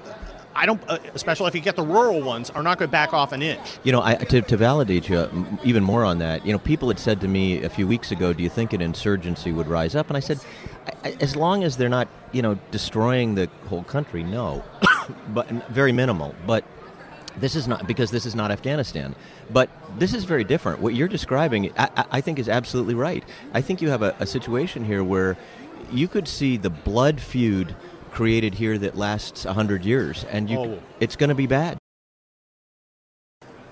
I 0.55 0.65
don't, 0.65 0.81
uh, 0.87 0.97
especially 1.13 1.47
if 1.47 1.55
you 1.55 1.61
get 1.61 1.75
the 1.75 1.83
rural 1.83 2.21
ones, 2.21 2.49
are 2.49 2.63
not 2.63 2.77
going 2.79 2.87
to 2.87 2.91
back 2.91 3.13
off 3.13 3.31
an 3.33 3.41
inch. 3.41 3.59
You 3.83 3.91
know, 3.91 4.01
I, 4.01 4.15
to, 4.15 4.41
to 4.41 4.57
validate 4.57 5.09
you 5.09 5.27
even 5.63 5.83
more 5.83 6.05
on 6.05 6.19
that, 6.19 6.45
you 6.45 6.53
know, 6.53 6.59
people 6.59 6.87
had 6.87 6.97
said 6.99 7.19
to 7.21 7.27
me 7.27 7.63
a 7.63 7.69
few 7.69 7.85
weeks 7.87 8.11
ago, 8.11 8.31
"Do 8.33 8.41
you 8.41 8.49
think 8.49 8.71
an 8.73 8.81
insurgency 8.81 9.51
would 9.51 9.67
rise 9.67 9.95
up?" 9.95 10.07
And 10.07 10.15
I 10.15 10.21
said, 10.21 10.39
I, 11.03 11.15
"As 11.19 11.35
long 11.35 11.63
as 11.63 11.75
they're 11.77 11.89
not, 11.89 12.07
you 12.31 12.41
know, 12.41 12.57
destroying 12.71 13.35
the 13.35 13.49
whole 13.67 13.83
country, 13.83 14.23
no, 14.23 14.63
but 15.29 15.49
very 15.69 15.91
minimal." 15.91 16.33
But 16.47 16.63
this 17.37 17.55
is 17.55 17.67
not 17.67 17.85
because 17.85 18.11
this 18.11 18.25
is 18.25 18.33
not 18.33 18.49
Afghanistan. 18.49 19.13
But 19.51 19.69
this 19.99 20.13
is 20.13 20.23
very 20.23 20.45
different. 20.45 20.79
What 20.79 20.95
you're 20.95 21.09
describing, 21.09 21.71
I, 21.77 21.89
I- 21.97 22.05
I 22.11 22.21
think, 22.21 22.39
is 22.39 22.47
absolutely 22.47 22.95
right. 22.95 23.23
I 23.53 23.61
think 23.61 23.81
you 23.81 23.89
have 23.89 24.01
a, 24.01 24.15
a 24.19 24.25
situation 24.25 24.85
here 24.85 25.03
where 25.03 25.35
you 25.91 26.07
could 26.07 26.27
see 26.27 26.55
the 26.57 26.69
blood 26.69 27.19
feud 27.19 27.75
created 28.19 28.54
here 28.56 28.78
that 28.78 28.95
lasts 28.97 29.43
hundred 29.43 29.84
years, 29.86 30.23
and 30.32 30.49
you, 30.49 30.58
Oh. 30.58 30.80
it's 31.01 31.15
going 31.17 31.28
to 31.30 31.36
be 31.36 31.47
bad. 31.47 31.78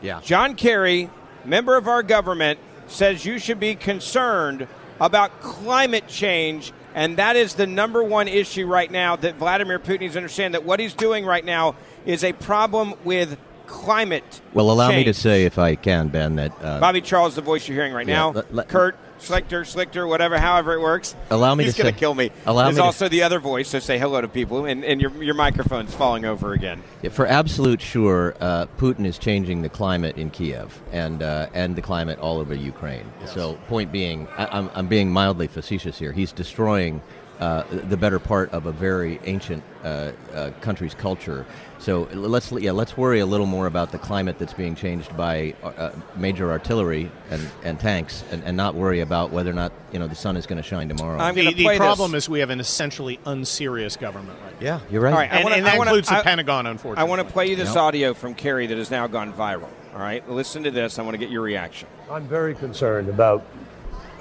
Yeah. 0.02 0.20
John 0.22 0.56
Kerry, 0.56 1.10
member 1.46 1.78
of 1.78 1.88
our 1.88 2.04
government, 2.04 2.60
says 2.88 3.26
you 3.26 3.40
should 3.40 3.60
be 3.60 3.74
concerned 3.76 4.68
about 5.00 5.40
climate 5.42 6.08
change, 6.10 6.74
and 6.94 7.18
that 7.18 7.38
is 7.38 7.56
the 7.56 7.66
number 7.66 8.04
one 8.04 8.28
issue 8.28 8.68
right 8.68 8.92
now 8.92 9.16
that 9.16 9.36
Vladimir 9.36 9.80
Putin 9.80 10.02
needs 10.02 10.14
to 10.14 10.20
understand 10.20 10.54
that 10.56 10.66
what 10.66 10.80
he's 10.82 10.94
doing 10.94 11.26
right 11.26 11.46
now 11.46 11.76
is 12.06 12.24
a 12.26 12.34
problem 12.34 12.94
with 13.06 13.38
climate. 13.66 14.42
Well, 14.54 14.70
allow 14.72 14.90
me 14.90 15.06
to 15.06 15.14
say, 15.14 15.46
if 15.46 15.58
I 15.58 15.76
can, 15.76 16.10
Ben, 16.10 16.36
that 16.36 16.52
uh, 16.62 16.82
Bobby 16.82 17.00
Charles, 17.00 17.36
the 17.36 17.42
voice 17.42 17.66
you're 17.68 17.78
hearing 17.78 17.94
right 17.94 18.06
Yeah, 18.08 18.14
now. 18.16 18.32
let- 18.32 18.54
let- 18.54 18.68
Kurt, 18.68 18.98
Schlichter, 19.20 19.62
Schlichter, 19.64 20.08
whatever, 20.08 20.38
however 20.38 20.74
it 20.74 20.82
works. 20.82 21.16
Allow 21.30 21.56
me 21.56 21.64
He's 21.64 21.76
to 21.76 21.84
gonna 21.84 21.94
say- 21.94 22.00
kill 22.00 22.14
me. 22.14 22.32
allow 22.46 22.64
There's 22.64 22.76
me 22.76 22.82
to- 22.82 22.86
also 22.86 23.08
the 23.10 23.24
other 23.24 23.40
voice, 23.40 23.70
so 23.70 23.80
say 23.80 23.98
hello 23.98 24.20
to 24.20 24.28
people, 24.28 24.66
and, 24.66 24.84
and 24.84 25.00
your, 25.02 25.12
your 25.24 25.34
microphone's 25.36 25.94
falling 25.94 26.26
over 26.26 26.52
again. 26.54 26.84
for 27.12 27.26
absolute 27.26 27.82
sure, 27.82 28.36
uh, 28.42 28.66
Putin 28.78 29.06
is 29.06 29.18
changing 29.18 29.62
the 29.62 29.70
climate 29.70 30.18
in 30.18 30.30
Kiev 30.30 30.82
and 30.92 31.24
uh, 31.24 31.48
and 31.54 31.76
the 31.76 31.82
climate 31.82 32.20
all 32.20 32.40
over 32.40 32.54
Ukraine. 32.54 33.06
So, 33.26 33.54
point 33.70 33.92
being, 33.92 34.28
I, 34.38 34.46
I'm, 34.58 34.70
I'm 34.74 34.88
being 34.88 35.10
mildly 35.12 35.48
facetious 35.48 35.98
here. 35.98 36.12
He's 36.12 36.32
destroying 36.34 37.02
uh, 37.40 37.64
the 37.72 37.98
better 37.98 38.20
part 38.20 38.52
of 38.52 38.66
a 38.68 38.72
very 38.72 39.20
ancient 39.26 39.64
uh, 39.84 40.12
uh, 40.34 40.52
country's 40.62 40.94
culture. 40.94 41.46
So 41.84 42.08
let's 42.14 42.50
yeah 42.54 42.72
let's 42.72 42.96
worry 42.96 43.20
a 43.20 43.26
little 43.26 43.46
more 43.46 43.68
about 43.68 43.92
the 43.92 43.98
climate 43.98 44.40
that's 44.40 44.54
being 44.54 44.74
changed 44.74 45.18
by 45.18 45.54
uh, 45.62 45.92
major 46.16 46.50
artillery 46.50 47.12
and, 47.30 47.46
and 47.66 47.78
tanks, 47.78 48.24
and, 48.32 48.42
and 48.46 48.56
not 48.56 48.74
worry 48.74 49.02
about 49.02 49.32
whether 49.32 49.52
or 49.52 49.54
not 49.54 49.74
you 49.92 50.00
know 50.00 50.08
the 50.08 50.16
sun 50.16 50.38
is 50.38 50.46
going 50.48 50.62
to 50.62 50.64
shine 50.64 50.88
tomorrow. 50.88 51.20
I'm 51.20 51.36
The, 51.36 51.54
the 51.54 51.76
problem 51.76 52.14
this. 52.14 52.24
is 52.24 52.30
we 52.30 52.40
have 52.40 52.52
an 52.52 52.62
essentially 52.62 53.20
unserious 53.26 53.98
government 53.98 54.40
right 54.46 54.62
now. 54.62 54.66
yeah, 54.66 54.80
you're 54.90 55.02
right. 55.02 55.12
All 55.12 55.20
right, 55.20 55.30
I 55.34 55.36
And, 55.36 55.44
wanna- 55.44 55.56
and 55.58 55.66
that 55.66 55.74
I 55.74 55.78
wanna- 55.78 55.90
includes 55.90 56.08
the 56.08 56.22
Pentagon, 56.24 56.68
unfortunately. 56.68 57.02
I 57.06 57.10
want 57.10 57.28
to 57.28 57.34
play 57.34 57.48
you 57.48 57.58
this 57.58 57.68
Yep. 57.76 57.78
audio 57.78 58.14
from 58.14 58.34
Kerry 58.34 58.66
that 58.68 58.78
has 58.78 58.90
now 58.90 59.08
gone 59.08 59.34
viral. 59.34 59.68
All 59.94 60.00
right, 60.00 60.28
listen 60.30 60.64
to 60.64 60.72
this. 60.72 60.98
I 61.00 61.02
want 61.02 61.16
to 61.16 61.18
get 61.18 61.32
your 61.32 61.42
reaction. 61.42 61.90
I'm 62.10 62.26
very 62.30 62.56
concerned 62.56 63.10
about. 63.10 63.44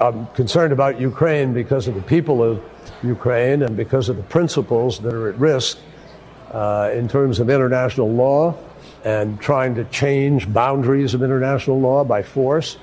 I'm 0.01 0.25
concerned 0.35 0.73
about 0.73 0.99
Ukraine 0.99 1.53
because 1.53 1.87
of 1.87 1.95
the 1.95 2.01
people 2.01 2.43
of 2.43 2.61
Ukraine 3.03 3.61
and 3.61 3.77
because 3.77 4.09
of 4.09 4.17
the 4.17 4.23
principles 4.23 4.99
that 4.99 5.13
are 5.13 5.29
at 5.29 5.39
risk 5.39 5.77
uh, 6.53 6.91
in 6.93 7.07
terms 7.07 7.39
of 7.39 7.49
international 7.49 8.11
law 8.11 8.55
and 9.03 9.39
trying 9.41 9.75
to 9.75 9.83
change 9.85 10.51
boundaries 10.51 11.13
of 11.13 11.23
international 11.23 11.79
law 11.79 12.03
by 12.03 12.23
force. 12.23 12.77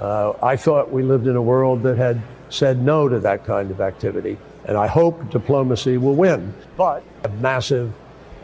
Uh, 0.00 0.32
I 0.42 0.56
thought 0.56 0.90
we 0.90 1.02
lived 1.02 1.26
in 1.26 1.36
a 1.36 1.42
world 1.42 1.82
that 1.82 1.96
had 1.96 2.20
said 2.48 2.82
no 2.82 3.08
to 3.08 3.20
that 3.20 3.44
kind 3.44 3.70
of 3.70 3.80
activity, 3.80 4.38
and 4.64 4.76
I 4.76 4.86
hope 4.86 5.30
diplomacy 5.30 5.98
will 5.98 6.16
win. 6.16 6.52
But 6.76 7.04
massive 7.38 7.92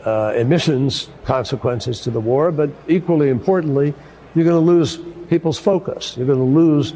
uh, 0.05 0.33
emissions 0.37 1.09
consequences 1.25 2.01
to 2.01 2.11
the 2.11 2.19
war, 2.19 2.51
but 2.51 2.69
equally 2.87 3.29
importantly, 3.29 3.93
you're 4.35 4.45
going 4.45 4.65
to 4.65 4.71
lose 4.71 4.99
people's 5.29 5.59
focus. 5.59 6.15
You're 6.15 6.27
going 6.27 6.39
to 6.39 6.45
lose 6.45 6.93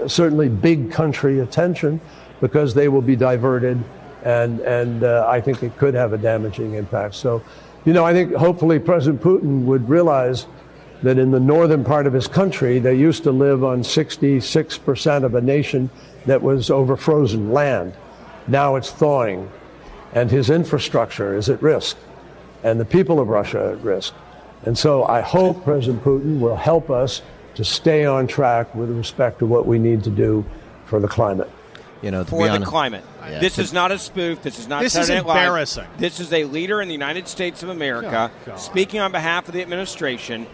uh, 0.00 0.08
certainly 0.08 0.48
big 0.48 0.90
country 0.90 1.40
attention 1.40 2.00
because 2.40 2.72
they 2.74 2.88
will 2.88 3.02
be 3.02 3.16
diverted, 3.16 3.82
and 4.24 4.60
and 4.60 5.04
uh, 5.04 5.26
I 5.28 5.40
think 5.40 5.62
it 5.62 5.76
could 5.76 5.94
have 5.94 6.12
a 6.12 6.18
damaging 6.18 6.74
impact. 6.74 7.14
So, 7.14 7.42
you 7.84 7.92
know, 7.92 8.04
I 8.04 8.12
think 8.12 8.34
hopefully 8.34 8.78
President 8.78 9.22
Putin 9.22 9.64
would 9.64 9.88
realize 9.88 10.46
that 11.02 11.18
in 11.18 11.30
the 11.30 11.40
northern 11.40 11.84
part 11.84 12.06
of 12.06 12.14
his 12.14 12.26
country, 12.26 12.78
they 12.78 12.94
used 12.94 13.22
to 13.24 13.30
live 13.30 13.62
on 13.62 13.82
66% 13.82 15.24
of 15.24 15.34
a 15.34 15.40
nation 15.40 15.90
that 16.24 16.42
was 16.42 16.70
over 16.70 16.96
frozen 16.96 17.52
land. 17.52 17.94
Now 18.48 18.76
it's 18.76 18.90
thawing, 18.90 19.50
and 20.14 20.30
his 20.30 20.48
infrastructure 20.48 21.36
is 21.36 21.50
at 21.50 21.60
risk, 21.62 21.98
and 22.62 22.80
the 22.80 22.86
people 22.86 23.20
of 23.20 23.28
Russia 23.28 23.60
are 23.60 23.72
at 23.72 23.82
risk. 23.82 24.14
And 24.62 24.78
so 24.78 25.04
I 25.04 25.20
hope 25.20 25.62
President 25.64 26.02
Putin 26.02 26.40
will 26.40 26.56
help 26.56 26.88
us 26.88 27.20
to 27.56 27.64
stay 27.64 28.06
on 28.06 28.26
track 28.26 28.74
with 28.74 28.90
respect 28.90 29.40
to 29.40 29.46
what 29.46 29.66
we 29.66 29.78
need 29.78 30.02
to 30.04 30.10
do 30.10 30.44
for 30.86 31.00
the 31.00 31.08
climate. 31.08 31.50
You 32.04 32.10
know, 32.10 32.22
to 32.24 32.30
for 32.30 32.40
be 32.42 32.44
the 32.48 32.54
honest, 32.56 32.70
climate. 32.70 33.04
Yeah. 33.26 33.40
This 33.40 33.58
is 33.58 33.72
not 33.72 33.90
a 33.90 33.98
spoof. 33.98 34.42
This 34.42 34.58
is 34.58 34.68
not 34.68 34.82
This 34.82 34.94
is 34.94 35.06
Saturday 35.06 35.20
Night 35.20 35.26
Live. 35.26 35.36
embarrassing. 35.38 35.86
This 35.96 36.20
is 36.20 36.32
a 36.32 36.44
leader 36.44 36.80
in 36.82 36.88
the 36.88 36.94
United 36.94 37.26
States 37.28 37.62
of 37.62 37.70
America 37.70 38.30
Oh, 38.32 38.46
God. 38.46 38.60
speaking 38.60 39.00
on 39.00 39.10
behalf 39.12 39.48
of 39.48 39.54
the 39.54 39.62
administration, 39.62 40.46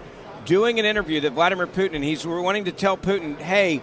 doing 0.45 0.79
an 0.79 0.85
interview 0.85 1.21
that 1.23 1.33
Vladimir 1.33 1.67
Putin, 1.67 1.95
and 1.97 2.05
he's 2.05 2.25
wanting 2.27 2.65
to 2.67 2.73
tell 2.73 2.97
Putin, 2.97 3.37
hey, 3.39 3.83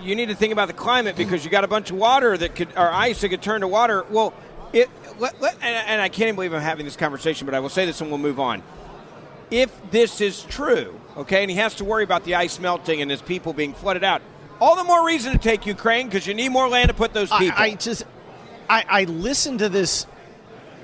you 0.00 0.16
need 0.16 0.26
to 0.30 0.34
think 0.34 0.52
about 0.52 0.66
the 0.66 0.74
climate 0.74 1.14
because 1.14 1.44
you 1.44 1.50
got 1.50 1.62
a 1.62 1.68
bunch 1.68 1.90
of 1.90 1.96
water 1.96 2.36
that 2.36 2.54
could, 2.56 2.68
or 2.76 2.90
ice 2.90 3.20
that 3.20 3.28
could 3.28 3.42
turn 3.42 3.60
to 3.60 3.68
water. 3.68 4.04
Well, 4.10 4.32
it, 4.72 4.88
let, 5.20 5.40
let, 5.40 5.54
and, 5.62 5.86
and 5.88 6.00
I 6.00 6.08
can't 6.08 6.22
even 6.28 6.34
believe 6.36 6.52
I'm 6.54 6.62
having 6.62 6.84
this 6.86 6.96
conversation, 6.96 7.44
but 7.46 7.54
I 7.54 7.60
will 7.60 7.68
say 7.68 7.84
this 7.86 8.00
and 8.00 8.10
we'll 8.10 8.18
move 8.18 8.40
on. 8.40 8.62
If 9.50 9.70
this 9.90 10.22
is 10.22 10.42
true, 10.44 10.98
okay, 11.18 11.42
and 11.42 11.50
he 11.50 11.58
has 11.58 11.74
to 11.74 11.84
worry 11.84 12.02
about 12.04 12.24
the 12.24 12.34
ice 12.36 12.58
melting 12.58 13.02
and 13.02 13.10
his 13.10 13.20
people 13.20 13.52
being 13.52 13.74
flooded 13.74 14.02
out, 14.02 14.22
all 14.62 14.76
the 14.76 14.84
more 14.84 15.04
reason 15.04 15.32
to 15.32 15.38
take 15.38 15.66
Ukraine 15.66 16.06
because 16.06 16.26
you 16.26 16.34
need 16.34 16.50
more 16.50 16.68
land 16.68 16.88
to 16.88 16.94
put 16.94 17.12
those 17.12 17.30
people. 17.30 17.58
I, 17.58 17.64
I 17.64 17.74
just, 17.74 18.04
I, 18.70 18.84
I 18.88 19.04
listen 19.04 19.58
to 19.58 19.68
this 19.68 20.06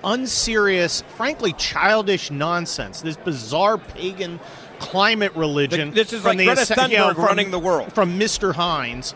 unserious, 0.04 1.02
frankly, 1.16 1.52
childish 1.52 2.30
nonsense. 2.30 3.00
This 3.00 3.16
bizarre 3.16 3.78
pagan 3.78 4.40
climate 4.78 5.34
religion. 5.34 5.92
This 5.92 6.12
is 6.12 6.22
from 6.22 6.36
like 6.36 6.46
Greta 6.46 6.60
asse- 6.62 6.70
Thunberg 6.70 7.14
from- 7.14 7.24
running 7.24 7.50
the 7.50 7.58
world. 7.58 7.92
from 7.92 8.18
Mr. 8.18 8.54
Hines, 8.54 9.14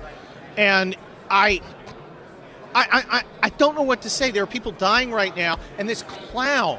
and. 0.57 0.96
I, 1.35 1.62
I, 2.75 3.05
I- 3.11 3.25
I 3.44 3.48
don't 3.48 3.75
know 3.75 3.83
what 3.83 4.03
to 4.03 4.11
say. 4.11 4.31
There 4.33 4.42
are 4.42 4.46
people 4.46 4.72
dying 4.72 5.11
right 5.12 5.35
now, 5.35 5.59
and 5.79 5.88
this 5.88 6.03
clown 6.03 6.79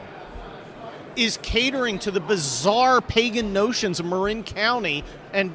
is 1.15 1.37
catering 1.41 1.99
to 1.99 2.11
the 2.11 2.19
bizarre 2.19 3.01
pagan 3.01 3.53
notions 3.53 3.99
of 3.99 4.05
Marin 4.05 4.43
County 4.43 5.03
and 5.31 5.51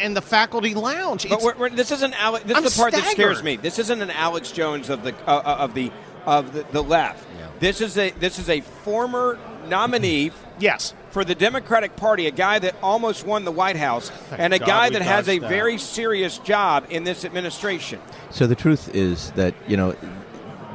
and 0.00 0.16
the 0.16 0.22
faculty 0.22 0.74
lounge. 0.74 1.28
But 1.28 1.42
we're, 1.42 1.56
we're, 1.56 1.70
this 1.70 1.90
isn't 1.90 2.14
Alex. 2.20 2.44
This 2.44 2.56
I'm 2.56 2.64
is 2.64 2.74
the 2.74 2.80
part 2.80 2.92
that 2.92 3.04
scares 3.04 3.42
me. 3.42 3.56
This 3.56 3.78
isn't 3.78 4.00
an 4.00 4.10
Alex 4.10 4.52
Jones 4.52 4.90
of 4.90 5.02
the 5.02 5.14
uh, 5.26 5.36
uh, 5.36 5.56
of 5.60 5.74
the 5.74 5.92
of 6.26 6.52
the, 6.52 6.64
the 6.72 6.82
left. 6.82 7.26
This 7.60 7.80
is 7.80 7.98
a 7.98 8.10
this 8.10 8.38
is 8.38 8.48
a 8.48 8.60
former 8.60 9.38
nominee 9.66 10.30
yes, 10.58 10.94
for 11.10 11.24
the 11.24 11.34
Democratic 11.34 11.96
Party, 11.96 12.26
a 12.26 12.30
guy 12.30 12.58
that 12.58 12.76
almost 12.82 13.26
won 13.26 13.44
the 13.44 13.52
White 13.52 13.76
House, 13.76 14.12
and 14.30 14.54
a 14.54 14.58
God 14.58 14.66
guy 14.66 14.90
that 14.90 15.02
has 15.02 15.28
a 15.28 15.38
that. 15.38 15.48
very 15.48 15.78
serious 15.78 16.38
job 16.38 16.86
in 16.90 17.04
this 17.04 17.24
administration. 17.24 18.00
So 18.30 18.46
the 18.46 18.54
truth 18.54 18.94
is 18.94 19.32
that 19.32 19.54
you 19.66 19.76
know 19.76 19.96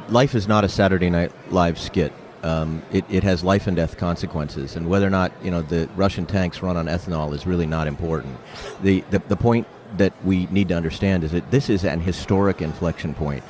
life 0.09 0.35
is 0.35 0.47
not 0.47 0.63
a 0.63 0.69
Saturday 0.69 1.09
Night 1.09 1.31
Live 1.51 1.79
skit. 1.79 2.11
Um, 2.43 2.81
it, 2.91 3.05
it 3.09 3.23
has 3.23 3.43
life 3.43 3.67
and 3.67 3.75
death 3.75 3.97
consequences, 3.97 4.75
and 4.75 4.89
whether 4.89 5.07
or 5.07 5.09
not 5.09 5.31
you 5.41 5.49
know 5.49 5.61
the 5.61 5.89
Russian 5.95 6.25
tanks 6.25 6.61
run 6.61 6.75
on 6.75 6.87
ethanol 6.87 7.33
is 7.33 7.47
really 7.47 7.65
not 7.65 7.87
important. 7.87 8.37
The, 8.81 9.01
the 9.11 9.19
the 9.19 9.37
point 9.37 9.65
that 9.97 10.13
we 10.25 10.47
need 10.47 10.67
to 10.67 10.75
understand 10.75 11.23
is 11.23 11.31
that 11.31 11.51
this 11.51 11.69
is 11.69 11.85
an 11.85 12.01
historic 12.01 12.61
inflection 12.61 13.13
point. 13.13 13.43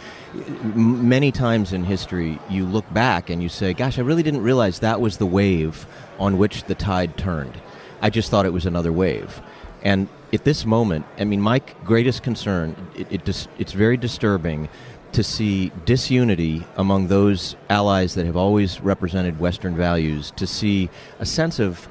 Many 0.75 1.31
times 1.31 1.73
in 1.73 1.83
history, 1.83 2.39
you 2.49 2.65
look 2.65 2.91
back 2.93 3.29
and 3.29 3.41
you 3.41 3.49
say, 3.49 3.73
"Gosh, 3.73 3.97
I 3.97 4.01
really 4.01 4.23
didn't 4.23 4.43
realize 4.43 4.79
that 4.79 5.01
was 5.01 5.17
the 5.17 5.25
wave 5.25 5.87
on 6.19 6.37
which 6.37 6.65
the 6.65 6.75
tide 6.75 7.17
turned. 7.17 7.53
I 8.01 8.09
just 8.09 8.29
thought 8.29 8.45
it 8.45 8.53
was 8.53 8.65
another 8.65 8.91
wave." 8.91 9.41
And 9.83 10.07
at 10.31 10.45
this 10.45 10.65
moment, 10.65 11.05
I 11.19 11.25
mean, 11.25 11.41
my 11.41 11.59
greatest 11.83 12.23
concern, 12.23 12.75
it, 12.95 13.07
it 13.11 13.25
dis- 13.25 13.47
it's 13.57 13.73
very 13.73 13.97
disturbing 13.97 14.69
to 15.13 15.23
see 15.23 15.71
disunity 15.85 16.63
among 16.75 17.07
those 17.07 17.55
allies 17.69 18.15
that 18.15 18.25
have 18.25 18.37
always 18.37 18.81
represented 18.81 19.39
Western 19.39 19.75
values, 19.75 20.31
to 20.37 20.45
see 20.47 20.89
a 21.19 21.25
sense 21.25 21.59
of 21.59 21.87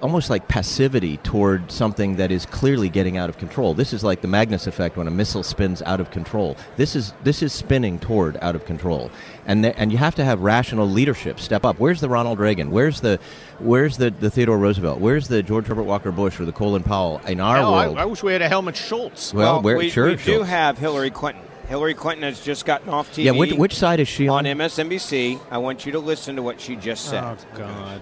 almost 0.00 0.30
like 0.30 0.46
passivity 0.46 1.16
toward 1.18 1.72
something 1.72 2.14
that 2.16 2.30
is 2.30 2.46
clearly 2.46 2.88
getting 2.88 3.16
out 3.16 3.28
of 3.28 3.36
control. 3.36 3.74
This 3.74 3.92
is 3.92 4.04
like 4.04 4.20
the 4.20 4.28
Magnus 4.28 4.68
effect 4.68 4.96
when 4.96 5.08
a 5.08 5.10
missile 5.10 5.42
spins 5.42 5.82
out 5.82 5.98
of 5.98 6.12
control. 6.12 6.56
This 6.76 6.94
is 6.94 7.12
this 7.24 7.42
is 7.42 7.52
spinning 7.52 7.98
toward 7.98 8.36
out 8.40 8.54
of 8.54 8.64
control, 8.64 9.10
and 9.44 9.64
the, 9.64 9.76
and 9.76 9.90
you 9.90 9.98
have 9.98 10.14
to 10.14 10.24
have 10.24 10.38
rational 10.40 10.88
leadership 10.88 11.40
step 11.40 11.64
up. 11.64 11.80
Where's 11.80 12.00
the 12.00 12.08
Ronald 12.08 12.38
Reagan? 12.38 12.70
Where's 12.70 13.00
the 13.00 13.18
where's 13.58 13.96
the, 13.96 14.10
the 14.10 14.30
Theodore 14.30 14.56
Roosevelt? 14.58 15.00
Where's 15.00 15.26
the 15.26 15.42
George 15.42 15.66
Herbert 15.66 15.82
Walker 15.82 16.12
Bush 16.12 16.38
or 16.38 16.44
the 16.44 16.52
Colin 16.52 16.84
Powell 16.84 17.20
in 17.26 17.40
our 17.40 17.56
Hell, 17.56 17.72
world? 17.72 17.98
I, 17.98 18.02
I 18.02 18.04
wish 18.04 18.22
we 18.22 18.32
had 18.32 18.40
a 18.42 18.48
Helmut 18.48 18.76
Schultz. 18.76 19.34
well, 19.34 19.54
Well, 19.54 19.62
where, 19.62 19.78
we, 19.78 19.90
sure, 19.90 20.06
we 20.10 20.12
do 20.14 20.18
Schultz. 20.22 20.48
have 20.48 20.78
Hillary 20.78 21.10
Clinton. 21.10 21.42
Hillary 21.68 21.92
Clinton 21.92 22.22
has 22.22 22.40
just 22.40 22.64
gotten 22.64 22.88
off 22.88 23.12
TV. 23.12 23.24
Yeah, 23.24 23.32
which, 23.32 23.52
which 23.52 23.74
side 23.74 24.00
is 24.00 24.08
she 24.08 24.26
on 24.26 24.46
on? 24.46 24.56
MSNBC. 24.56 25.38
I 25.50 25.58
want 25.58 25.84
you 25.84 25.92
to 25.92 25.98
listen 25.98 26.36
to 26.36 26.42
what 26.42 26.60
she 26.60 26.76
just 26.76 27.04
said. 27.04 27.22
Oh 27.22 27.36
God. 27.54 28.00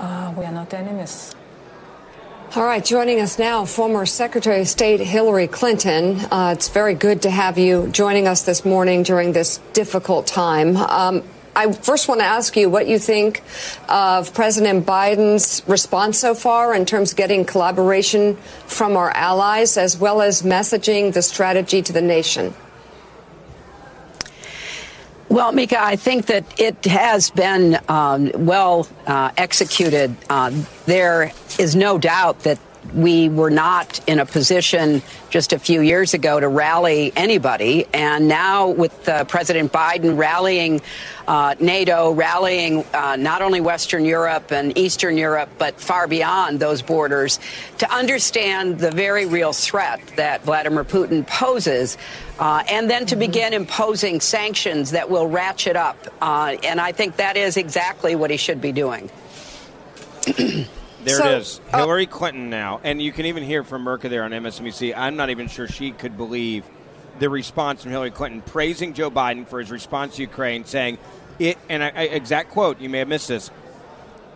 Uh, 0.00 0.34
we 0.36 0.44
are 0.44 0.50
not 0.50 0.74
enemies. 0.74 1.36
All 2.56 2.64
right, 2.64 2.84
joining 2.84 3.20
us 3.20 3.38
now, 3.38 3.64
former 3.64 4.04
Secretary 4.04 4.60
of 4.60 4.68
State 4.68 5.00
Hillary 5.00 5.46
Clinton. 5.46 6.18
Uh, 6.30 6.52
it's 6.54 6.68
very 6.68 6.94
good 6.94 7.22
to 7.22 7.30
have 7.30 7.56
you 7.58 7.86
joining 7.88 8.26
us 8.26 8.42
this 8.42 8.64
morning 8.64 9.04
during 9.04 9.32
this 9.32 9.58
difficult 9.72 10.26
time. 10.26 10.76
Um, 10.76 11.22
I 11.54 11.70
first 11.72 12.08
want 12.08 12.20
to 12.20 12.24
ask 12.24 12.56
you 12.56 12.70
what 12.70 12.86
you 12.86 12.98
think 12.98 13.42
of 13.88 14.32
President 14.32 14.86
Biden's 14.86 15.62
response 15.68 16.18
so 16.18 16.34
far 16.34 16.74
in 16.74 16.86
terms 16.86 17.12
of 17.12 17.18
getting 17.18 17.44
collaboration 17.44 18.36
from 18.66 18.96
our 18.96 19.10
allies 19.10 19.76
as 19.76 19.98
well 19.98 20.22
as 20.22 20.42
messaging 20.42 21.12
the 21.12 21.20
strategy 21.20 21.82
to 21.82 21.92
the 21.92 22.00
nation. 22.00 22.54
Well, 25.28 25.52
Mika, 25.52 25.82
I 25.82 25.96
think 25.96 26.26
that 26.26 26.60
it 26.60 26.84
has 26.86 27.30
been 27.30 27.78
um, 27.88 28.30
well 28.34 28.88
uh, 29.06 29.30
executed. 29.36 30.14
Uh, 30.28 30.52
there 30.86 31.32
is 31.58 31.76
no 31.76 31.98
doubt 31.98 32.40
that 32.40 32.58
we 32.94 33.28
were 33.28 33.50
not 33.50 34.00
in 34.06 34.18
a 34.18 34.26
position 34.26 35.02
just 35.30 35.52
a 35.52 35.58
few 35.58 35.80
years 35.80 36.14
ago 36.14 36.38
to 36.38 36.48
rally 36.48 37.12
anybody. 37.16 37.86
And 37.92 38.28
now, 38.28 38.68
with 38.68 39.08
uh, 39.08 39.24
President 39.24 39.72
Biden 39.72 40.18
rallying 40.18 40.82
uh, 41.26 41.54
NATO, 41.60 42.12
rallying 42.12 42.84
uh, 42.92 43.16
not 43.16 43.40
only 43.40 43.60
Western 43.60 44.04
Europe 44.04 44.50
and 44.50 44.76
Eastern 44.76 45.16
Europe, 45.16 45.48
but 45.58 45.80
far 45.80 46.06
beyond 46.06 46.60
those 46.60 46.82
borders, 46.82 47.38
to 47.78 47.90
understand 47.90 48.78
the 48.78 48.90
very 48.90 49.26
real 49.26 49.52
threat 49.52 50.00
that 50.16 50.42
Vladimir 50.42 50.84
Putin 50.84 51.26
poses, 51.26 51.96
uh, 52.38 52.62
and 52.68 52.90
then 52.90 53.06
to 53.06 53.16
begin 53.16 53.52
imposing 53.52 54.20
sanctions 54.20 54.90
that 54.90 55.08
will 55.08 55.28
ratchet 55.28 55.76
up. 55.76 55.96
Uh, 56.20 56.56
and 56.64 56.80
I 56.80 56.92
think 56.92 57.16
that 57.16 57.36
is 57.36 57.56
exactly 57.56 58.16
what 58.16 58.30
he 58.30 58.36
should 58.36 58.60
be 58.60 58.72
doing. 58.72 59.10
There 61.04 61.16
So, 61.16 61.26
it 61.28 61.38
is. 61.38 61.60
uh, 61.72 61.78
Hillary 61.78 62.06
Clinton 62.06 62.50
now. 62.50 62.80
And 62.84 63.00
you 63.02 63.12
can 63.12 63.26
even 63.26 63.42
hear 63.42 63.64
from 63.64 63.84
Mika 63.84 64.08
there 64.08 64.24
on 64.24 64.30
MSNBC. 64.30 64.94
I'm 64.96 65.16
not 65.16 65.30
even 65.30 65.48
sure 65.48 65.66
she 65.68 65.90
could 65.92 66.16
believe 66.16 66.64
the 67.18 67.28
response 67.28 67.82
from 67.82 67.92
Hillary 67.92 68.10
Clinton 68.10 68.40
praising 68.42 68.94
Joe 68.94 69.10
Biden 69.10 69.46
for 69.46 69.60
his 69.60 69.70
response 69.70 70.16
to 70.16 70.22
Ukraine, 70.22 70.64
saying 70.64 70.98
it, 71.38 71.58
and 71.68 71.82
I, 71.82 71.88
I, 71.94 72.02
exact 72.04 72.50
quote, 72.50 72.80
you 72.80 72.88
may 72.88 72.98
have 72.98 73.08
missed 73.08 73.28
this, 73.28 73.50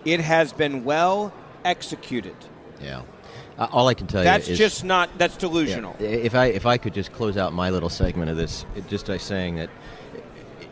it 0.04 0.20
has 0.20 0.52
been 0.52 0.84
well 0.84 1.32
executed. 1.64 2.36
Yeah. 2.80 3.02
Uh, 3.58 3.68
all 3.72 3.88
I 3.88 3.94
can 3.94 4.06
tell 4.06 4.22
That's 4.22 4.48
you 4.48 4.52
is 4.52 4.58
just 4.58 4.84
not, 4.84 5.08
that's 5.16 5.36
delusional. 5.36 5.96
Yeah. 5.98 6.08
If 6.08 6.34
I 6.34 6.46
if 6.46 6.66
I 6.66 6.76
could 6.76 6.92
just 6.92 7.12
close 7.12 7.38
out 7.38 7.54
my 7.54 7.70
little 7.70 7.88
segment 7.88 8.30
of 8.30 8.36
this, 8.36 8.66
it, 8.74 8.86
just 8.88 9.06
by 9.06 9.16
saying 9.16 9.56
that 9.56 9.70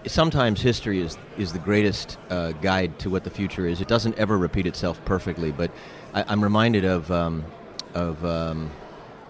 sometimes 0.07 0.61
history 0.61 1.01
is 1.01 1.17
is 1.38 1.53
the 1.53 1.59
greatest 1.59 2.19
uh, 2.31 2.53
guide 2.53 2.99
to 3.01 3.11
what 3.11 3.25
the 3.25 3.31
future 3.31 3.67
is. 3.67 3.81
It 3.81 3.88
doesn't 3.88 4.19
ever 4.19 4.38
repeat 4.38 4.67
itself 4.67 5.05
perfectly, 5.05 5.53
but 5.53 5.71
I, 6.12 6.25
I'm 6.29 6.43
reminded 6.43 6.85
of 6.85 7.11
um, 7.11 7.45
of 7.95 8.25
um, 8.25 8.71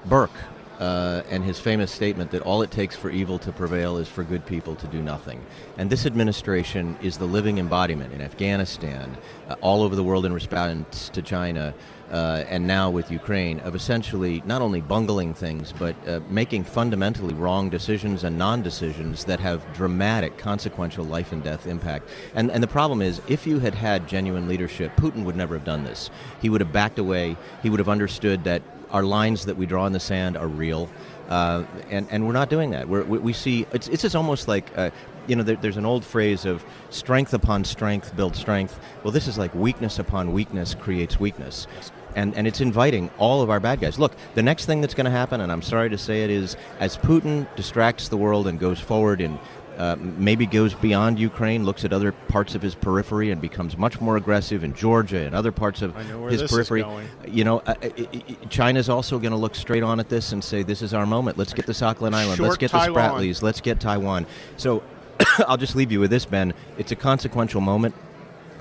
Burke 0.07 0.37
uh, 0.79 1.23
and 1.31 1.45
his 1.45 1.61
famous 1.61 1.93
statement 1.93 2.31
that 2.33 2.43
all 2.43 2.63
it 2.63 2.71
takes 2.71 2.97
for 2.97 3.11
evil 3.11 3.39
to 3.39 3.53
prevail 3.53 3.97
is 3.97 4.09
for 4.09 4.25
good 4.25 4.45
people 4.45 4.75
to 4.77 4.87
do 4.89 5.01
nothing. 5.01 5.45
And 5.79 5.89
this 5.89 6.07
administration 6.07 6.97
is 7.01 7.19
the 7.19 7.27
living 7.27 7.59
embodiment 7.59 8.13
in 8.13 8.21
Afghanistan, 8.21 9.17
uh, 9.49 9.55
all 9.61 9.83
over 9.83 9.95
the 9.95 10.03
world 10.03 10.27
in 10.27 10.33
response 10.33 11.09
to 11.11 11.23
China, 11.23 11.75
uh, 12.14 12.44
and 12.48 12.64
now 12.64 12.88
with 12.90 13.11
Ukraine, 13.11 13.59
of 13.61 13.74
essentially 13.74 14.40
not 14.46 14.62
only 14.62 14.81
bungling 14.81 15.35
things, 15.35 15.74
but 15.77 15.96
uh, 16.07 16.20
making 16.31 16.62
fundamentally 16.62 17.35
wrong 17.35 17.68
decisions 17.68 18.22
and 18.22 18.38
non 18.38 18.62
decisions 18.62 19.24
that 19.24 19.40
have 19.40 19.61
dramatic, 19.74 20.38
consequential 20.38 21.05
life 21.05 21.33
and 21.33 21.42
death 21.42 21.66
impact. 21.66 22.09
And, 22.37 22.53
and 22.53 22.62
the 22.62 22.68
problem 22.68 23.03
is, 23.03 23.20
if 23.27 23.48
you 23.48 23.59
had 23.59 23.74
had 23.74 24.07
genuine 24.07 24.46
leadership, 24.46 24.94
Putin 24.94 25.24
would 25.24 25.35
never 25.35 25.57
have 25.57 25.64
done 25.64 25.83
this. 25.83 26.09
He 26.40 26.48
would 26.48 26.61
have 26.61 26.72
backed 26.72 27.00
away, 27.00 27.37
he 27.64 27.68
would 27.68 27.81
have 27.81 27.88
understood 27.88 28.44
that 28.44 28.62
our 28.92 29.03
lines 29.03 29.46
that 29.46 29.57
we 29.57 29.66
draw 29.66 29.85
in 29.87 29.92
the 29.92 29.98
sand 29.98 30.37
are 30.37 30.46
real, 30.46 30.88
uh, 31.29 31.64
and 31.90 32.07
and 32.12 32.24
we're 32.29 32.33
not 32.33 32.48
doing 32.48 32.70
that. 32.70 32.88
We're, 32.88 33.03
we 33.03 33.18
we 33.18 33.33
see 33.33 33.66
it's 33.72 33.88
it's 33.88 34.03
just 34.03 34.14
almost 34.14 34.46
like. 34.46 34.70
Uh, 34.79 34.90
you 35.27 35.37
know, 35.37 35.42
there, 35.42 35.57
there's 35.57 35.79
an 35.79 35.87
old 35.87 36.05
phrase 36.05 36.44
of 36.44 36.62
strength 36.90 37.33
upon 37.33 37.64
strength 37.64 38.14
builds 38.14 38.38
strength. 38.38 38.79
Well, 39.03 39.11
this 39.11 39.27
is 39.27 39.38
like 39.38 39.55
weakness 39.55 39.98
upon 39.98 40.35
weakness 40.35 40.74
creates 40.74 41.18
weakness. 41.18 41.66
And, 42.14 42.35
and 42.37 42.46
it's 42.46 42.61
inviting 42.61 43.11
all 43.18 43.42
of 43.42 43.50
our 43.50 43.61
bad 43.61 43.81
guys. 43.81 43.98
Look, 43.98 44.12
the 44.35 44.42
next 44.42 44.66
thing 44.66 44.81
that's 44.81 44.94
going 44.94 45.07
to 45.07 45.11
happen, 45.11 45.40
and 45.40 45.50
I'm 45.50 45.62
sorry 45.62 45.90
to 45.90 45.98
say 45.98 46.22
it, 46.24 46.31
is 46.31 46.57
as 46.79 46.96
Putin 46.96 47.46
distracts 47.57 48.09
the 48.09 48.16
world 48.16 48.46
and 48.46 48.59
goes 48.59 48.79
forward 48.79 49.20
and 49.20 49.38
uh, 49.79 49.96
maybe 49.98 50.46
goes 50.46 50.74
beyond 50.74 51.18
Ukraine, 51.18 51.64
looks 51.64 51.85
at 51.85 51.92
other 51.92 52.12
parts 52.12 52.55
of 52.55 52.62
his 52.62 52.74
periphery, 52.74 53.31
and 53.31 53.40
becomes 53.40 53.77
much 53.77 54.00
more 54.00 54.16
aggressive 54.16 54.62
in 54.62 54.74
Georgia 54.74 55.18
and 55.18 55.35
other 55.35 55.53
parts 55.53 55.83
of 55.83 55.96
I 55.96 56.05
know 56.05 56.20
where 56.20 56.31
his 56.31 56.42
periphery. 56.50 56.83
going. 56.83 57.09
You 57.27 57.44
know, 57.44 57.59
uh, 57.61 57.74
uh, 57.83 57.88
uh, 57.88 58.18
China's 58.48 58.88
also 58.88 59.18
going 59.18 59.33
to 59.33 59.37
look 59.37 59.55
straight 59.55 59.83
on 59.83 59.98
at 59.98 60.09
this 60.09 60.33
and 60.33 60.44
say, 60.44 60.62
"This 60.62 60.81
is 60.83 60.94
our 60.94 61.07
moment. 61.07 61.38
Let's 61.38 61.53
get 61.53 61.66
the 61.66 61.72
Sakhalin 61.72 62.14
Island. 62.14 62.40
Let's 62.40 62.57
get 62.57 62.70
the 62.70 62.79
Taiwan. 62.79 63.20
Spratlys. 63.20 63.42
Let's 63.42 63.61
get 63.61 63.81
Taiwan." 63.81 64.27
So, 64.57 64.83
I'll 65.48 65.57
just 65.57 65.74
leave 65.74 65.90
you 65.90 66.00
with 66.00 66.11
this, 66.11 66.24
Ben. 66.24 66.55
It's 66.79 66.92
a 66.92 66.96
consequential 66.96 67.61
moment. 67.61 67.94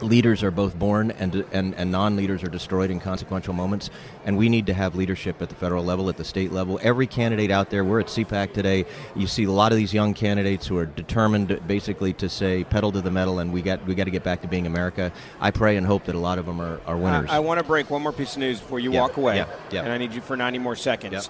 Leaders 0.02 0.44
are 0.44 0.52
both 0.52 0.78
born 0.78 1.12
and, 1.12 1.46
and, 1.52 1.74
and 1.76 1.92
non 1.92 2.16
leaders 2.16 2.44
are 2.44 2.50
destroyed 2.50 2.90
in 2.92 3.00
consequential 3.00 3.54
moments. 3.54 3.90
And 4.26 4.38
we 4.38 4.50
need 4.50 4.66
to 4.66 4.74
have 4.74 4.96
leadership 4.96 5.42
at 5.42 5.50
the 5.50 5.56
federal 5.56 5.84
level, 5.84 6.10
at 6.10 6.18
the 6.18 6.24
state 6.24 6.52
level. 6.52 6.80
Every 6.82 7.08
candidate 7.08 7.52
out 7.52 7.70
there, 7.70 7.84
we're 7.86 8.00
at 8.02 8.08
CPAC 8.08 8.54
today. 8.54 8.86
You 9.16 9.28
see 9.28 9.44
a 9.46 9.52
lot 9.52 9.72
of 9.72 9.78
these 9.78 9.94
young 9.94 10.14
candidates 10.14 10.68
who 10.68 10.78
are 10.78 10.86
determined 10.86 11.60
basically 11.68 12.14
to 12.14 12.28
say 12.28 12.64
pedal 12.64 12.92
to 12.92 13.02
the 13.02 13.12
metal 13.12 13.40
and 13.40 13.54
we 13.54 13.62
got, 13.62 13.86
we 13.86 13.96
got 13.96 14.06
to 14.06 14.12
get 14.12 14.24
back 14.24 14.42
to 14.42 14.48
being 14.48 14.66
America. 14.68 15.12
I 15.40 15.52
pray 15.52 15.78
and 15.78 15.86
hope 15.86 16.06
that 16.06 16.16
a 16.16 16.20
lot 16.20 16.38
of 16.38 16.46
them 16.46 16.60
are, 16.60 16.82
are 16.86 16.98
winners. 16.98 17.30
I, 17.30 17.38
I 17.38 17.40
want 17.40 17.60
to 17.60 17.66
break 17.66 17.90
one 17.90 18.02
more 18.02 18.12
piece 18.14 18.34
of 18.34 18.40
news 18.40 18.60
before 18.60 18.80
you 18.80 18.92
Yeah, 18.92 19.02
walk 19.02 19.18
away. 19.18 19.38
yeah, 19.38 19.48
yeah. 19.72 19.84
And 19.84 19.92
I 19.92 19.98
need 19.98 20.14
you 20.14 20.22
for 20.22 20.36
90 20.36 20.60
more 20.60 20.76
seconds. 20.76 21.30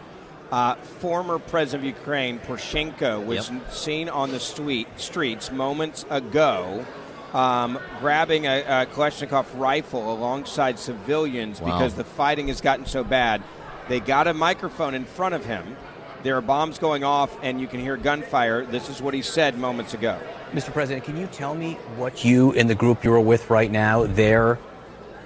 Uh, 0.52 0.76
former 0.76 1.39
president 1.39 1.89
of 1.89 1.97
Ukraine, 1.97 2.38
Poroshenko, 2.39 3.26
was 3.26 3.49
Yep. 3.49 3.73
seen 3.73 4.10
on 4.10 4.32
the 4.32 4.39
street, 4.39 4.88
streets 4.97 5.52
moments 5.52 6.06
ago 6.12 6.86
um, 7.34 7.80
grabbing 8.00 8.46
a, 8.46 8.60
a 8.62 8.86
Kalashnikov 8.86 9.46
rifle 9.58 10.12
alongside 10.13 10.78
civilians 10.80 11.60
Wow. 11.62 11.72
because 11.74 11.93
the 11.96 12.04
fighting 12.04 12.48
has 12.50 12.62
gotten 12.62 12.86
so 12.86 13.04
bad. 13.04 13.41
They 13.89 14.00
got 14.00 14.28
a 14.28 14.34
microphone 14.34 14.93
in 14.93 15.06
front 15.06 15.36
of 15.36 15.46
him. 15.46 15.76
There 16.24 16.38
are 16.38 16.41
bombs 16.41 16.78
going 16.80 17.04
off, 17.04 17.36
and 17.43 17.60
you 17.60 17.67
can 17.67 17.82
hear 17.82 17.98
gunfire. 17.98 18.65
This 18.65 18.88
is 18.89 19.02
what 19.02 19.13
he 19.13 19.22
said 19.22 19.58
moments 19.58 19.93
ago. 19.93 20.17
Mr. 20.54 20.72
President, 20.72 21.04
can 21.04 21.17
you 21.17 21.28
tell 21.28 21.54
me 21.56 21.74
what 21.98 22.24
you 22.24 22.54
and 22.54 22.69
the 22.69 22.76
group 22.76 23.04
you're 23.04 23.19
with 23.19 23.50
right 23.50 23.69
now 23.72 24.06
there 24.06 24.58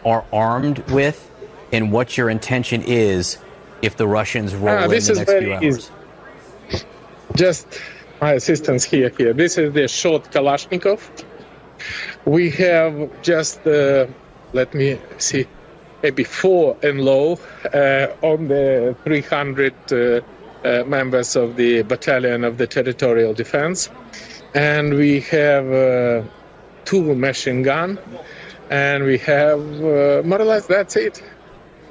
are 0.06 0.26
armed 0.34 0.80
with 0.90 1.30
and 1.72 1.92
what 1.92 2.18
your 2.18 2.30
intention 2.30 2.82
is 2.82 3.38
if 3.82 3.98
the 3.98 4.08
Russians 4.08 4.56
roll 4.56 4.76
Ah, 4.76 4.84
in 4.86 4.90
this 4.90 5.06
the 5.08 5.12
is 5.12 5.18
next 5.20 5.34
few 5.34 5.54
hours? 5.54 5.64
easy. 6.72 6.84
Just 7.36 7.68
my 8.22 8.34
assistance 8.34 8.84
here. 8.84 9.10
Here, 9.16 9.34
this 9.34 9.58
is 9.58 9.74
the 9.74 9.88
short 9.88 10.24
Kalashnikov. 10.32 11.02
We 12.26 12.50
have 12.52 13.22
just 13.22 13.66
uh, 13.68 14.08
let 14.54 14.74
me 14.74 15.00
see, 15.18 15.46
maybe 16.04 16.24
four 16.24 16.78
and 16.84 17.02
low 17.02 17.40
uh, 17.74 18.08
on 18.22 18.48
the 18.48 18.96
300 19.04 19.74
uh, 19.92 20.22
uh, 20.66 20.84
members 20.86 21.36
of 21.36 21.56
the 21.56 21.84
battalion 21.84 22.44
of 22.44 22.58
the 22.58 22.68
territorial 22.68 23.34
defense. 23.34 23.90
and 24.54 24.94
we 24.94 25.20
have 25.22 25.72
uh, 25.72 26.24
two 26.86 27.14
machine 27.16 27.62
gun, 27.64 28.00
and 28.70 29.04
we 29.04 29.18
have 29.18 29.60
more 30.26 30.42
or 30.42 30.46
less 30.46 30.66
that's 30.68 30.96
it. 30.96 31.22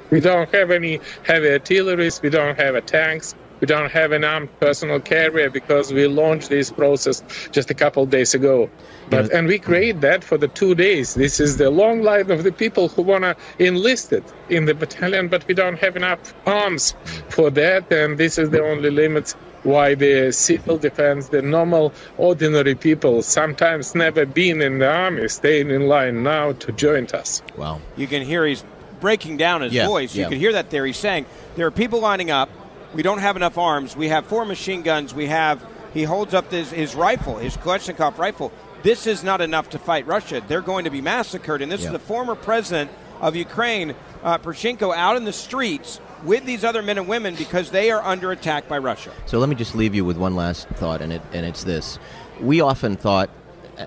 We 0.09 0.19
don't 0.19 0.49
have 0.53 0.71
any 0.71 0.99
heavy 1.23 1.49
artillery. 1.51 2.09
We 2.21 2.29
don't 2.29 2.57
have 2.59 2.83
tanks. 2.85 3.35
We 3.59 3.67
don't 3.67 3.91
have 3.91 4.11
an 4.11 4.23
armed 4.23 4.49
personal 4.59 4.99
carrier 4.99 5.49
because 5.49 5.91
we 5.91 6.07
launched 6.07 6.49
this 6.49 6.71
process 6.71 7.23
just 7.51 7.69
a 7.69 7.73
couple 7.73 8.03
of 8.03 8.09
days 8.09 8.33
ago. 8.33 8.69
But 9.09 9.31
and 9.31 9.47
we 9.47 9.57
create 9.57 10.01
that 10.01 10.23
for 10.23 10.37
the 10.37 10.47
two 10.47 10.75
days. 10.75 11.13
This 11.13 11.39
is 11.39 11.57
the 11.57 11.69
long 11.69 12.01
line 12.01 12.29
of 12.29 12.43
the 12.43 12.51
people 12.51 12.89
who 12.89 13.01
wanna 13.01 13.35
enlist 13.59 14.13
it 14.13 14.23
in 14.49 14.65
the 14.65 14.73
battalion, 14.73 15.27
but 15.27 15.47
we 15.47 15.53
don't 15.53 15.79
have 15.79 15.95
enough 15.95 16.33
arms 16.45 16.93
for 17.29 17.49
that, 17.51 17.91
and 17.91 18.17
this 18.17 18.37
is 18.37 18.49
the 18.49 18.63
only 18.63 18.89
limit 18.89 19.33
why 19.63 19.95
the 19.95 20.31
civil 20.31 20.77
defense, 20.77 21.29
the 21.29 21.41
normal, 21.41 21.93
ordinary 22.17 22.75
people, 22.75 23.21
sometimes 23.21 23.95
never 23.95 24.25
been 24.25 24.61
in 24.61 24.79
the 24.79 24.89
army, 24.89 25.27
staying 25.27 25.69
in 25.69 25.87
line 25.87 26.23
now 26.23 26.53
to 26.53 26.71
join 26.71 27.05
us. 27.07 27.41
Wow. 27.57 27.81
You 27.95 28.07
can 28.07 28.21
hear 28.21 28.45
he's 28.45 28.63
breaking 28.99 29.37
down 29.37 29.61
his 29.61 29.73
Yeah, 29.73 29.87
voice. 29.87 30.15
You 30.15 30.27
can 30.29 30.39
hear 30.39 30.53
that 30.53 30.69
there. 30.69 30.85
He's 30.85 30.97
saying 30.97 31.25
there 31.55 31.67
are 31.67 31.71
people 31.71 31.99
lining 31.99 32.31
up. 32.31 32.49
We 32.93 33.03
don't 33.03 33.19
have 33.19 33.35
enough 33.35 33.57
arms. 33.57 33.95
We 33.95 34.09
have 34.09 34.25
four 34.25 34.45
machine 34.45 34.81
guns. 34.81 35.13
We 35.13 35.27
have. 35.27 35.65
He 35.93 36.03
holds 36.03 36.33
up 36.33 36.51
his, 36.51 36.71
his 36.71 36.95
rifle, 36.95 37.37
his 37.37 37.57
Kalashnikov 37.57 38.17
rifle. 38.17 38.51
This 38.83 39.07
is 39.07 39.23
not 39.23 39.41
enough 39.41 39.71
to 39.71 39.79
fight 39.79 40.05
Russia. 40.05 40.43
They're 40.47 40.61
going 40.61 40.83
to 40.83 40.91
be 40.91 41.01
massacred. 41.01 41.61
And 41.61 41.71
this 41.71 41.83
is 41.83 41.91
the 41.91 41.99
former 41.99 42.35
president 42.35 42.91
of 43.19 43.35
Ukraine, 43.35 43.95
uh, 44.23 44.37
Poroshenko, 44.37 44.95
out 44.95 45.17
in 45.17 45.25
the 45.25 45.33
streets 45.33 45.99
with 46.23 46.45
these 46.45 46.63
other 46.63 46.83
men 46.83 46.97
and 46.97 47.07
women 47.07 47.35
because 47.35 47.71
they 47.71 47.89
are 47.91 48.01
under 48.01 48.31
attack 48.31 48.67
by 48.67 48.77
Russia. 48.77 49.11
So 49.25 49.39
let 49.39 49.49
me 49.49 49.55
just 49.55 49.75
leave 49.75 49.95
you 49.95 50.05
with 50.05 50.17
one 50.17 50.35
last 50.35 50.67
thought, 50.69 51.01
and 51.01 51.11
it 51.13 51.21
and 51.33 51.45
it's 51.45 51.63
this: 51.63 51.97
we 52.39 52.61
often 52.61 52.95
thought, 52.95 53.29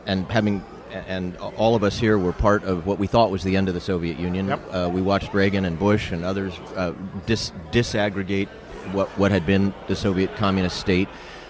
and 0.06 0.26
having. 0.30 0.64
And 1.06 1.36
all 1.36 1.76
of 1.76 1.84
us 1.84 2.00
here 2.00 2.18
were 2.18 2.32
part 2.32 2.64
of 2.64 2.84
what 2.84 2.98
we 2.98 3.06
thought 3.06 3.30
was 3.30 3.44
the 3.44 3.56
end 3.56 3.68
of 3.68 3.74
the 3.74 3.80
Soviet 3.80 4.18
Union. 4.18 4.50
Uh, 4.50 4.90
we 4.92 5.00
watched 5.00 5.32
Reagan 5.32 5.64
and 5.64 5.78
Bush 5.78 6.10
and 6.10 6.24
others 6.24 6.52
uh, 6.74 6.94
dis- 7.26 7.52
disaggregate 7.70 8.48
what, 8.92 9.08
what 9.18 9.30
had 9.30 9.46
been 9.46 9.72
the 9.88 9.96
Soviet 9.96 10.34
communist 10.36 10.78
state. 10.78 11.08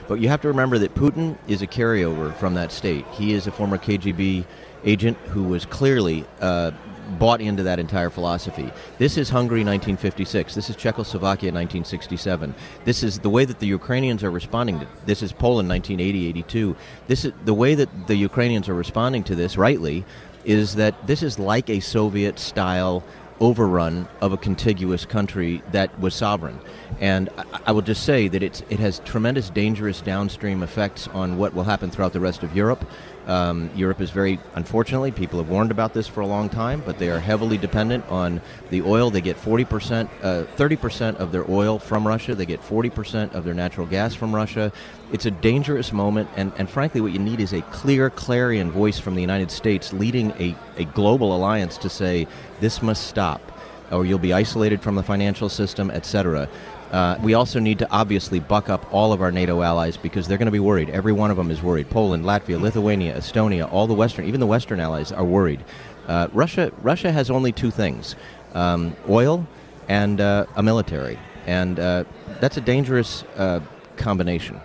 But 0.08 0.20
you 0.20 0.28
have 0.28 0.40
to 0.42 0.48
remember 0.48 0.78
that 0.78 0.94
Putin 0.94 1.38
is 1.46 1.62
a 1.62 1.66
carryover 1.66 2.34
from 2.36 2.54
that 2.54 2.72
state. 2.72 3.06
He 3.12 3.32
is 3.32 3.46
a 3.46 3.52
former 3.52 3.78
KGB 3.78 4.44
agent 4.84 5.16
who 5.28 5.44
was 5.44 5.66
clearly 5.66 6.24
uh, 6.40 6.72
bought 7.18 7.40
into 7.40 7.62
that 7.64 7.78
entire 7.78 8.10
philosophy. 8.10 8.70
This 8.98 9.16
is 9.16 9.28
Hungary 9.28 9.60
1956. 9.60 10.54
This 10.54 10.70
is 10.70 10.76
Czechoslovakia 10.76 11.50
1967. 11.50 12.54
This 12.84 13.02
is 13.02 13.18
the 13.18 13.30
way 13.30 13.44
that 13.44 13.58
the 13.58 13.66
Ukrainians 13.66 14.22
are 14.22 14.30
responding 14.30 14.80
to 14.80 14.86
this 15.06 15.22
is 15.22 15.32
Poland 15.32 15.68
1980 15.68 16.28
82. 16.28 16.76
This 17.08 17.24
is 17.24 17.32
the 17.44 17.54
way 17.54 17.74
that 17.74 18.06
the 18.06 18.16
Ukrainians 18.16 18.68
are 18.68 18.74
responding 18.74 19.24
to 19.24 19.34
this 19.34 19.56
rightly 19.56 20.04
is 20.44 20.74
that 20.76 21.06
this 21.06 21.22
is 21.22 21.38
like 21.38 21.68
a 21.68 21.80
Soviet 21.80 22.38
style 22.38 23.02
overrun 23.40 24.06
of 24.20 24.32
a 24.32 24.36
contiguous 24.36 25.04
country 25.04 25.62
that 25.72 25.98
was 25.98 26.14
sovereign. 26.14 26.60
And 27.00 27.28
I, 27.38 27.44
I 27.66 27.72
will 27.72 27.82
just 27.82 28.04
say 28.04 28.28
that 28.28 28.42
it's, 28.42 28.62
it 28.68 28.78
has 28.78 29.00
tremendous 29.00 29.50
dangerous 29.50 30.00
downstream 30.00 30.62
effects 30.62 31.08
on 31.08 31.38
what 31.38 31.54
will 31.54 31.64
happen 31.64 31.90
throughout 31.90 32.12
the 32.12 32.20
rest 32.20 32.42
of 32.42 32.54
Europe. 32.54 32.84
Um, 33.30 33.70
Europe 33.76 34.00
is 34.00 34.10
very, 34.10 34.40
unfortunately, 34.56 35.12
people 35.12 35.38
have 35.38 35.48
warned 35.48 35.70
about 35.70 35.94
this 35.94 36.08
for 36.08 36.20
a 36.20 36.26
long 36.26 36.48
time, 36.48 36.82
but 36.84 36.98
they 36.98 37.10
are 37.10 37.20
heavily 37.20 37.58
dependent 37.58 38.04
on 38.08 38.40
the 38.70 38.82
oil. 38.82 39.08
They 39.08 39.20
get 39.20 39.36
40%, 39.36 40.08
uh, 40.20 40.46
30% 40.56 41.14
of 41.14 41.30
their 41.30 41.48
oil 41.48 41.78
from 41.78 42.04
Russia. 42.04 42.34
They 42.34 42.44
get 42.44 42.60
40% 42.60 43.32
of 43.32 43.44
their 43.44 43.54
natural 43.54 43.86
gas 43.86 44.16
from 44.16 44.34
Russia. 44.34 44.72
It's 45.12 45.26
a 45.26 45.30
dangerous 45.30 45.92
moment, 45.92 46.28
and, 46.34 46.52
and 46.58 46.68
frankly, 46.68 47.00
what 47.00 47.12
you 47.12 47.20
need 47.20 47.38
is 47.38 47.52
a 47.52 47.62
clear 47.62 48.10
clarion 48.10 48.72
voice 48.72 48.98
from 48.98 49.14
the 49.14 49.20
United 49.20 49.52
States 49.52 49.92
leading 49.92 50.32
a, 50.32 50.56
a 50.76 50.84
global 50.86 51.32
alliance 51.32 51.78
to 51.78 51.88
say, 51.88 52.26
this 52.58 52.82
must 52.82 53.06
stop, 53.06 53.40
or 53.92 54.04
you'll 54.04 54.18
be 54.18 54.32
isolated 54.32 54.82
from 54.82 54.96
the 54.96 55.04
financial 55.04 55.48
system, 55.48 55.88
etc. 55.92 56.48
Uh, 56.90 57.16
we 57.22 57.34
also 57.34 57.60
need 57.60 57.78
to 57.78 57.90
obviously 57.90 58.40
buck 58.40 58.68
up 58.68 58.92
all 58.92 59.12
of 59.12 59.22
our 59.22 59.30
NATO 59.30 59.62
allies 59.62 59.96
because 59.96 60.26
they're 60.26 60.38
going 60.38 60.46
to 60.46 60.52
be 60.52 60.58
worried. 60.58 60.90
Every 60.90 61.12
one 61.12 61.30
of 61.30 61.36
them 61.36 61.50
is 61.50 61.62
worried. 61.62 61.88
Poland, 61.88 62.24
Latvia, 62.24 62.60
Lithuania, 62.60 63.16
Estonia, 63.16 63.70
all 63.72 63.86
the 63.86 63.94
Western, 63.94 64.26
even 64.26 64.40
the 64.40 64.46
Western 64.46 64.80
allies 64.80 65.12
are 65.12 65.24
worried. 65.24 65.64
Uh, 66.08 66.26
Russia, 66.32 66.72
Russia 66.82 67.12
has 67.12 67.30
only 67.30 67.52
two 67.52 67.70
things: 67.70 68.16
um, 68.54 68.96
oil 69.08 69.46
and 69.88 70.20
uh, 70.20 70.46
a 70.56 70.62
military, 70.62 71.18
and 71.46 71.78
uh, 71.78 72.04
that's 72.40 72.56
a 72.56 72.60
dangerous 72.60 73.22
uh, 73.36 73.60
combination. 73.96 74.60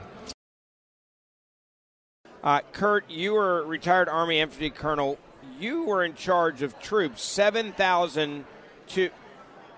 Uh, 2.43 2.61
Kurt, 2.71 3.09
you 3.09 3.33
were 3.33 3.61
a 3.61 3.65
retired 3.65 4.07
Army 4.07 4.39
infantry 4.39 4.69
colonel. 4.69 5.17
You 5.59 5.85
were 5.85 6.03
in 6.03 6.13
charge 6.13 6.61
of 6.61 6.79
troops, 6.79 7.23
7,000 7.23 8.45
to, 8.89 9.09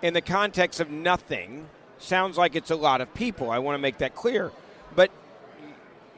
in 0.01 0.13
the 0.13 0.21
context 0.21 0.81
of 0.81 0.89
nothing. 0.89 1.69
Sounds 1.99 2.38
like 2.38 2.55
it's 2.55 2.71
a 2.71 2.75
lot 2.75 3.01
of 3.01 3.13
people. 3.13 3.49
I 3.49 3.60
want 3.60 3.75
to 3.75 3.81
make 3.81 3.99
that 3.99 4.15
clear. 4.15 4.51
But 4.95 5.12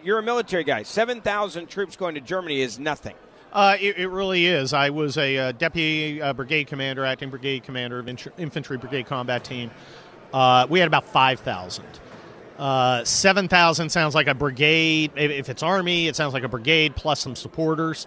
you're 0.04 0.20
a 0.20 0.24
military 0.24 0.64
guy. 0.64 0.84
7,000 0.84 1.68
troops 1.68 1.96
going 1.96 2.16
to 2.16 2.22
Germany 2.22 2.62
is 2.62 2.80
nothing. 2.80 3.16
Uh, 3.52 3.78
it, 3.80 3.98
it 3.98 4.08
really 4.08 4.46
is. 4.46 4.74
I 4.74 4.92
was 4.92 5.18
a 5.18 5.38
uh, 5.38 5.52
deputy 5.54 6.22
uh, 6.22 6.34
brigade 6.34 6.68
commander, 6.68 7.04
acting 7.04 7.30
brigade 7.30 7.64
commander 7.64 8.00
of 8.00 8.08
infantry 8.08 8.78
brigade 8.78 9.08
combat 9.08 9.44
team. 9.44 9.72
Uh, 10.32 10.68
we 10.70 10.80
had 10.80 10.88
about 10.88 11.06
5,000. 11.06 11.86
Uh, 12.60 13.04
7,000 13.04 13.90
sounds 13.90 14.14
like 14.14 14.28
a 14.28 14.36
brigade. 14.36 15.12
If, 15.16 15.32
if 15.32 15.50
it's 15.50 15.64
Army, 15.64 16.08
it 16.08 16.16
sounds 16.16 16.34
like 16.34 16.44
a 16.44 16.50
brigade 16.50 16.96
plus 16.96 17.22
some 17.22 17.36
supporters. 17.36 18.06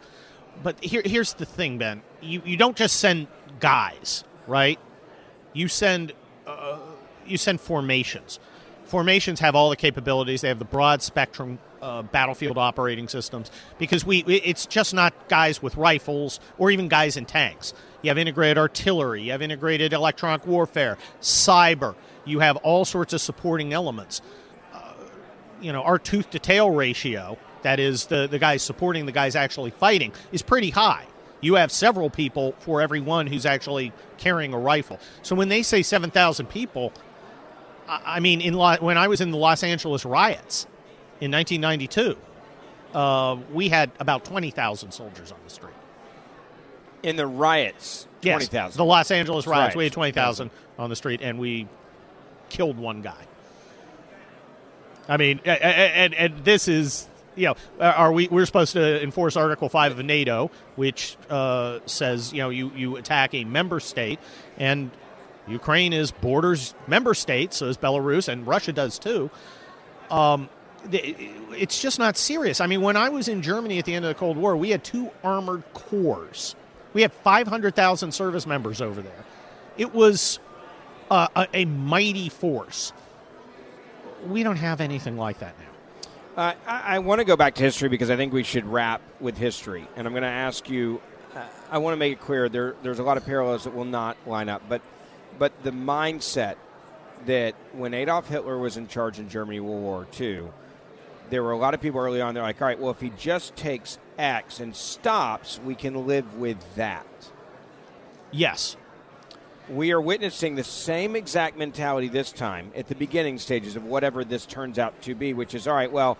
But 0.63 0.83
here, 0.85 1.03
here's 1.05 1.35
the 1.35 1.47
thing, 1.47 1.79
Ben. 1.79 2.03
You, 2.21 2.43
you 2.45 2.57
don't 2.57 2.77
just 2.77 3.01
send 3.01 3.27
guys, 3.59 4.23
right? 4.47 4.79
You 5.55 5.67
send 5.69 6.13
you 7.27 7.39
send 7.39 7.61
formations. 7.61 8.39
Formations 8.85 9.41
have 9.41 9.55
all 9.55 9.71
the 9.71 9.77
capabilities. 9.77 10.43
They 10.43 10.49
have 10.49 10.59
the 10.59 10.65
broad 10.65 11.03
spectrum 11.03 11.59
uh, 11.81 12.03
battlefield 12.03 12.59
operating 12.59 13.09
systems 13.09 13.51
because 13.79 14.05
we 14.05 14.19
it's 14.25 14.67
just 14.67 14.95
not 14.95 15.13
guys 15.29 15.61
with 15.61 15.77
rifles 15.77 16.41
or 16.59 16.71
even 16.71 16.89
guys 16.89 17.17
in 17.17 17.25
tanks. 17.25 17.75
You 18.03 18.11
have 18.11 18.19
integrated 18.19 18.59
artillery. 18.59 19.23
You 19.23 19.33
have 19.33 19.43
integrated 19.43 19.93
electronic 19.93 20.47
warfare, 20.47 20.99
cyber. 21.21 21.95
You 22.25 22.41
have 22.41 22.57
all 22.59 22.85
sorts 22.85 23.13
of 23.13 23.21
supporting 23.21 23.73
elements. 23.73 24.23
Uh, 24.73 24.93
you 25.61 25.73
know, 25.73 25.83
our 25.83 25.99
tooth 25.99 26.31
to 26.31 26.39
tail 26.39 26.71
ratio, 26.71 27.39
that 27.63 27.81
is 27.81 28.07
the, 28.07 28.27
the 28.27 28.39
guys 28.39 28.63
supporting 28.63 29.07
the 29.07 29.13
guys 29.13 29.35
actually 29.35 29.71
fighting, 29.71 30.13
is 30.33 30.43
pretty 30.43 30.71
high. 30.71 31.07
You 31.41 31.55
have 31.57 31.73
several 31.73 32.11
people 32.11 32.55
for 32.61 32.81
every 32.81 33.01
one 33.01 33.27
who's 33.27 33.45
actually 33.45 33.93
carrying 34.19 34.55
a 34.55 34.59
rifle. 34.59 35.01
So 35.23 35.35
when 35.35 35.49
they 35.49 35.63
say 35.63 35.83
7,000 35.83 36.47
people, 36.47 36.93
I 37.89 38.21
mean, 38.21 38.41
in 38.41 38.55
Lo- 38.55 38.77
when 38.81 38.97
I 38.97 39.09
was 39.09 39.21
in 39.21 39.31
the 39.31 39.37
Los 39.39 39.63
Angeles 39.63 40.05
riots 40.05 40.67
in 41.21 41.31
1992, 41.31 42.17
uh, 42.95 43.37
we 43.53 43.69
had 43.69 43.91
about 43.99 44.25
20,000 44.25 44.93
soldiers 44.93 45.33
on 45.33 45.39
the 45.45 45.51
street. 45.51 45.75
In 47.03 47.17
the 47.17 47.27
riots, 47.27 48.07
Yes, 48.23 48.49
20,000. 48.49 48.79
the 48.79 48.85
Los 48.85 49.11
Angeles 49.11 49.47
riots, 49.47 49.75
we 49.75 49.85
had 49.85 49.93
20,000 49.93 50.51
on 50.79 50.89
the 50.91 50.97
street, 50.97 51.21
and 51.23 51.39
we 51.39 51.67
killed 52.49 52.77
one 52.79 53.03
guy. 53.03 53.27
I 55.09 55.17
mean, 55.17 55.41
and, 55.45 56.15
and 56.15 56.45
this 56.45 56.69
is, 56.69 57.09
you 57.35 57.47
know, 57.49 57.57
are 57.81 58.13
we, 58.13 58.29
we're 58.29 58.47
supposed 58.47 58.75
to 58.75 59.03
enforce 59.03 59.37
Article 59.37 59.69
5 59.69 59.99
of 59.99 60.05
NATO, 60.05 60.51
which 60.77 61.17
uh, 61.29 61.81
says, 61.87 62.33
you 62.33 62.39
know, 62.39 62.51
you, 62.51 62.71
you 62.77 62.97
attack 62.97 63.35
a 63.35 63.43
member 63.45 63.81
state, 63.81 64.21
and 64.59 64.91
Ukraine 65.49 65.93
is 65.93 66.11
borders 66.11 66.75
member 66.87 67.15
state, 67.15 67.53
so 67.53 67.67
is 67.67 67.77
Belarus, 67.77 68.29
and 68.29 68.47
Russia 68.47 68.73
does 68.73 68.99
too. 68.99 69.31
Um, 70.11 70.49
it's 70.91 71.81
just 71.81 71.99
not 71.99 72.17
serious. 72.17 72.61
I 72.61 72.67
mean, 72.67 72.81
when 72.81 72.97
I 72.97 73.09
was 73.09 73.29
in 73.29 73.43
Germany 73.43 73.79
at 73.79 73.85
the 73.85 73.95
end 73.95 74.05
of 74.05 74.09
the 74.09 74.15
Cold 74.15 74.37
War, 74.37 74.57
we 74.57 74.71
had 74.71 74.83
two 74.83 75.11
armored 75.23 75.63
corps. 75.75 76.55
We 76.93 77.03
had 77.03 77.13
500,000 77.13 78.13
service 78.13 78.47
members 78.47 78.81
over 78.81 79.01
there. 79.01 79.25
It 79.77 79.95
was 79.95 80.39
uh, 81.11 81.29
a, 81.35 81.49
a 81.55 81.65
mighty 81.65 82.29
force. 82.29 82.93
We 84.27 84.43
don't 84.43 84.57
have 84.57 84.81
anything 84.81 85.17
like 85.17 85.39
that 85.39 85.55
now. 85.59 86.43
Uh, 86.43 86.55
I, 86.67 86.97
I 86.97 86.99
want 87.01 87.21
to 87.21 87.25
go 87.25 87.37
back 87.37 87.55
to 87.57 87.63
history 87.63 87.89
because 87.89 88.11
I 88.11 88.17
think 88.17 88.33
we 88.33 88.43
should 88.43 88.65
wrap 88.65 89.03
with 89.21 89.37
history. 89.37 89.87
And 89.97 90.07
I'm 90.07 90.13
going 90.13 90.23
to 90.23 90.29
ask 90.29 90.69
you. 90.69 91.01
Uh, 91.35 91.45
I 91.71 91.79
want 91.79 91.95
to 91.95 91.97
make 91.97 92.13
it 92.13 92.21
clear 92.21 92.49
there. 92.49 92.75
There's 92.83 92.99
a 92.99 93.03
lot 93.03 93.17
of 93.17 93.25
parallels 93.25 93.65
that 93.65 93.75
will 93.75 93.87
not 93.87 94.17
line 94.27 94.49
up, 94.51 94.63
but 94.69 94.83
but 95.39 95.53
the 95.63 95.71
mindset 95.71 96.57
that 97.27 97.55
when 97.73 97.95
Adolf 97.95 98.29
Hitler 98.29 98.59
was 98.59 98.77
in 98.77 98.89
charge 98.89 99.19
in 99.19 99.29
Germany, 99.29 99.61
World 99.61 99.83
War 99.83 100.07
II, 100.19 100.45
there 101.31 101.43
were 101.43 101.53
a 101.53 101.59
lot 101.59 101.75
of 101.75 101.81
people 101.81 102.01
early 102.01 102.21
on. 102.21 102.35
They're 102.35 102.43
like, 102.43 102.61
all 102.61 102.69
right, 102.69 102.79
well, 102.79 102.91
if 102.91 103.01
he 103.01 103.11
just 103.11 103.57
takes 103.57 103.99
X 104.19 104.61
and 104.61 104.75
stops, 104.75 105.61
we 105.65 105.75
can 105.75 106.07
live 106.07 106.37
with 106.37 106.59
that. 106.75 107.07
Yes. 108.31 108.77
We 109.69 109.93
are 109.93 110.01
witnessing 110.01 110.57
the 110.57 110.65
same 110.65 111.15
exact 111.17 111.57
mentality 111.57 112.09
this 112.09 112.33
time 112.33 112.73
at 112.75 112.89
the 112.89 112.95
beginning 112.95 113.39
stages 113.39 113.77
of 113.77 113.85
whatever 113.85 114.25
this 114.25 114.45
turns 114.45 114.79
out 114.79 115.01
to 115.03 115.15
be, 115.15 115.33
which 115.33 115.55
is 115.55 115.69
all 115.69 115.75
right, 115.75 115.91
well, 115.91 116.19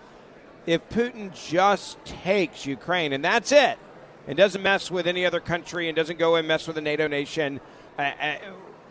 if 0.65 0.87
Putin 0.89 1.33
just 1.49 2.03
takes 2.05 2.65
Ukraine 2.65 3.11
and 3.11 3.23
that's 3.23 3.51
it, 3.51 3.77
and 4.27 4.37
doesn't 4.37 4.61
mess 4.61 4.89
with 4.89 5.07
any 5.07 5.25
other 5.25 5.39
country 5.39 5.89
and 5.89 5.95
doesn't 5.95 6.17
go 6.17 6.35
and 6.35 6.47
mess 6.47 6.67
with 6.67 6.77
a 6.77 6.81
NATO 6.81 7.07
nation, 7.07 7.59
uh, 7.99 8.01
uh, 8.01 8.35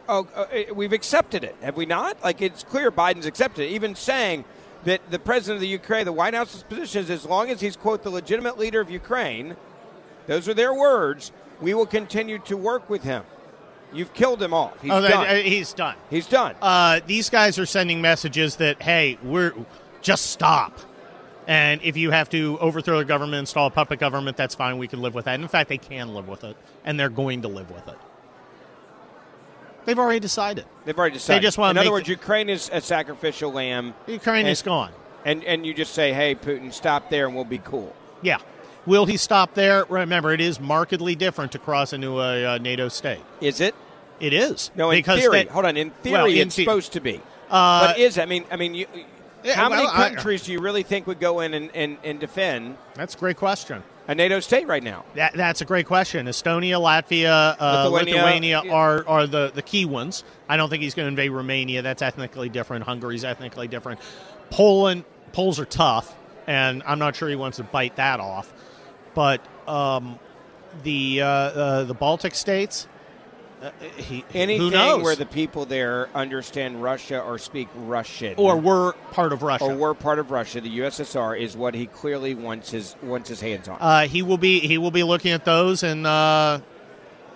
oh, 0.09 0.28
uh, 0.34 0.46
we've 0.74 0.92
accepted 0.92 1.44
it, 1.44 1.57
have 1.62 1.76
we 1.76 1.86
not? 1.86 2.22
Like 2.22 2.42
it's 2.42 2.62
clear 2.62 2.90
Biden's 2.90 3.26
accepted 3.26 3.64
it, 3.64 3.70
even 3.70 3.94
saying 3.94 4.44
that 4.84 5.00
the 5.11 5.18
president 5.18 5.57
of 5.57 5.61
the 5.61 5.68
Ukraine, 5.68 6.05
the 6.05 6.12
White 6.12 6.34
House's 6.34 6.62
position 6.62 7.03
is 7.03 7.11
as 7.11 7.24
long 7.24 7.50
as 7.50 7.61
he's 7.61 7.76
quote 7.76 8.03
the 8.03 8.11
legitimate 8.11 8.59
leader 8.59 8.80
of 8.80 8.90
Ukraine, 8.90 9.57
those 10.26 10.48
are 10.48 10.55
their 10.55 10.74
words. 10.74 11.32
We 11.61 11.74
will 11.74 11.86
continue 11.86 12.38
to 12.40 12.57
work 12.57 12.90
with 12.90 13.05
him. 13.05 13.24
You've 13.92 14.14
killed 14.14 14.42
him 14.42 14.55
off. 14.55 14.80
He's 14.80 14.90
oh, 14.90 15.00
done. 15.00 15.26
uh, 15.26 15.34
he's 15.36 15.72
done. 15.72 15.96
He's 16.09 16.26
done. 16.26 16.55
Uh, 16.62 17.00
these 17.07 17.28
guys 17.28 17.59
are 17.59 17.66
sending 17.66 18.00
messages 18.00 18.57
that 18.57 18.82
hey, 18.82 19.18
we're 19.22 19.55
just 20.00 20.30
stop. 20.30 20.78
And 21.46 21.80
if 21.82 21.96
you 21.96 22.11
have 22.11 22.30
to 22.30 22.59
overthrow 22.61 22.98
the 22.98 23.05
government, 23.05 23.40
install 23.40 23.66
a 23.66 23.70
puppet 23.70 23.98
government, 23.98 24.36
that's 24.36 24.55
fine. 24.55 24.78
We 24.78 24.86
can 24.86 25.03
live 25.03 25.14
with 25.14 25.24
that. 25.24 25.34
And 25.34 25.42
in 25.42 25.48
fact, 25.48 25.68
they 25.68 25.78
can 25.78 26.14
live 26.14 26.28
with 26.28 26.44
it, 26.44 26.57
and 26.84 26.98
they're 26.98 27.09
going 27.09 27.42
to 27.42 27.48
live 27.48 27.70
with 27.70 27.86
it. 27.88 27.98
They've 29.84 29.98
already 29.98 30.20
decided. 30.20 30.64
They've 30.84 30.98
already 30.98 31.14
decided. 31.14 31.40
They 31.42 31.46
just 31.46 31.58
want 31.58 31.76
In 31.76 31.78
other 31.78 31.92
words, 31.92 32.08
Ukraine 32.08 32.48
is 32.48 32.70
a 32.72 32.80
sacrificial 32.80 33.52
lamb. 33.52 33.94
Ukraine 34.06 34.46
and, 34.46 34.48
is 34.48 34.62
gone. 34.62 34.92
And 35.24 35.44
and 35.44 35.66
you 35.66 35.74
just 35.74 35.94
say, 35.94 36.12
"Hey, 36.12 36.34
Putin, 36.34 36.72
stop 36.72 37.10
there, 37.10 37.26
and 37.26 37.34
we'll 37.34 37.44
be 37.44 37.58
cool." 37.58 37.94
Yeah. 38.22 38.38
Will 38.84 39.06
he 39.06 39.16
stop 39.16 39.54
there? 39.54 39.84
Remember, 39.88 40.32
it 40.32 40.40
is 40.40 40.58
markedly 40.58 41.14
different 41.14 41.52
to 41.52 41.58
cross 41.58 41.92
into 41.92 42.20
a 42.20 42.54
uh, 42.54 42.58
NATO 42.58 42.88
state. 42.88 43.20
Is 43.40 43.60
it? 43.60 43.74
It 44.18 44.32
is. 44.32 44.70
No, 44.74 44.90
in 44.90 44.98
because 44.98 45.20
theory. 45.20 45.44
they- 45.44 45.50
hold 45.50 45.64
on. 45.66 45.76
In 45.76 45.90
theory, 45.90 46.12
well, 46.12 46.26
in 46.26 46.48
it's 46.48 46.56
the- 46.56 46.64
supposed 46.64 46.92
to 46.92 47.00
be. 47.00 47.20
Uh, 47.50 47.88
but 47.88 47.98
is 47.98 48.18
I 48.18 48.24
mean, 48.26 48.44
I 48.50 48.56
mean, 48.56 48.74
you, 48.74 48.86
Yeah, 49.45 49.55
how 49.55 49.68
many 49.68 49.82
well, 49.84 49.93
I- 49.93 50.09
countries 50.11 50.43
do 50.45 50.53
you 50.53 50.61
really 50.61 50.82
think 50.82 51.07
would 51.07 51.20
go 51.20 51.40
in 51.40 51.55
and, 51.55 51.70
and, 51.74 51.99
and 52.05 52.20
defend 52.20 52.76
That's 52.95 53.14
a 53.14 53.18
great 53.18 53.36
question. 53.36 53.82
a 54.09 54.14
NATO 54.14 54.40
state 54.40 54.66
right 54.66 54.82
now? 54.82 55.05
That, 55.14 55.34
that's 55.34 55.61
a 55.61 55.64
great 55.64 55.86
question. 55.86 56.26
Estonia, 56.26 56.80
Latvia, 56.80 57.57
uh, 57.59 57.88
Lithuania, 57.88 58.14
Lithuania, 58.14 58.62
yeah. 58.64 58.72
are, 58.72 59.07
are 59.09 59.26
the, 59.26 59.51
the 59.55 59.62
key 59.62 59.84
ones. 59.84 60.24
I 60.49 60.57
don't 60.57 60.68
think 60.68 60.82
he's 60.82 60.95
going 60.95 61.07
to 61.07 61.11
invade 61.11 61.30
Romania. 61.30 61.82
That's 61.82 62.03
ethnically 62.03 62.49
different. 62.49 62.84
Hungary's 62.84 63.24
ethnically 63.24 63.68
different. 63.68 64.01
Poland, 64.51 65.05
Poles 65.32 65.59
are 65.59 65.64
tough, 65.64 66.14
and 66.47 66.82
I'm 66.84 66.99
not 66.99 67.16
sure 67.16 67.28
he 67.28 67.36
wants 67.36 67.57
to 67.57 67.64
bite 67.64 67.97
that 67.97 68.20
off. 68.20 68.53
But 69.14 69.40
um, 69.66 70.18
the 70.82 71.22
uh, 71.22 71.26
uh, 71.26 71.84
the 71.84 71.95
Baltic 71.95 72.34
states, 72.34 72.86
uh, 73.62 73.70
he, 73.96 74.24
Anything 74.34 74.60
who 74.60 74.70
knows? 74.70 75.02
where 75.02 75.16
the 75.16 75.26
people 75.26 75.64
there 75.66 76.08
understand 76.14 76.82
Russia 76.82 77.20
or 77.20 77.38
speak 77.38 77.68
Russian, 77.74 78.34
or 78.36 78.56
were 78.56 78.92
part 79.12 79.32
of 79.32 79.42
Russia. 79.42 79.64
or 79.64 79.74
were 79.74 79.94
part 79.94 80.18
of 80.18 80.30
Russia, 80.30 80.60
the 80.60 80.78
USSR 80.80 81.38
is 81.40 81.56
what 81.56 81.74
he 81.74 81.86
clearly 81.86 82.34
wants 82.34 82.70
his 82.70 82.96
wants 83.02 83.28
his 83.28 83.40
hands 83.40 83.68
on. 83.68 83.78
Uh, 83.80 84.06
he 84.08 84.22
will 84.22 84.38
be 84.38 84.60
he 84.60 84.78
will 84.78 84.90
be 84.90 85.02
looking 85.02 85.32
at 85.32 85.44
those, 85.44 85.82
and 85.82 86.06
uh, 86.06 86.60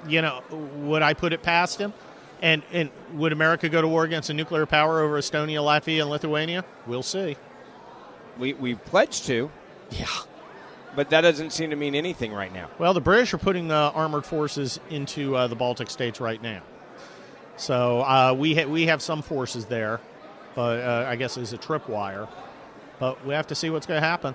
you 0.09 0.20
know, 0.22 0.43
would 0.51 1.03
I 1.03 1.14
put 1.14 1.33
it 1.33 1.43
past 1.43 1.79
him? 1.81 1.93
And 2.43 2.62
and 2.72 2.91
would 3.14 3.33
America 3.33 3.68
go 3.68 3.81
to 3.81 3.89
war 3.89 4.05
against 4.05 4.29
a 4.29 4.35
nuclear 4.35 4.66
power 4.66 5.01
over 5.01 5.18
Estonia, 5.18 5.61
Latvia, 5.61 6.03
and 6.03 6.11
Lithuania? 6.11 6.64
We'll 6.87 7.03
see. 7.03 7.37
we 8.39 8.53
we've 8.53 8.85
pledged 8.85 9.24
to, 9.27 9.51
Yeah. 9.91 10.07
But 10.97 11.11
that 11.11 11.20
doesn't 11.20 11.53
seem 11.53 11.70
to 11.70 11.76
mean 11.76 11.94
anything 11.94 12.32
right 12.32 12.53
now. 12.53 12.68
Well, 12.78 12.94
the 12.94 13.01
British 13.01 13.32
are 13.34 13.38
putting 13.38 13.70
uh, 13.70 13.92
armored 13.94 14.24
forces 14.24 14.80
into 14.90 15.36
uh, 15.36 15.47
the 15.47 15.55
Baltic 15.55 15.90
states 15.90 16.20
right 16.20 16.42
now, 16.42 16.62
so 17.57 18.01
uh, 18.01 18.34
we 18.36 18.55
ha- 18.57 18.66
we 18.66 18.86
have 18.86 19.01
some 19.03 19.22
forces 19.22 19.66
there, 19.66 20.01
but 20.55 20.80
uh, 20.80 21.07
I 21.09 21.16
guess 21.16 21.36
it's 21.36 21.53
a 21.53 21.59
tripwire. 21.59 22.28
But 22.99 23.24
we 23.26 23.34
have 23.34 23.47
to 23.49 23.55
see 23.55 23.68
what's 23.68 23.86
going 23.86 24.01
to 24.01 24.07
happen. 24.07 24.34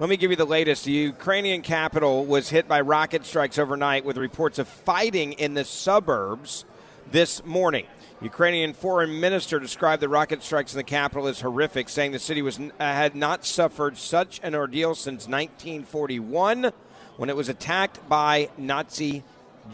Let 0.00 0.08
me 0.08 0.16
give 0.16 0.30
you 0.30 0.38
the 0.38 0.46
latest. 0.46 0.86
The 0.86 0.90
Ukrainian 0.90 1.60
capital 1.60 2.24
was 2.24 2.48
hit 2.48 2.66
by 2.66 2.80
rocket 2.80 3.26
strikes 3.26 3.58
overnight 3.58 4.06
with 4.06 4.16
reports 4.16 4.58
of 4.58 4.66
fighting 4.66 5.34
in 5.34 5.52
the 5.52 5.66
suburbs 5.66 6.64
this 7.10 7.44
morning. 7.44 7.86
Ukrainian 8.22 8.72
foreign 8.72 9.20
minister 9.20 9.60
described 9.60 10.00
the 10.00 10.08
rocket 10.08 10.42
strikes 10.42 10.72
in 10.72 10.78
the 10.78 10.82
capital 10.82 11.26
as 11.26 11.42
horrific, 11.42 11.90
saying 11.90 12.12
the 12.12 12.18
city 12.18 12.40
was 12.40 12.58
uh, 12.58 12.70
had 12.78 13.14
not 13.14 13.44
suffered 13.44 13.98
such 13.98 14.40
an 14.42 14.54
ordeal 14.54 14.94
since 14.94 15.28
1941 15.28 16.72
when 17.18 17.28
it 17.28 17.36
was 17.36 17.50
attacked 17.50 18.08
by 18.08 18.48
Nazi 18.56 19.22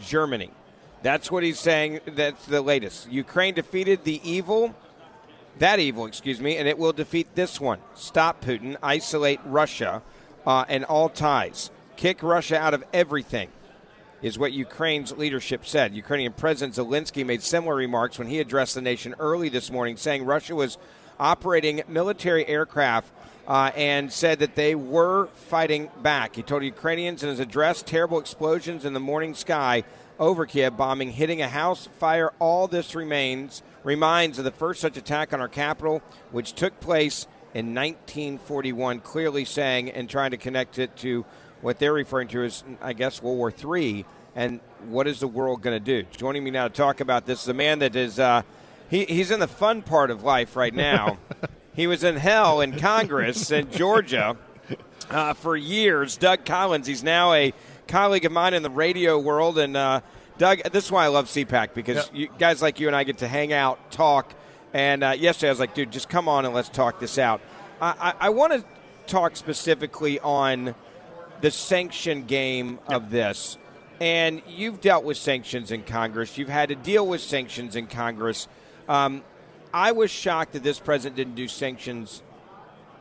Germany. 0.01 0.51
That's 1.01 1.31
what 1.31 1.43
he's 1.43 1.59
saying. 1.59 2.01
That's 2.05 2.45
the 2.45 2.61
latest. 2.61 3.09
Ukraine 3.09 3.53
defeated 3.53 4.03
the 4.03 4.19
evil 4.29 4.75
that 5.59 5.79
evil, 5.79 6.05
excuse 6.05 6.41
me, 6.41 6.57
and 6.57 6.67
it 6.67 6.77
will 6.77 6.93
defeat 6.93 7.35
this 7.35 7.59
one. 7.59 7.79
Stop 7.95 8.43
Putin, 8.43 8.77
isolate 8.81 9.39
Russia, 9.45 10.01
uh, 10.45 10.65
and 10.67 10.83
all 10.85 11.09
ties. 11.09 11.69
Kick 11.95 12.23
Russia 12.23 12.57
out 12.57 12.73
of 12.73 12.83
everything, 12.93 13.49
is 14.21 14.39
what 14.39 14.51
Ukraine's 14.51 15.11
leadership 15.11 15.65
said. 15.65 15.93
Ukrainian 15.93 16.33
President 16.33 16.75
Zelensky 16.75 17.25
made 17.25 17.41
similar 17.41 17.75
remarks 17.75 18.17
when 18.17 18.27
he 18.27 18.39
addressed 18.39 18.75
the 18.75 18.81
nation 18.81 19.15
early 19.19 19.49
this 19.49 19.71
morning, 19.71 19.97
saying 19.97 20.25
Russia 20.25 20.55
was 20.55 20.77
operating 21.19 21.83
military 21.87 22.45
aircraft. 22.47 23.11
Uh, 23.47 23.71
and 23.75 24.13
said 24.13 24.37
that 24.37 24.53
they 24.53 24.75
were 24.75 25.25
fighting 25.33 25.89
back. 26.03 26.35
He 26.35 26.43
told 26.43 26.63
Ukrainians 26.63 27.23
in 27.23 27.29
his 27.29 27.39
address 27.39 27.81
terrible 27.81 28.19
explosions 28.19 28.85
in 28.85 28.93
the 28.93 28.99
morning 28.99 29.33
sky 29.33 29.85
over 30.19 30.45
Kiev, 30.45 30.77
bombing 30.77 31.09
hitting 31.13 31.41
a 31.41 31.47
house 31.47 31.87
fire. 31.97 32.31
All 32.37 32.67
this 32.67 32.93
remains 32.93 33.63
reminds 33.83 34.37
of 34.37 34.45
the 34.45 34.51
first 34.51 34.81
such 34.81 34.97
attack 34.97 35.33
on 35.33 35.41
our 35.41 35.47
capital, 35.47 36.01
which 36.31 36.53
took 36.53 36.79
place 36.79 37.27
in 37.53 37.73
1941. 37.73 38.99
Clearly 38.99 39.45
saying 39.45 39.89
and 39.91 40.09
trying 40.09 40.31
to 40.31 40.37
connect 40.37 40.79
it 40.79 40.95
to 40.97 41.25
what 41.61 41.79
they're 41.79 41.93
referring 41.93 42.27
to 42.29 42.43
as, 42.43 42.63
I 42.81 42.93
guess, 42.93 43.21
World 43.21 43.37
War 43.37 43.77
III. 43.77 44.05
And 44.35 44.59
what 44.87 45.07
is 45.07 45.19
the 45.19 45.27
world 45.27 45.61
going 45.61 45.75
to 45.75 45.83
do? 45.83 46.07
Joining 46.15 46.43
me 46.43 46.51
now 46.51 46.67
to 46.67 46.73
talk 46.73 46.99
about 46.99 47.25
this 47.25 47.41
is 47.43 47.47
a 47.47 47.53
man 47.53 47.79
that 47.79 47.95
is 47.95 48.19
uh, 48.19 48.43
he, 48.89 49.05
he's 49.05 49.31
in 49.31 49.39
the 49.39 49.47
fun 49.47 49.81
part 49.81 50.11
of 50.11 50.23
life 50.23 50.55
right 50.55 50.73
now. 50.73 51.17
he 51.75 51.87
was 51.87 52.03
in 52.03 52.15
hell 52.15 52.61
in 52.61 52.77
Congress 52.77 53.51
in 53.51 53.71
Georgia 53.71 54.37
uh, 55.09 55.33
for 55.33 55.57
years. 55.57 56.17
Doug 56.17 56.45
Collins. 56.45 56.87
He's 56.87 57.03
now 57.03 57.33
a 57.33 57.53
colleague 57.87 58.25
of 58.25 58.31
mine 58.31 58.53
in 58.53 58.63
the 58.63 58.69
radio 58.69 59.17
world. 59.19 59.57
And 59.57 59.75
uh, 59.75 60.01
Doug, 60.39 60.63
this 60.71 60.85
is 60.85 60.91
why 60.91 61.03
I 61.03 61.09
love 61.09 61.25
CPAC 61.25 61.73
because 61.73 62.09
you, 62.13 62.29
guys 62.39 62.61
like 62.61 62.79
you 62.79 62.87
and 62.87 62.95
I 62.95 63.03
get 63.03 63.17
to 63.19 63.27
hang 63.27 63.51
out, 63.51 63.91
talk. 63.91 64.33
And 64.73 65.03
uh, 65.03 65.09
yesterday 65.09 65.49
I 65.49 65.51
was 65.51 65.59
like, 65.59 65.73
dude, 65.73 65.91
just 65.91 66.07
come 66.07 66.29
on 66.29 66.45
and 66.45 66.53
let's 66.53 66.69
talk 66.69 67.01
this 67.01 67.17
out. 67.17 67.41
I, 67.81 68.13
I, 68.21 68.27
I 68.27 68.29
want 68.29 68.53
to 68.53 68.63
talk 69.05 69.35
specifically 69.35 70.17
on 70.21 70.75
the 71.41 71.51
sanction 71.51 72.23
game 72.23 72.79
of 72.87 73.09
this. 73.11 73.57
And 73.99 74.41
you've 74.47 74.79
dealt 74.79 75.03
with 75.03 75.17
sanctions 75.17 75.71
in 75.71 75.83
Congress. 75.83 76.37
You've 76.37 76.47
had 76.47 76.69
to 76.69 76.75
deal 76.75 77.05
with 77.05 77.19
sanctions 77.19 77.75
in 77.75 77.87
Congress. 77.87 78.47
Um, 78.87 79.23
I 79.73 79.91
was 79.91 80.09
shocked 80.09 80.53
that 80.53 80.63
this 80.63 80.79
president 80.79 81.17
didn't 81.17 81.35
do 81.35 81.49
sanctions 81.49 82.23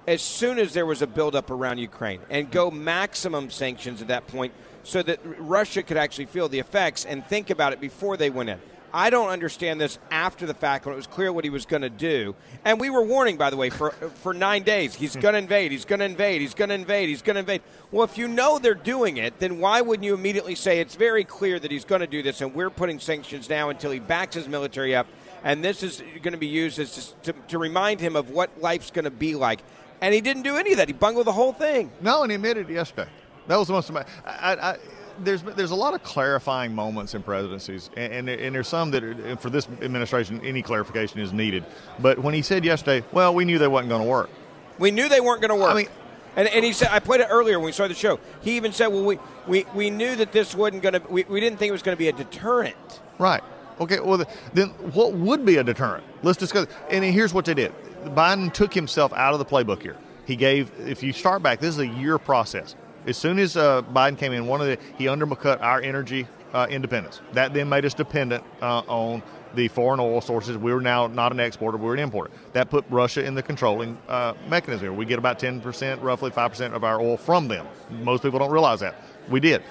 as 0.08 0.22
soon 0.22 0.58
as 0.58 0.72
there 0.72 0.86
was 0.86 1.02
a 1.02 1.06
buildup 1.06 1.50
around 1.50 1.78
Ukraine 1.78 2.20
and 2.30 2.50
go 2.50 2.68
maximum 2.68 3.48
sanctions 3.48 4.02
at 4.02 4.08
that 4.08 4.26
point 4.26 4.52
so 4.88 5.02
that 5.02 5.20
Russia 5.38 5.82
could 5.82 5.98
actually 5.98 6.26
feel 6.26 6.48
the 6.48 6.58
effects 6.58 7.04
and 7.04 7.24
think 7.26 7.50
about 7.50 7.72
it 7.72 7.80
before 7.80 8.16
they 8.16 8.30
went 8.30 8.48
in. 8.48 8.58
I 8.92 9.10
don't 9.10 9.28
understand 9.28 9.78
this 9.78 9.98
after 10.10 10.46
the 10.46 10.54
fact 10.54 10.86
when 10.86 10.94
it 10.94 10.96
was 10.96 11.06
clear 11.06 11.30
what 11.30 11.44
he 11.44 11.50
was 11.50 11.66
going 11.66 11.82
to 11.82 11.90
do. 11.90 12.34
And 12.64 12.80
we 12.80 12.88
were 12.88 13.02
warning, 13.02 13.36
by 13.36 13.50
the 13.50 13.56
way, 13.56 13.68
for 13.68 13.90
for 13.90 14.32
nine 14.32 14.62
days. 14.62 14.94
He's 14.94 15.12
hmm. 15.12 15.20
going 15.20 15.34
to 15.34 15.38
invade. 15.38 15.72
He's 15.72 15.84
going 15.84 15.98
to 15.98 16.06
invade. 16.06 16.40
He's 16.40 16.54
going 16.54 16.70
to 16.70 16.74
invade. 16.74 17.10
He's 17.10 17.20
going 17.20 17.34
to 17.34 17.40
invade. 17.40 17.60
Well, 17.90 18.04
if 18.04 18.16
you 18.16 18.28
know 18.28 18.58
they're 18.58 18.74
doing 18.74 19.18
it, 19.18 19.38
then 19.40 19.58
why 19.58 19.82
wouldn't 19.82 20.04
you 20.04 20.14
immediately 20.14 20.54
say 20.54 20.80
it's 20.80 20.94
very 20.94 21.22
clear 21.22 21.58
that 21.58 21.70
he's 21.70 21.84
going 21.84 22.00
to 22.00 22.06
do 22.06 22.22
this, 22.22 22.40
and 22.40 22.54
we're 22.54 22.70
putting 22.70 22.98
sanctions 22.98 23.50
now 23.50 23.68
until 23.68 23.90
he 23.90 23.98
backs 23.98 24.34
his 24.34 24.48
military 24.48 24.96
up, 24.96 25.06
and 25.44 25.62
this 25.62 25.82
is 25.82 26.02
going 26.22 26.32
to 26.32 26.38
be 26.38 26.46
used 26.46 26.78
as 26.78 27.14
to, 27.24 27.34
to 27.48 27.58
remind 27.58 28.00
him 28.00 28.16
of 28.16 28.30
what 28.30 28.58
life's 28.62 28.90
going 28.90 29.04
to 29.04 29.10
be 29.10 29.34
like. 29.34 29.60
And 30.00 30.14
he 30.14 30.22
didn't 30.22 30.44
do 30.44 30.56
any 30.56 30.72
of 30.72 30.78
that. 30.78 30.88
He 30.88 30.94
bungled 30.94 31.26
the 31.26 31.32
whole 31.32 31.52
thing. 31.52 31.90
No, 32.00 32.22
and 32.22 32.30
he 32.30 32.36
admitted 32.36 32.70
it 32.70 32.72
yesterday. 32.72 33.10
That 33.48 33.58
was 33.58 33.66
the 33.66 33.74
most. 33.74 33.90
I, 33.90 34.04
I, 34.24 34.76
there's 35.20 35.42
there's 35.42 35.72
a 35.72 35.76
lot 35.76 35.94
of 35.94 36.02
clarifying 36.02 36.74
moments 36.74 37.14
in 37.14 37.22
presidencies, 37.22 37.90
and, 37.96 38.12
and, 38.12 38.28
and 38.28 38.54
there's 38.54 38.68
some 38.68 38.90
that 38.92 39.02
are, 39.02 39.36
for 39.36 39.50
this 39.50 39.66
administration 39.82 40.40
any 40.44 40.62
clarification 40.62 41.20
is 41.20 41.32
needed. 41.32 41.64
But 41.98 42.20
when 42.20 42.34
he 42.34 42.42
said 42.42 42.64
yesterday, 42.64 43.04
well, 43.10 43.34
we 43.34 43.44
knew 43.44 43.58
they 43.58 43.66
wasn't 43.66 43.88
going 43.88 44.02
to 44.02 44.08
work. 44.08 44.30
We 44.78 44.90
knew 44.92 45.08
they 45.08 45.20
weren't 45.20 45.40
going 45.40 45.50
to 45.50 45.56
work. 45.56 45.72
I 45.72 45.74
mean, 45.74 45.88
and, 46.36 46.46
and 46.46 46.64
he 46.64 46.72
said, 46.72 46.88
I 46.92 47.00
played 47.00 47.20
it 47.20 47.26
earlier 47.30 47.58
when 47.58 47.66
we 47.66 47.72
started 47.72 47.96
the 47.96 47.98
show. 47.98 48.20
He 48.42 48.56
even 48.56 48.72
said, 48.72 48.88
well, 48.88 49.04
we, 49.04 49.18
we, 49.48 49.66
we 49.74 49.90
knew 49.90 50.14
that 50.14 50.30
this 50.30 50.54
wasn't 50.54 50.82
going 50.82 50.92
to, 50.92 51.02
we, 51.08 51.24
we 51.24 51.40
didn't 51.40 51.58
think 51.58 51.70
it 51.70 51.72
was 51.72 51.82
going 51.82 51.96
to 51.96 51.98
be 51.98 52.08
a 52.08 52.12
deterrent. 52.12 53.00
Right. 53.18 53.42
Okay, 53.80 53.98
well, 53.98 54.24
then 54.52 54.68
what 54.92 55.14
would 55.14 55.44
be 55.44 55.56
a 55.56 55.64
deterrent? 55.64 56.04
Let's 56.22 56.38
discuss. 56.38 56.68
And 56.90 57.04
here's 57.04 57.34
what 57.34 57.44
they 57.44 57.54
did 57.54 57.72
Biden 58.04 58.52
took 58.52 58.72
himself 58.72 59.12
out 59.14 59.32
of 59.32 59.40
the 59.40 59.44
playbook 59.44 59.82
here. 59.82 59.96
He 60.26 60.36
gave, 60.36 60.70
if 60.78 61.02
you 61.02 61.12
start 61.12 61.42
back, 61.42 61.58
this 61.58 61.70
is 61.70 61.80
a 61.80 61.86
year 61.86 62.18
process. 62.18 62.76
As 63.06 63.16
soon 63.16 63.38
as 63.38 63.56
uh, 63.56 63.82
Biden 63.82 64.18
came 64.18 64.32
in, 64.32 64.46
one 64.46 64.60
of 64.60 64.66
the 64.66 64.78
he 64.96 65.08
undercut 65.08 65.60
our 65.60 65.80
energy 65.80 66.26
uh, 66.52 66.66
independence. 66.70 67.20
That 67.32 67.54
then 67.54 67.68
made 67.68 67.84
us 67.84 67.94
dependent 67.94 68.44
uh, 68.60 68.82
on 68.86 69.22
the 69.54 69.68
foreign 69.68 69.98
oil 69.98 70.20
sources. 70.20 70.58
We 70.58 70.72
were 70.74 70.80
now 70.80 71.06
not 71.06 71.32
an 71.32 71.40
exporter; 71.40 71.78
we 71.78 71.86
were 71.86 71.94
an 71.94 72.00
importer. 72.00 72.30
That 72.52 72.70
put 72.70 72.84
Russia 72.90 73.24
in 73.24 73.34
the 73.34 73.42
controlling 73.42 73.96
uh, 74.08 74.34
mechanism. 74.48 74.86
Here. 74.86 74.92
We 74.92 75.06
get 75.06 75.18
about 75.18 75.38
ten 75.38 75.60
percent, 75.60 76.02
roughly 76.02 76.30
five 76.30 76.50
percent 76.50 76.74
of 76.74 76.84
our 76.84 77.00
oil 77.00 77.16
from 77.16 77.48
them. 77.48 77.66
Most 78.02 78.22
people 78.22 78.38
don't 78.38 78.50
realize 78.50 78.80
that. 78.80 78.96
We 79.28 79.40
did. 79.40 79.62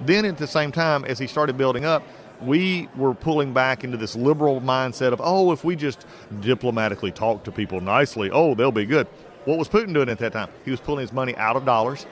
Then, 0.00 0.24
at 0.24 0.38
the 0.38 0.46
same 0.46 0.72
time, 0.72 1.04
as 1.04 1.18
he 1.18 1.26
started 1.26 1.58
building 1.58 1.84
up, 1.84 2.02
we 2.40 2.88
were 2.96 3.12
pulling 3.12 3.52
back 3.52 3.84
into 3.84 3.98
this 3.98 4.16
liberal 4.16 4.60
mindset 4.60 5.12
of, 5.12 5.20
oh, 5.22 5.52
if 5.52 5.62
we 5.62 5.76
just 5.76 6.06
diplomatically 6.40 7.12
talk 7.12 7.44
to 7.44 7.52
people 7.52 7.82
nicely, 7.82 8.30
oh, 8.32 8.54
they'll 8.54 8.72
be 8.72 8.86
good. 8.86 9.06
What 9.44 9.58
was 9.58 9.68
Putin 9.68 9.92
doing 9.92 10.08
at 10.08 10.18
that 10.18 10.32
time? 10.32 10.48
He 10.64 10.70
was 10.70 10.80
pulling 10.80 11.02
his 11.02 11.12
money 11.12 11.36
out 11.36 11.56
of 11.56 11.66
dollars 11.66 12.06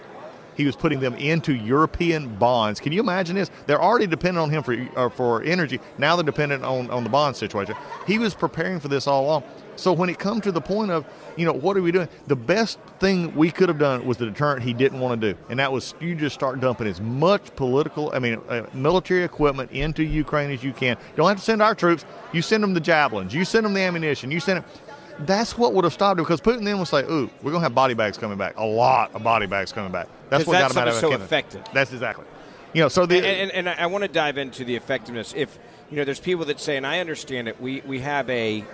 he 0.59 0.67
was 0.67 0.77
putting 0.77 0.99
them 0.99 1.15
into 1.15 1.55
European 1.55 2.35
bonds. 2.35 2.81
Can 2.81 2.93
you 2.93 3.01
imagine 3.01 3.37
this? 3.37 3.49
They're 3.67 3.81
already 3.81 4.09
dependent 4.09 4.43
on 4.43 4.51
him 4.51 4.63
for 4.65 4.77
uh, 4.97 5.09
for 5.09 5.43
energy. 5.45 5.81
Now 5.97 6.17
they're 6.17 6.25
dependent 6.25 6.65
on, 6.65 6.91
on 6.91 7.05
the 7.05 7.11
bond 7.11 7.37
situation. 7.37 7.77
He 8.07 8.19
was 8.19 8.35
preparing 8.35 8.81
for 8.81 8.89
this 8.89 9.07
all 9.07 9.25
along. 9.25 9.45
So 9.77 9.93
when 9.93 10.11
it 10.11 10.19
comes 10.19 10.43
to 10.43 10.51
the 10.51 10.61
point 10.61 10.91
of, 10.91 11.07
you 11.37 11.47
know, 11.47 11.53
what 11.53 11.77
are 11.77 11.83
we 11.83 11.93
doing? 11.93 12.09
The 12.27 12.35
best 12.35 12.81
thing 12.99 13.33
we 13.37 13.53
could 13.53 13.69
have 13.69 13.79
done 13.79 14.05
was 14.05 14.17
the 14.17 14.27
deterrent 14.27 14.65
he 14.65 14.75
didn't 14.75 14.99
want 14.99 15.21
to 15.21 15.33
do, 15.33 15.39
and 15.49 15.61
that 15.61 15.71
was 15.71 15.95
you 16.01 16.17
just 16.17 16.35
start 16.35 16.59
dumping 16.59 16.89
as 16.89 17.01
much 17.01 17.55
political, 17.55 18.11
I 18.13 18.19
mean, 18.19 18.41
uh, 18.49 18.67
military 18.75 19.23
equipment 19.23 19.71
into 19.71 20.03
Ukraine 20.03 20.51
as 20.51 20.65
you 20.65 20.73
can. 20.73 20.97
You 21.13 21.17
don't 21.19 21.29
have 21.29 21.39
to 21.39 21.45
send 21.45 21.63
our 21.63 21.77
troops. 21.77 22.05
You 22.33 22.43
send 22.43 22.65
them 22.65 22.75
the 22.75 22.81
javelins. 22.81 23.33
You 23.33 23.45
send 23.45 23.65
them 23.65 23.75
the 23.75 23.81
ammunition. 23.81 24.33
You 24.33 24.41
send 24.41 24.59
it 24.59 24.65
that's 25.21 25.57
what 25.59 25.75
would 25.75 25.85
have 25.85 25.93
stopped 25.93 26.19
it 26.19 26.23
because 26.23 26.41
Putin 26.41 26.65
then 26.65 26.79
would 26.79 26.89
say, 26.89 27.03
"Ooh, 27.05 27.31
we're 27.43 27.53
gonna 27.53 27.63
have 27.65 27.75
body 27.75 27.95
bags 27.95 28.19
coming 28.19 28.39
back. 28.39 28.57
A 28.57 28.65
lot 28.65 29.15
of 29.15 29.23
body 29.23 29.47
bags 29.47 29.73
coming 29.73 29.93
back." 29.93 30.09
That's 30.31 30.47
what 30.47 30.55
that's 30.55 30.75
got 30.75 30.83
him 30.83 30.89
out 30.89 30.95
of 30.95 31.01
so 31.01 31.13
effective. 31.13 31.63
That's 31.73 31.93
exactly. 31.93 32.25
You 32.73 32.83
know, 32.83 32.89
so 32.89 33.07
the 33.07 33.17
and, 33.17 33.51
and, 33.51 33.69
and 33.69 33.81
I 33.81 33.87
want 33.87 34.03
to 34.03 34.09
dive 34.09 34.39
into 34.39 34.65
the 34.65 34.77
effectiveness. 34.77 35.33
If 35.37 35.59
you 35.91 35.97
know, 35.97 36.05
there's 36.05 36.21
people 36.21 36.45
that 36.47 36.61
say, 36.61 36.77
and 36.77 36.87
I 36.87 37.01
understand 37.01 37.49
it. 37.49 37.61
We 37.61 37.83
we 37.87 38.01
have 38.01 38.29
a 38.29 38.65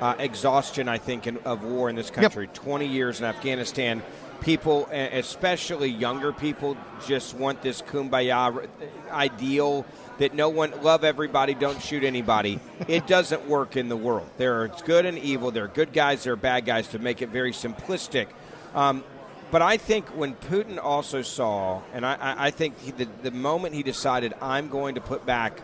uh, 0.00 0.16
exhaustion, 0.18 0.88
I 0.88 0.98
think, 0.98 1.26
in, 1.26 1.38
of 1.38 1.62
war 1.62 1.88
in 1.88 1.96
this 1.96 2.10
country. 2.10 2.46
Yep. 2.46 2.54
Twenty 2.54 2.86
years 2.86 3.20
in 3.20 3.26
Afghanistan. 3.26 4.02
People, 4.40 4.86
especially 4.92 5.88
younger 5.88 6.30
people, 6.30 6.76
just 7.06 7.34
want 7.34 7.62
this 7.62 7.80
kumbaya 7.80 8.68
ideal 9.10 9.86
that 10.18 10.34
no 10.34 10.48
one 10.48 10.82
love 10.82 11.04
everybody, 11.04 11.54
don't 11.54 11.80
shoot 11.80 12.04
anybody. 12.04 12.60
it 12.88 13.06
doesn't 13.06 13.46
work 13.48 13.76
in 13.76 13.88
the 13.88 13.96
world. 13.96 14.28
There 14.36 14.66
is 14.66 14.82
good 14.82 15.06
and 15.06 15.18
evil. 15.18 15.50
There 15.50 15.64
are 15.64 15.68
good 15.68 15.92
guys. 15.92 16.24
There 16.24 16.32
are 16.32 16.36
bad 16.36 16.64
guys. 16.64 16.88
To 16.88 16.98
make 16.98 17.22
it 17.22 17.28
very 17.28 17.52
simplistic. 17.52 18.28
Um, 18.74 19.04
but 19.50 19.62
I 19.62 19.76
think 19.76 20.08
when 20.08 20.34
Putin 20.34 20.82
also 20.82 21.22
saw, 21.22 21.82
and 21.92 22.04
I, 22.04 22.16
I 22.20 22.50
think 22.50 22.78
he, 22.80 22.90
the, 22.90 23.08
the 23.22 23.30
moment 23.30 23.74
he 23.74 23.82
decided 23.82 24.34
I'm 24.40 24.68
going 24.68 24.96
to 24.96 25.00
put 25.00 25.24
back 25.26 25.60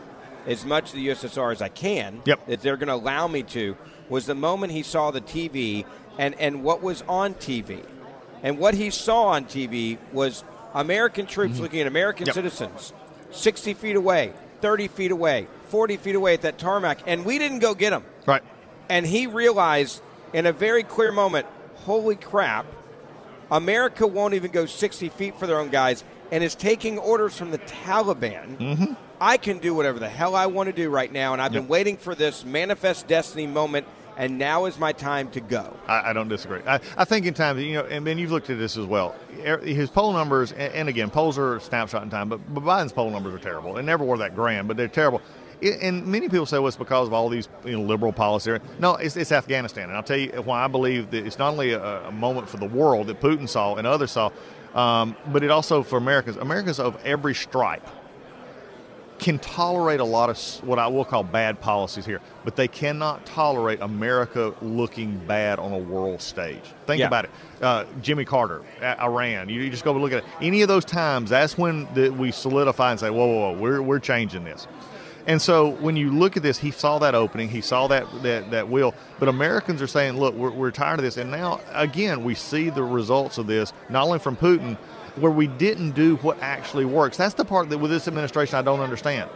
as 0.47 0.65
much 0.65 0.91
of 0.91 0.93
the 0.95 1.09
USSR 1.09 1.53
as 1.53 1.63
I 1.63 1.69
can, 1.69 2.23
yep. 2.25 2.47
that 2.47 2.61
they're 2.63 2.77
going 2.77 2.89
to 2.89 2.95
allow 2.95 3.27
me 3.27 3.43
to, 3.45 3.77
was 4.09 4.27
the 4.27 4.35
moment 4.35 4.73
he 4.73 4.83
saw 4.83 5.11
the 5.11 5.21
TV 5.21 5.85
and, 6.19 6.35
and 6.39 6.63
what 6.63 6.83
was 6.83 7.03
on 7.09 7.35
TV. 7.35 7.85
And 8.43 8.59
what 8.59 8.75
he 8.75 8.91
saw 8.91 9.29
on 9.29 9.45
TV 9.45 9.99
was 10.13 10.45
American 10.73 11.27
troops 11.27 11.55
mm-hmm. 11.55 11.63
looking 11.63 11.81
at 11.81 11.87
American 11.87 12.27
yep. 12.27 12.35
citizens 12.35 12.93
60 13.31 13.75
feet 13.75 13.97
away, 13.97 14.33
30 14.61 14.89
feet 14.89 15.11
away, 15.11 15.47
40 15.69 15.97
feet 15.97 16.15
away 16.15 16.35
at 16.35 16.43
that 16.43 16.59
tarmac, 16.59 17.01
and 17.07 17.25
we 17.25 17.39
didn't 17.39 17.61
go 17.61 17.75
get 17.75 17.93
him. 17.93 18.05
Right. 18.27 18.43
And 18.89 19.07
he 19.07 19.27
realized 19.27 20.03
in 20.33 20.47
a 20.47 20.53
very 20.53 20.83
clear 20.83 21.13
moment, 21.13 21.47
holy 21.77 22.17
crap, 22.17 22.67
America 23.51 24.07
won't 24.07 24.35
even 24.35 24.51
go 24.51 24.67
60 24.67 25.09
feet 25.11 25.39
for 25.39 25.47
their 25.47 25.59
own 25.59 25.71
guys 25.71 26.05
and 26.31 26.45
is 26.45 26.55
taking 26.55 26.99
orders 26.99 27.37
from 27.37 27.51
the 27.51 27.59
Taliban. 27.59 28.57
Mm-hmm. 28.57 28.93
I 29.21 29.37
can 29.37 29.59
do 29.59 29.75
whatever 29.75 29.99
the 29.99 30.09
hell 30.09 30.35
I 30.35 30.47
want 30.47 30.69
to 30.69 30.73
do 30.73 30.89
right 30.89 31.13
now, 31.13 31.33
and 31.33 31.43
I've 31.43 31.53
yep. 31.53 31.63
been 31.63 31.69
waiting 31.69 31.97
for 31.97 32.15
this 32.15 32.45
manifest 32.45 33.07
destiny 33.07 33.47
moment 33.47 33.87
and 34.21 34.37
now 34.37 34.67
is 34.67 34.79
my 34.79 34.93
time 34.93 35.31
to 35.31 35.41
go. 35.41 35.75
I, 35.89 36.11
I 36.11 36.13
don't 36.13 36.29
disagree. 36.29 36.61
I, 36.67 36.79
I, 36.99 37.07
think 37.07 37.25
in 37.25 37.33
time, 37.33 37.59
you 37.59 37.73
know, 37.73 37.87
and 37.87 38.05
Ben, 38.05 38.19
you've 38.19 38.31
looked 38.31 38.51
at 38.51 38.59
this 38.59 38.77
as 38.77 38.85
well. 38.85 39.15
Er, 39.47 39.57
his 39.57 39.89
poll 39.89 40.13
numbers, 40.13 40.53
and, 40.53 40.91
again, 40.91 41.09
polls 41.09 41.39
are 41.39 41.59
snapshot 41.59 42.03
in 42.03 42.11
time, 42.11 42.29
but, 42.29 42.39
but 42.53 42.63
Biden's 42.63 42.93
poll 42.93 43.11
numbers 43.11 43.33
are 43.33 43.39
terrible. 43.39 43.73
They 43.73 43.83
never 43.83 44.05
were 44.05 44.19
that 44.19 44.35
grand, 44.35 44.69
but 44.69 44.77
they're 44.77 44.89
terrible. 44.89 45.23
And 45.63 46.07
many 46.07 46.29
people 46.29 46.45
say 46.45 46.59
well, 46.59 46.69
it's 46.69 46.77
because 46.77 47.09
of 47.09 47.15
all 47.15 47.31
these 47.31 47.49
you 47.65 47.73
know, 47.73 47.81
liberal 47.81 48.13
policy. 48.13 48.59
No, 48.79 48.97
it's, 48.97 49.17
it's, 49.17 49.33
Afghanistan, 49.33 49.89
and 49.89 49.97
I'll 49.97 50.03
tell 50.03 50.19
you 50.19 50.29
why 50.43 50.65
I 50.65 50.69
believe 50.69 51.11
that 51.13 51.27
it's 51.27 51.39
not 51.39 51.53
only 51.53 51.73
a, 51.73 52.07
a 52.07 52.13
moment 52.13 52.47
for 52.47 52.59
the 52.59 52.67
world 52.67 53.07
that 53.07 53.21
Putin 53.21 53.49
saw 53.49 53.77
and 53.77 53.87
others 53.87 54.11
saw, 54.11 54.31
um, 54.75 55.17
but 55.33 55.43
it 55.43 55.51
also 55.51 55.83
for 55.83 55.97
Americans. 55.97 56.37
Americans 56.37 56.79
of 56.79 57.03
every 57.07 57.35
stripe 57.35 57.89
can 59.21 59.39
tolerate 59.39 60.01
a 60.01 60.05
lot 60.05 60.31
of 60.31 60.39
what 60.67 60.79
I 60.79 60.87
will 60.87 61.05
call 61.05 61.23
bad 61.23 61.61
policies 61.61 62.07
here, 62.07 62.21
but 62.45 62.57
they 62.57 62.67
cannot 62.67 63.27
tolerate 63.27 63.81
America 63.83 64.55
looking 64.63 65.19
bad 65.27 65.59
on 65.59 65.73
a 65.73 65.79
world 65.79 66.23
stage. 66.23 66.63
Think 66.87 67.01
yeah. 67.01 67.07
about 67.07 67.27
it. 67.27 67.31
Uh, 67.61 67.85
Jimmy 68.01 68.25
Carter, 68.25 68.63
Iran. 68.83 69.49
You, 69.51 69.61
you, 69.61 69.71
just 69.71 69.85
go 69.85 69.93
look 69.93 70.13
at 70.13 70.19
it. 70.19 70.25
Any 70.41 70.63
of 70.63 70.69
those 70.69 70.87
times, 70.87 71.31
that's 71.31 71.59
when 71.59 71.87
the, 71.95 72.09
we 72.09 72.33
solidify 72.33 72.93
and 72.93 72.99
say, 72.99 73.11
whoa, 73.11 73.27
whoa, 73.27 73.53
whoa, 73.53 73.59
we're, 73.59 73.83
we're 73.83 73.99
changing 73.99 74.45
this. 74.45 74.67
And 75.27 75.41
so 75.41 75.69
when 75.69 75.97
you 75.97 76.11
look 76.11 76.39
at 76.39 76.43
this, 76.43 76.59
he 76.59 76.71
saw 76.71 76.99
that 77.01 77.15
opening, 77.15 77.51
he 77.51 77.61
saw 77.61 77.87
that 77.89 78.07
that, 78.23 78.51
that 78.53 78.69
will. 78.69 78.95
But 79.19 79.29
Americans 79.29 79.83
are 79.83 79.87
saying, 79.87 80.19
look, 80.19 80.35
we're, 80.35 80.51
we're 80.51 80.71
tired 80.71 80.99
of 80.99 81.05
this. 81.05 81.19
And 81.19 81.31
now, 81.31 81.61
again, 81.73 82.25
we 82.25 82.35
see 82.35 82.71
the 82.71 82.83
results 82.83 83.37
of 83.37 83.47
this, 83.47 83.73
not 83.91 84.07
only 84.07 84.19
from 84.19 84.37
Putin, 84.37 84.79
where 85.17 85.33
we 85.33 85.47
didn't 85.47 85.93
do 85.93 86.17
what 86.17 86.41
actually 86.41 86.85
works. 86.85 87.17
That's 87.17 87.35
the 87.35 87.45
part 87.45 87.69
that 87.71 87.79
with 87.79 87.91
this 87.91 88.09
administration 88.09 88.57
I 88.57 88.63
don't 88.63 88.81
understand. 88.81 89.31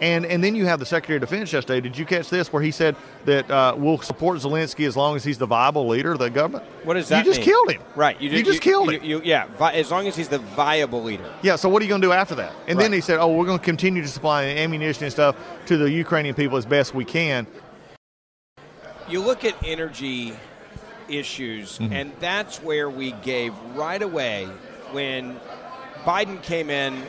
And 0.00 0.24
and 0.26 0.42
then 0.42 0.54
you 0.54 0.66
have 0.66 0.78
the 0.78 0.86
Secretary 0.86 1.16
of 1.16 1.20
Defense 1.22 1.52
yesterday. 1.52 1.80
Did 1.80 1.98
you 1.98 2.06
catch 2.06 2.30
this? 2.30 2.52
Where 2.52 2.62
he 2.62 2.70
said 2.70 2.96
that 3.24 3.50
uh, 3.50 3.74
we'll 3.76 3.98
support 3.98 4.38
Zelensky 4.38 4.86
as 4.86 4.96
long 4.96 5.16
as 5.16 5.24
he's 5.24 5.38
the 5.38 5.46
viable 5.46 5.88
leader 5.88 6.12
of 6.12 6.18
the 6.18 6.30
government. 6.30 6.64
What 6.84 6.94
does 6.94 7.08
that? 7.08 7.24
You 7.24 7.30
just 7.32 7.40
mean? 7.40 7.46
killed 7.46 7.70
him. 7.70 7.82
Right. 7.96 8.20
You, 8.20 8.30
you 8.30 8.42
just 8.42 8.64
you, 8.64 8.70
killed 8.70 8.92
you, 8.92 9.18
him. 9.18 9.22
yeah. 9.24 9.46
Vi- 9.58 9.72
as 9.72 9.90
long 9.90 10.06
as 10.06 10.14
he's 10.14 10.28
the 10.28 10.38
viable 10.38 11.02
leader. 11.02 11.32
Yeah. 11.42 11.56
So 11.56 11.68
what 11.68 11.82
are 11.82 11.84
you 11.84 11.88
going 11.88 12.00
to 12.00 12.06
do 12.06 12.12
after 12.12 12.36
that? 12.36 12.52
And 12.66 12.78
right. 12.78 12.84
then 12.84 12.92
he 12.92 13.00
said, 13.00 13.18
"Oh, 13.18 13.32
we're 13.32 13.46
going 13.46 13.58
to 13.58 13.64
continue 13.64 14.02
to 14.02 14.08
supply 14.08 14.44
ammunition 14.44 15.04
and 15.04 15.12
stuff 15.12 15.36
to 15.66 15.76
the 15.76 15.90
Ukrainian 15.90 16.34
people 16.34 16.56
as 16.56 16.66
best 16.66 16.94
we 16.94 17.04
can." 17.04 17.46
You 19.08 19.20
look 19.22 19.44
at 19.44 19.56
energy 19.64 20.34
issues, 21.08 21.78
mm-hmm. 21.78 21.92
and 21.92 22.12
that's 22.20 22.62
where 22.62 22.90
we 22.90 23.12
gave 23.12 23.54
right 23.74 24.02
away 24.02 24.48
when 24.92 25.38
Biden 26.04 26.42
came 26.42 26.70
in 26.70 27.02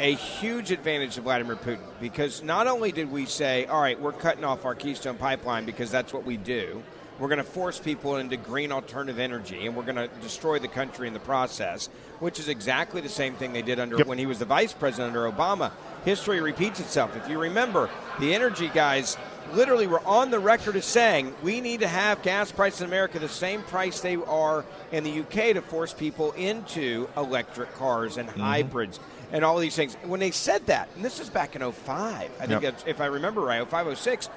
a 0.00 0.14
huge 0.14 0.70
advantage 0.72 1.14
to 1.14 1.20
Vladimir 1.20 1.56
Putin 1.56 1.78
because 2.00 2.42
not 2.42 2.66
only 2.66 2.90
did 2.90 3.10
we 3.10 3.26
say, 3.26 3.66
all 3.66 3.80
right, 3.80 4.00
we're 4.00 4.12
cutting 4.12 4.44
off 4.44 4.64
our 4.64 4.74
Keystone 4.74 5.16
pipeline 5.16 5.64
because 5.64 5.90
that's 5.90 6.12
what 6.12 6.24
we 6.24 6.36
do, 6.36 6.82
we're 7.18 7.28
going 7.28 7.38
to 7.38 7.44
force 7.44 7.78
people 7.78 8.16
into 8.16 8.36
green 8.36 8.72
alternative 8.72 9.20
energy 9.20 9.66
and 9.66 9.76
we're 9.76 9.84
going 9.84 9.96
to 9.96 10.08
destroy 10.20 10.58
the 10.58 10.68
country 10.68 11.06
in 11.06 11.14
the 11.14 11.20
process, 11.20 11.88
which 12.18 12.40
is 12.40 12.48
exactly 12.48 13.00
the 13.00 13.08
same 13.08 13.34
thing 13.34 13.52
they 13.52 13.62
did 13.62 13.78
under 13.78 13.96
yep. 13.98 14.06
when 14.08 14.18
he 14.18 14.26
was 14.26 14.40
the 14.40 14.44
vice 14.44 14.72
president 14.72 15.16
under 15.16 15.30
Obama. 15.30 15.70
History 16.04 16.40
repeats 16.40 16.80
itself. 16.80 17.16
If 17.16 17.28
you 17.28 17.38
remember, 17.38 17.88
the 18.18 18.34
energy 18.34 18.68
guys 18.68 19.16
literally 19.52 19.86
were 19.86 20.04
on 20.06 20.30
the 20.30 20.38
record 20.38 20.76
as 20.76 20.84
saying 20.84 21.34
we 21.42 21.60
need 21.60 21.80
to 21.80 21.88
have 21.88 22.22
gas 22.22 22.50
prices 22.50 22.80
in 22.80 22.86
America 22.86 23.18
the 23.18 23.28
same 23.28 23.62
price 23.62 24.00
they 24.00 24.16
are 24.16 24.64
in 24.92 25.04
the 25.04 25.20
UK 25.20 25.54
to 25.54 25.60
force 25.60 25.92
people 25.92 26.32
into 26.32 27.08
electric 27.16 27.72
cars 27.74 28.16
and 28.16 28.28
mm-hmm. 28.28 28.40
hybrids 28.40 29.00
and 29.32 29.44
all 29.44 29.58
these 29.58 29.76
things. 29.76 29.94
When 30.04 30.20
they 30.20 30.30
said 30.30 30.66
that, 30.66 30.88
and 30.94 31.04
this 31.04 31.20
is 31.20 31.28
back 31.28 31.56
in 31.56 31.72
05, 31.72 32.30
I 32.40 32.46
think 32.46 32.62
Yep. 32.62 32.74
if 32.86 33.00
I 33.00 33.06
remember 33.06 33.40
right, 33.40 33.68
05, 33.68 33.98
06, 33.98 34.28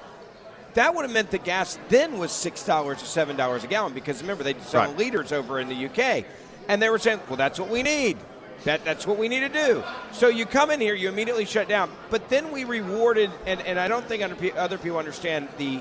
that 0.74 0.94
would 0.94 1.02
have 1.02 1.12
meant 1.12 1.30
the 1.30 1.38
gas 1.38 1.78
then 1.88 2.18
was 2.18 2.30
$6 2.30 2.84
or 2.84 2.94
$7 2.94 3.64
a 3.64 3.66
gallon 3.66 3.92
because 3.92 4.20
remember, 4.20 4.44
they 4.44 4.54
sell 4.60 4.86
Right. 4.86 4.96
liters 4.96 5.32
over 5.32 5.60
in 5.60 5.68
the 5.68 5.86
UK. 5.86 6.24
And 6.68 6.82
they 6.82 6.90
were 6.90 6.98
saying, 6.98 7.20
well, 7.28 7.36
that's 7.36 7.58
what 7.58 7.70
we 7.70 7.82
need. 7.82 8.18
That, 8.64 8.84
that's 8.84 9.06
what 9.06 9.18
we 9.18 9.28
need 9.28 9.40
to 9.40 9.48
do. 9.48 9.84
So 10.12 10.28
you 10.28 10.44
come 10.44 10.70
in 10.70 10.80
here, 10.80 10.94
you 10.94 11.08
immediately 11.08 11.44
shut 11.44 11.68
down. 11.68 11.90
But 12.10 12.28
then 12.28 12.50
we 12.50 12.64
rewarded, 12.64 13.30
and, 13.46 13.60
and 13.62 13.78
I 13.78 13.88
don't 13.88 14.04
think 14.06 14.22
other 14.56 14.78
people 14.78 14.98
understand 14.98 15.48
the 15.58 15.80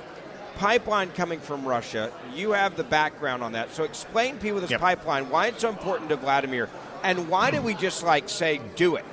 pipeline 0.58 1.10
coming 1.12 1.40
from 1.40 1.66
Russia. 1.66 2.12
You 2.34 2.52
have 2.52 2.76
the 2.78 2.84
background 2.84 3.44
on 3.44 3.54
that. 3.54 3.72
So 3.74 3.84
explain 3.84 4.36
to 4.36 4.42
people 4.42 4.60
this 4.60 4.72
Yep. 4.72 4.80
pipeline, 4.80 5.30
why 5.30 5.48
it's 5.48 5.62
so 5.62 5.70
important 5.70 6.10
to 6.10 6.16
Vladimir, 6.18 6.70
and 7.04 7.30
why 7.30 7.52
did 7.52 7.64
we 7.64 7.74
just 7.74 8.04
like 8.04 8.30
say, 8.30 8.60
do 8.76 8.96
it? 8.96 9.06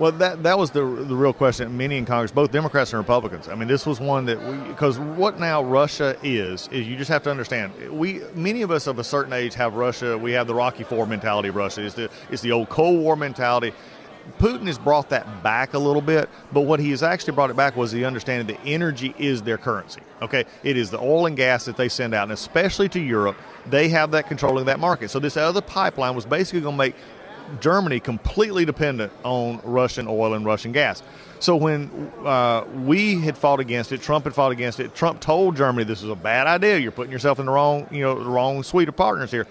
Well, 0.00 0.12
that 0.12 0.42
that 0.44 0.58
was 0.58 0.70
the 0.70 0.80
the 0.80 1.14
real 1.14 1.34
question. 1.34 1.76
Many 1.76 1.98
in 1.98 2.06
Congress, 2.06 2.32
both 2.32 2.50
Democrats 2.50 2.94
and 2.94 2.98
Republicans. 2.98 3.48
I 3.48 3.54
mean, 3.54 3.68
this 3.68 3.84
was 3.84 4.00
one 4.00 4.24
that 4.24 4.42
we 4.42 4.56
because 4.68 4.98
what 4.98 5.38
now 5.38 5.62
Russia 5.62 6.16
is 6.22 6.68
is 6.68 6.88
you 6.88 6.96
just 6.96 7.10
have 7.10 7.22
to 7.24 7.30
understand. 7.30 7.74
We 7.90 8.22
many 8.34 8.62
of 8.62 8.70
us 8.70 8.86
of 8.86 8.98
a 8.98 9.04
certain 9.04 9.34
age 9.34 9.54
have 9.56 9.74
Russia. 9.74 10.16
We 10.16 10.32
have 10.32 10.46
the 10.46 10.54
Rocky 10.54 10.84
Four 10.84 11.04
mentality 11.04 11.50
of 11.50 11.56
Russia. 11.56 11.84
It's 11.84 11.94
the 11.94 12.08
it's 12.30 12.40
the 12.40 12.50
old 12.50 12.70
Cold 12.70 12.98
War 12.98 13.14
mentality. 13.14 13.74
Putin 14.38 14.66
has 14.68 14.78
brought 14.78 15.10
that 15.10 15.42
back 15.42 15.74
a 15.74 15.78
little 15.78 16.00
bit, 16.00 16.30
but 16.50 16.62
what 16.62 16.80
he 16.80 16.90
has 16.92 17.02
actually 17.02 17.34
brought 17.34 17.50
it 17.50 17.56
back 17.56 17.76
was 17.76 17.92
the 17.92 18.06
understanding 18.06 18.46
that 18.54 18.64
energy 18.66 19.14
is 19.18 19.42
their 19.42 19.58
currency. 19.58 20.00
Okay, 20.22 20.44
it 20.62 20.78
is 20.78 20.90
the 20.90 20.98
oil 20.98 21.26
and 21.26 21.36
gas 21.36 21.66
that 21.66 21.76
they 21.76 21.90
send 21.90 22.14
out, 22.14 22.24
and 22.24 22.32
especially 22.32 22.88
to 22.90 23.00
Europe, 23.00 23.36
they 23.66 23.88
have 23.88 24.12
that 24.12 24.28
controlling 24.28 24.64
that 24.66 24.80
market. 24.80 25.10
So 25.10 25.18
this 25.18 25.36
other 25.36 25.60
pipeline 25.60 26.14
was 26.14 26.24
basically 26.24 26.60
going 26.60 26.74
to 26.74 26.78
make 26.78 26.94
Germany 27.60 28.00
completely 28.00 28.64
dependent 28.64 29.12
on 29.24 29.60
Russian 29.64 30.06
oil 30.08 30.34
and 30.34 30.44
Russian 30.44 30.72
gas. 30.72 31.02
So 31.40 31.56
when 31.56 32.12
uh, 32.24 32.64
we 32.84 33.18
had 33.20 33.36
fought 33.36 33.60
against 33.60 33.92
it, 33.92 34.02
Trump 34.02 34.24
had 34.24 34.34
fought 34.34 34.52
against 34.52 34.78
it. 34.78 34.94
Trump 34.94 35.20
told 35.20 35.56
Germany 35.56 35.84
this 35.84 36.02
is 36.02 36.10
a 36.10 36.14
bad 36.14 36.46
idea. 36.46 36.78
You're 36.78 36.92
putting 36.92 37.12
yourself 37.12 37.38
in 37.38 37.46
the 37.46 37.52
wrong, 37.52 37.86
you 37.90 38.02
know, 38.02 38.22
the 38.22 38.28
wrong 38.28 38.62
suite 38.62 38.88
of 38.88 38.96
partners 38.96 39.30
here. 39.30 39.46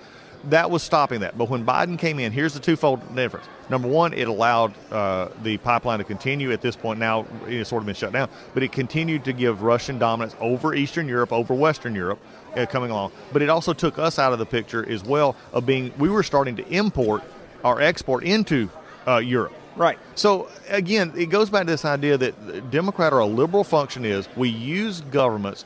That 0.45 0.69
was 0.71 0.83
stopping 0.83 1.21
that. 1.21 1.37
But 1.37 1.49
when 1.49 1.65
Biden 1.65 1.97
came 1.97 2.19
in, 2.19 2.31
here's 2.31 2.53
the 2.53 2.59
twofold 2.59 3.15
difference. 3.15 3.47
Number 3.69 3.87
one, 3.87 4.13
it 4.13 4.27
allowed 4.27 4.73
uh, 4.91 5.29
the 5.43 5.57
pipeline 5.57 5.97
to 5.97 6.05
continue. 6.05 6.51
At 6.51 6.61
this 6.61 6.75
point, 6.75 6.99
now 6.99 7.25
it's 7.47 7.69
sort 7.69 7.81
of 7.81 7.87
been 7.87 7.95
shut 7.95 8.13
down, 8.13 8.29
but 8.53 8.63
it 8.63 8.71
continued 8.71 9.25
to 9.25 9.33
give 9.33 9.63
Russian 9.63 9.99
dominance 9.99 10.35
over 10.39 10.73
Eastern 10.73 11.07
Europe, 11.07 11.33
over 11.33 11.53
Western 11.53 11.93
Europe, 11.93 12.19
uh, 12.55 12.65
coming 12.67 12.91
along. 12.91 13.11
But 13.33 13.41
it 13.41 13.49
also 13.49 13.73
took 13.73 13.99
us 13.99 14.17
out 14.17 14.31
of 14.31 14.39
the 14.39 14.45
picture 14.45 14.87
as 14.87 15.03
well 15.03 15.35
of 15.51 15.65
being. 15.65 15.91
We 15.97 16.09
were 16.09 16.23
starting 16.23 16.55
to 16.55 16.67
import 16.69 17.23
our 17.63 17.81
export 17.81 18.23
into 18.23 18.69
uh, 19.07 19.17
Europe. 19.17 19.53
Right. 19.75 19.97
So 20.15 20.49
again, 20.67 21.13
it 21.15 21.27
goes 21.27 21.49
back 21.49 21.65
to 21.65 21.71
this 21.71 21.85
idea 21.85 22.17
that 22.17 22.69
Democrat 22.69 23.13
or 23.13 23.19
a 23.19 23.25
liberal 23.25 23.63
function 23.63 24.03
is 24.03 24.27
we 24.35 24.49
use 24.49 25.01
government's 25.01 25.63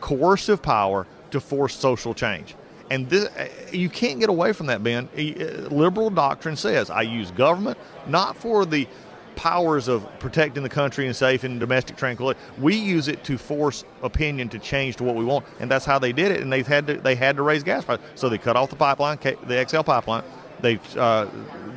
coercive 0.00 0.62
power 0.62 1.06
to 1.32 1.40
force 1.40 1.74
social 1.74 2.14
change. 2.14 2.54
And 2.90 3.08
this, 3.08 3.28
you 3.72 3.88
can't 3.88 4.18
get 4.18 4.28
away 4.28 4.52
from 4.52 4.66
that, 4.66 4.82
Ben. 4.82 5.08
Uh, 5.16 5.68
Liberal 5.72 6.10
doctrine 6.10 6.56
says 6.56 6.90
I 6.90 7.02
use 7.02 7.30
government 7.30 7.78
not 8.06 8.36
for 8.36 8.66
the 8.66 8.88
powers 9.36 9.88
of 9.88 10.06
protecting 10.18 10.62
the 10.62 10.68
country 10.68 11.06
and 11.06 11.16
safe 11.16 11.44
and 11.44 11.58
domestic 11.58 11.96
tranquility. 11.96 12.38
We 12.58 12.74
use 12.76 13.08
it 13.08 13.24
to 13.24 13.38
force 13.38 13.84
opinion 14.02 14.48
to 14.50 14.58
change 14.58 14.96
to 14.96 15.04
what 15.04 15.14
we 15.14 15.24
want, 15.24 15.46
and 15.60 15.70
that's 15.70 15.84
how 15.84 15.98
they 15.98 16.12
did 16.12 16.32
it. 16.32 16.40
And 16.40 16.52
they 16.52 16.62
had 16.62 16.86
to 16.88 16.94
they 16.94 17.14
had 17.14 17.36
to 17.36 17.42
raise 17.42 17.62
gas 17.62 17.84
prices, 17.84 18.04
so 18.16 18.28
they 18.28 18.38
cut 18.38 18.56
off 18.56 18.70
the 18.70 18.76
pipeline, 18.76 19.18
the 19.18 19.66
XL 19.68 19.80
pipeline. 19.80 20.24
They 20.62 20.78
uh, 20.96 21.26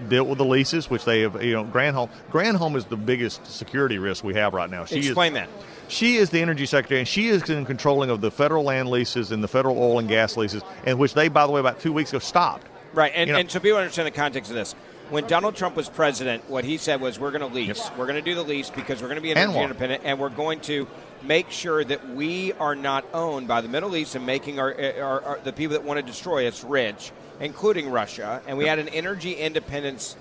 dealt 0.09 0.27
with 0.27 0.38
the 0.38 0.45
leases, 0.45 0.89
which 0.89 1.05
they 1.05 1.21
have. 1.21 1.43
You 1.43 1.53
know, 1.53 1.65
Granholm. 1.65 2.09
Granholm 2.31 2.75
is 2.75 2.86
the 2.86 2.97
biggest 2.97 3.45
security 3.45 3.97
risk 3.97 4.23
we 4.23 4.34
have 4.36 4.53
right 4.53 4.69
now. 4.69 4.86
She 4.86 4.97
Explain 4.97 5.34
is, 5.34 5.39
that. 5.39 5.49
She 5.88 6.15
is 6.15 6.29
the 6.29 6.41
energy 6.41 6.65
secretary, 6.65 6.99
and 6.99 7.07
she 7.07 7.27
is 7.27 7.49
in 7.49 7.65
controlling 7.65 8.09
of 8.09 8.21
the 8.21 8.31
federal 8.31 8.63
land 8.63 8.89
leases 8.89 9.31
and 9.31 9.43
the 9.43 9.47
federal 9.47 9.77
oil 9.77 9.99
and 9.99 10.07
gas 10.07 10.38
leases, 10.38 10.63
and 10.86 10.97
which 10.97 11.13
they, 11.13 11.27
by 11.27 11.45
the 11.45 11.51
way, 11.51 11.59
about 11.59 11.79
two 11.79 11.93
weeks 11.93 12.11
ago 12.11 12.19
stopped. 12.19 12.67
Right, 12.93 13.11
and, 13.15 13.27
You 13.27 13.34
know- 13.34 13.39
and 13.39 13.51
so 13.51 13.59
people 13.59 13.77
understand 13.79 14.07
the 14.07 14.11
context 14.11 14.49
of 14.49 14.55
this. 14.55 14.75
When 15.09 15.27
Donald 15.27 15.55
Trump 15.55 15.75
was 15.75 15.89
president, 15.89 16.49
what 16.49 16.63
he 16.63 16.77
said 16.77 17.01
was, 17.01 17.19
"We're 17.19 17.31
going 17.31 17.41
to 17.47 17.53
lease. 17.53 17.91
We're 17.97 18.05
going 18.07 18.15
to 18.15 18.21
do 18.21 18.36
the 18.36 18.43
lease 18.43 18.69
because 18.69 19.01
we're 19.01 19.09
going 19.09 19.17
to 19.17 19.21
be 19.21 19.31
energy 19.31 19.53
war. 19.53 19.63
independent, 19.63 20.03
and 20.05 20.17
we're 20.17 20.29
going 20.29 20.61
to 20.61 20.88
make 21.21 21.51
sure 21.51 21.84
that 21.84 22.09
we 22.09 22.53
are 22.53 22.75
not 22.75 23.05
owned 23.13 23.47
by 23.47 23.61
the 23.61 23.67
Middle 23.67 23.95
East 23.95 24.15
and 24.15 24.25
making 24.25 24.59
our, 24.59 24.73
our, 24.99 25.21
our 25.21 25.39
the 25.43 25.53
people 25.53 25.73
that 25.73 25.84
want 25.84 25.99
to 25.99 26.05
destroy 26.05 26.47
us 26.47 26.63
rich, 26.63 27.11
including 27.39 27.89
Russia." 27.89 28.41
And 28.47 28.57
we 28.57 28.65
had 28.65 28.79
an 28.79 28.89
energy 28.89 29.34
independence 29.34 30.15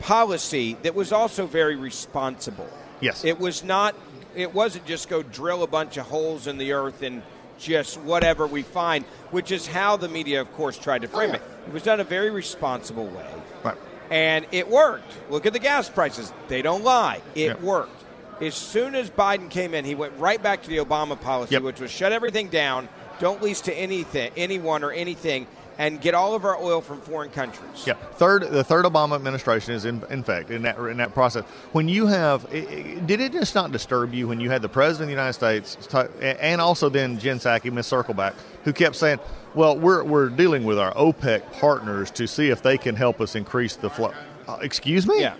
policy 0.00 0.76
that 0.82 0.94
was 0.94 1.12
also 1.12 1.46
very 1.46 1.76
responsible. 1.76 2.68
Yes. 3.00 3.24
It 3.24 3.38
was 3.38 3.64
not 3.64 3.94
it 4.34 4.52
wasn't 4.52 4.84
just 4.84 5.08
go 5.08 5.22
drill 5.22 5.62
a 5.62 5.66
bunch 5.66 5.96
of 5.96 6.06
holes 6.06 6.46
in 6.46 6.58
the 6.58 6.72
earth 6.72 7.02
and 7.02 7.22
just 7.58 7.98
whatever 8.00 8.46
we 8.46 8.62
find, 8.62 9.04
which 9.30 9.50
is 9.50 9.66
how 9.66 9.96
the 9.96 10.08
media 10.08 10.40
of 10.40 10.52
course 10.52 10.76
tried 10.76 11.02
to 11.02 11.08
frame 11.08 11.30
oh, 11.30 11.34
it. 11.34 11.42
It 11.66 11.72
was 11.72 11.82
done 11.82 12.00
a 12.00 12.04
very 12.04 12.30
responsible 12.30 13.06
way. 13.06 13.26
Right. 13.64 13.76
And 14.10 14.46
it 14.52 14.68
worked. 14.68 15.10
Look 15.30 15.46
at 15.46 15.52
the 15.52 15.58
gas 15.58 15.88
prices. 15.88 16.32
They 16.48 16.62
don't 16.62 16.84
lie. 16.84 17.22
It 17.34 17.46
Yep. 17.46 17.60
worked. 17.62 18.02
As 18.40 18.54
soon 18.54 18.94
as 18.94 19.08
Biden 19.08 19.48
came 19.48 19.72
in, 19.72 19.86
he 19.86 19.94
went 19.94 20.12
right 20.18 20.40
back 20.42 20.62
to 20.62 20.68
the 20.68 20.76
Obama 20.76 21.18
policy, 21.18 21.54
Yep. 21.54 21.62
which 21.62 21.80
was 21.80 21.90
shut 21.90 22.12
everything 22.12 22.48
down, 22.48 22.90
don't 23.18 23.42
lease 23.42 23.62
to 23.62 23.74
anything, 23.74 24.30
anyone 24.36 24.84
or 24.84 24.92
anything, 24.92 25.46
and 25.78 26.00
get 26.00 26.14
all 26.14 26.34
of 26.34 26.44
our 26.44 26.56
oil 26.56 26.80
from 26.80 27.00
foreign 27.00 27.30
countries. 27.30 27.86
Yeah, 27.86 27.94
third 27.94 28.50
the 28.50 28.64
third 28.64 28.84
Obama 28.84 29.14
administration 29.14 29.74
is 29.74 29.84
in, 29.84 30.02
in 30.10 30.22
fact 30.22 30.50
in 30.50 30.62
that 30.62 30.78
in 30.78 30.96
that 30.98 31.12
process. 31.14 31.44
When 31.72 31.88
you 31.88 32.06
have, 32.06 32.46
i- 32.52 32.56
i- 32.56 33.00
did 33.04 33.20
it 33.20 33.32
just 33.32 33.54
not 33.54 33.72
disturb 33.72 34.14
you 34.14 34.28
when 34.28 34.40
you 34.40 34.50
had 34.50 34.62
the 34.62 34.68
president 34.68 35.02
of 35.02 35.06
the 35.08 35.12
United 35.22 35.32
States 35.34 35.76
t- 35.86 35.98
and 36.40 36.60
also 36.60 36.88
then 36.88 37.18
Jen 37.18 37.38
Psaki, 37.38 37.72
Miss 37.72 37.90
Circleback, 37.90 38.34
who 38.64 38.72
kept 38.72 38.96
saying, 38.96 39.18
"Well, 39.54 39.76
we're 39.78 40.02
we're 40.04 40.28
dealing 40.28 40.64
with 40.64 40.78
our 40.78 40.92
OPEC 40.94 41.52
partners 41.52 42.10
to 42.12 42.26
see 42.26 42.48
if 42.50 42.62
they 42.62 42.78
can 42.78 42.96
help 42.96 43.20
us 43.20 43.34
increase 43.34 43.76
the 43.76 43.90
flow." 43.90 44.12
Uh, 44.48 44.58
excuse 44.62 45.06
me? 45.06 45.20
Yeah. 45.20 45.34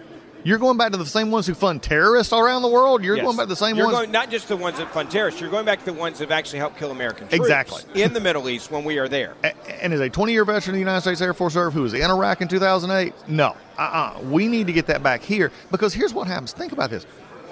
You're 0.46 0.58
going 0.58 0.76
back 0.76 0.92
to 0.92 0.96
the 0.96 1.04
same 1.04 1.32
ones 1.32 1.48
who 1.48 1.54
fund 1.54 1.82
terrorists 1.82 2.32
all 2.32 2.38
around 2.38 2.62
the 2.62 2.68
world. 2.68 3.02
You're 3.02 3.16
Yes. 3.16 3.24
going 3.24 3.36
back 3.36 3.46
to 3.46 3.48
the 3.48 3.56
same 3.56 3.74
You're 3.74 3.86
ones. 3.86 3.98
Going, 3.98 4.12
not 4.12 4.30
just 4.30 4.46
the 4.46 4.56
ones 4.56 4.78
that 4.78 4.92
fund 4.92 5.10
terrorists. 5.10 5.40
You're 5.40 5.50
going 5.50 5.64
back 5.64 5.80
to 5.80 5.86
the 5.86 5.92
ones 5.92 6.20
that 6.20 6.26
have 6.26 6.38
actually 6.38 6.60
helped 6.60 6.78
kill 6.78 6.92
American 6.92 7.26
troops 7.26 7.34
Exactly. 7.34 8.00
in 8.00 8.12
the 8.12 8.20
Middle 8.20 8.48
East 8.48 8.70
when 8.70 8.84
we 8.84 8.98
are 8.98 9.08
there. 9.08 9.34
and 9.42 9.92
as 9.92 9.98
a 9.98 10.08
20 10.08 10.32
year 10.32 10.44
veteran 10.44 10.70
of 10.70 10.74
the 10.74 10.78
United 10.78 11.00
States 11.00 11.20
Air 11.20 11.34
Force 11.34 11.56
Reserve 11.56 11.72
who 11.74 11.82
was 11.82 11.94
in 11.94 12.08
Iraq 12.08 12.42
in 12.42 12.46
2008, 12.46 13.12
no. 13.26 13.56
Uh-uh. 13.76 14.20
We 14.30 14.46
need 14.46 14.68
to 14.68 14.72
get 14.72 14.86
that 14.86 15.02
back 15.02 15.20
here 15.20 15.50
because 15.72 15.92
here's 15.92 16.14
what 16.14 16.28
happens. 16.28 16.52
Think 16.52 16.70
about 16.70 16.90
this. 16.90 17.06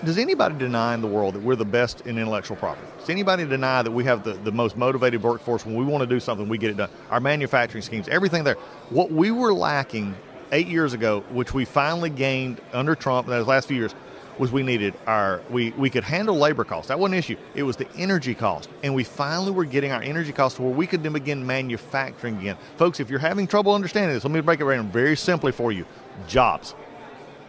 Does 0.04 0.16
anybody 0.16 0.54
deny 0.56 0.94
in 0.94 1.00
the 1.00 1.08
world 1.08 1.34
that 1.34 1.42
we're 1.42 1.56
the 1.56 1.64
best 1.64 2.02
in 2.02 2.16
intellectual 2.16 2.56
property? 2.56 2.86
Does 3.00 3.10
anybody 3.10 3.44
deny 3.44 3.82
that 3.82 3.90
we 3.90 4.04
have 4.04 4.22
the, 4.22 4.34
the 4.34 4.52
most 4.52 4.76
motivated 4.76 5.20
workforce 5.20 5.66
when 5.66 5.74
we 5.74 5.84
want 5.84 6.02
to 6.02 6.06
do 6.06 6.20
something, 6.20 6.48
we 6.48 6.58
get 6.58 6.70
it 6.70 6.76
done? 6.76 6.90
Our 7.10 7.18
manufacturing 7.18 7.82
schemes, 7.82 8.06
everything 8.06 8.44
there. 8.44 8.54
What 8.90 9.10
we 9.10 9.32
were 9.32 9.52
lacking 9.52 10.14
eight 10.54 10.68
years 10.68 10.92
ago, 10.94 11.20
which 11.30 11.52
we 11.52 11.64
finally 11.64 12.08
gained 12.08 12.60
under 12.72 12.94
Trump 12.94 13.26
in 13.26 13.32
those 13.32 13.46
last 13.46 13.68
few 13.68 13.76
years, 13.76 13.94
was 14.38 14.50
we 14.50 14.62
needed 14.62 14.94
our 15.06 15.40
we, 15.50 15.70
we 15.72 15.90
could 15.90 16.04
handle 16.04 16.36
labor 16.36 16.64
costs. 16.64 16.88
That 16.88 16.98
wasn't 16.98 17.14
an 17.14 17.18
issue. 17.18 17.36
It 17.54 17.62
was 17.64 17.76
the 17.76 17.88
energy 17.96 18.34
cost. 18.34 18.68
And 18.82 18.94
we 18.94 19.04
finally 19.04 19.52
were 19.52 19.64
getting 19.64 19.92
our 19.92 20.02
energy 20.02 20.32
costs 20.32 20.56
to 20.56 20.62
where 20.62 20.74
we 20.74 20.86
could 20.86 21.02
then 21.02 21.12
begin 21.12 21.46
manufacturing 21.46 22.38
again. 22.38 22.56
Folks, 22.76 22.98
if 22.98 23.10
you're 23.10 23.20
having 23.20 23.46
trouble 23.46 23.74
understanding 23.74 24.14
this, 24.14 24.24
let 24.24 24.32
me 24.32 24.40
break 24.40 24.60
it 24.60 24.64
down 24.64 24.90
very 24.90 25.16
simply 25.16 25.52
for 25.52 25.70
you. 25.70 25.84
Jobs. 26.26 26.74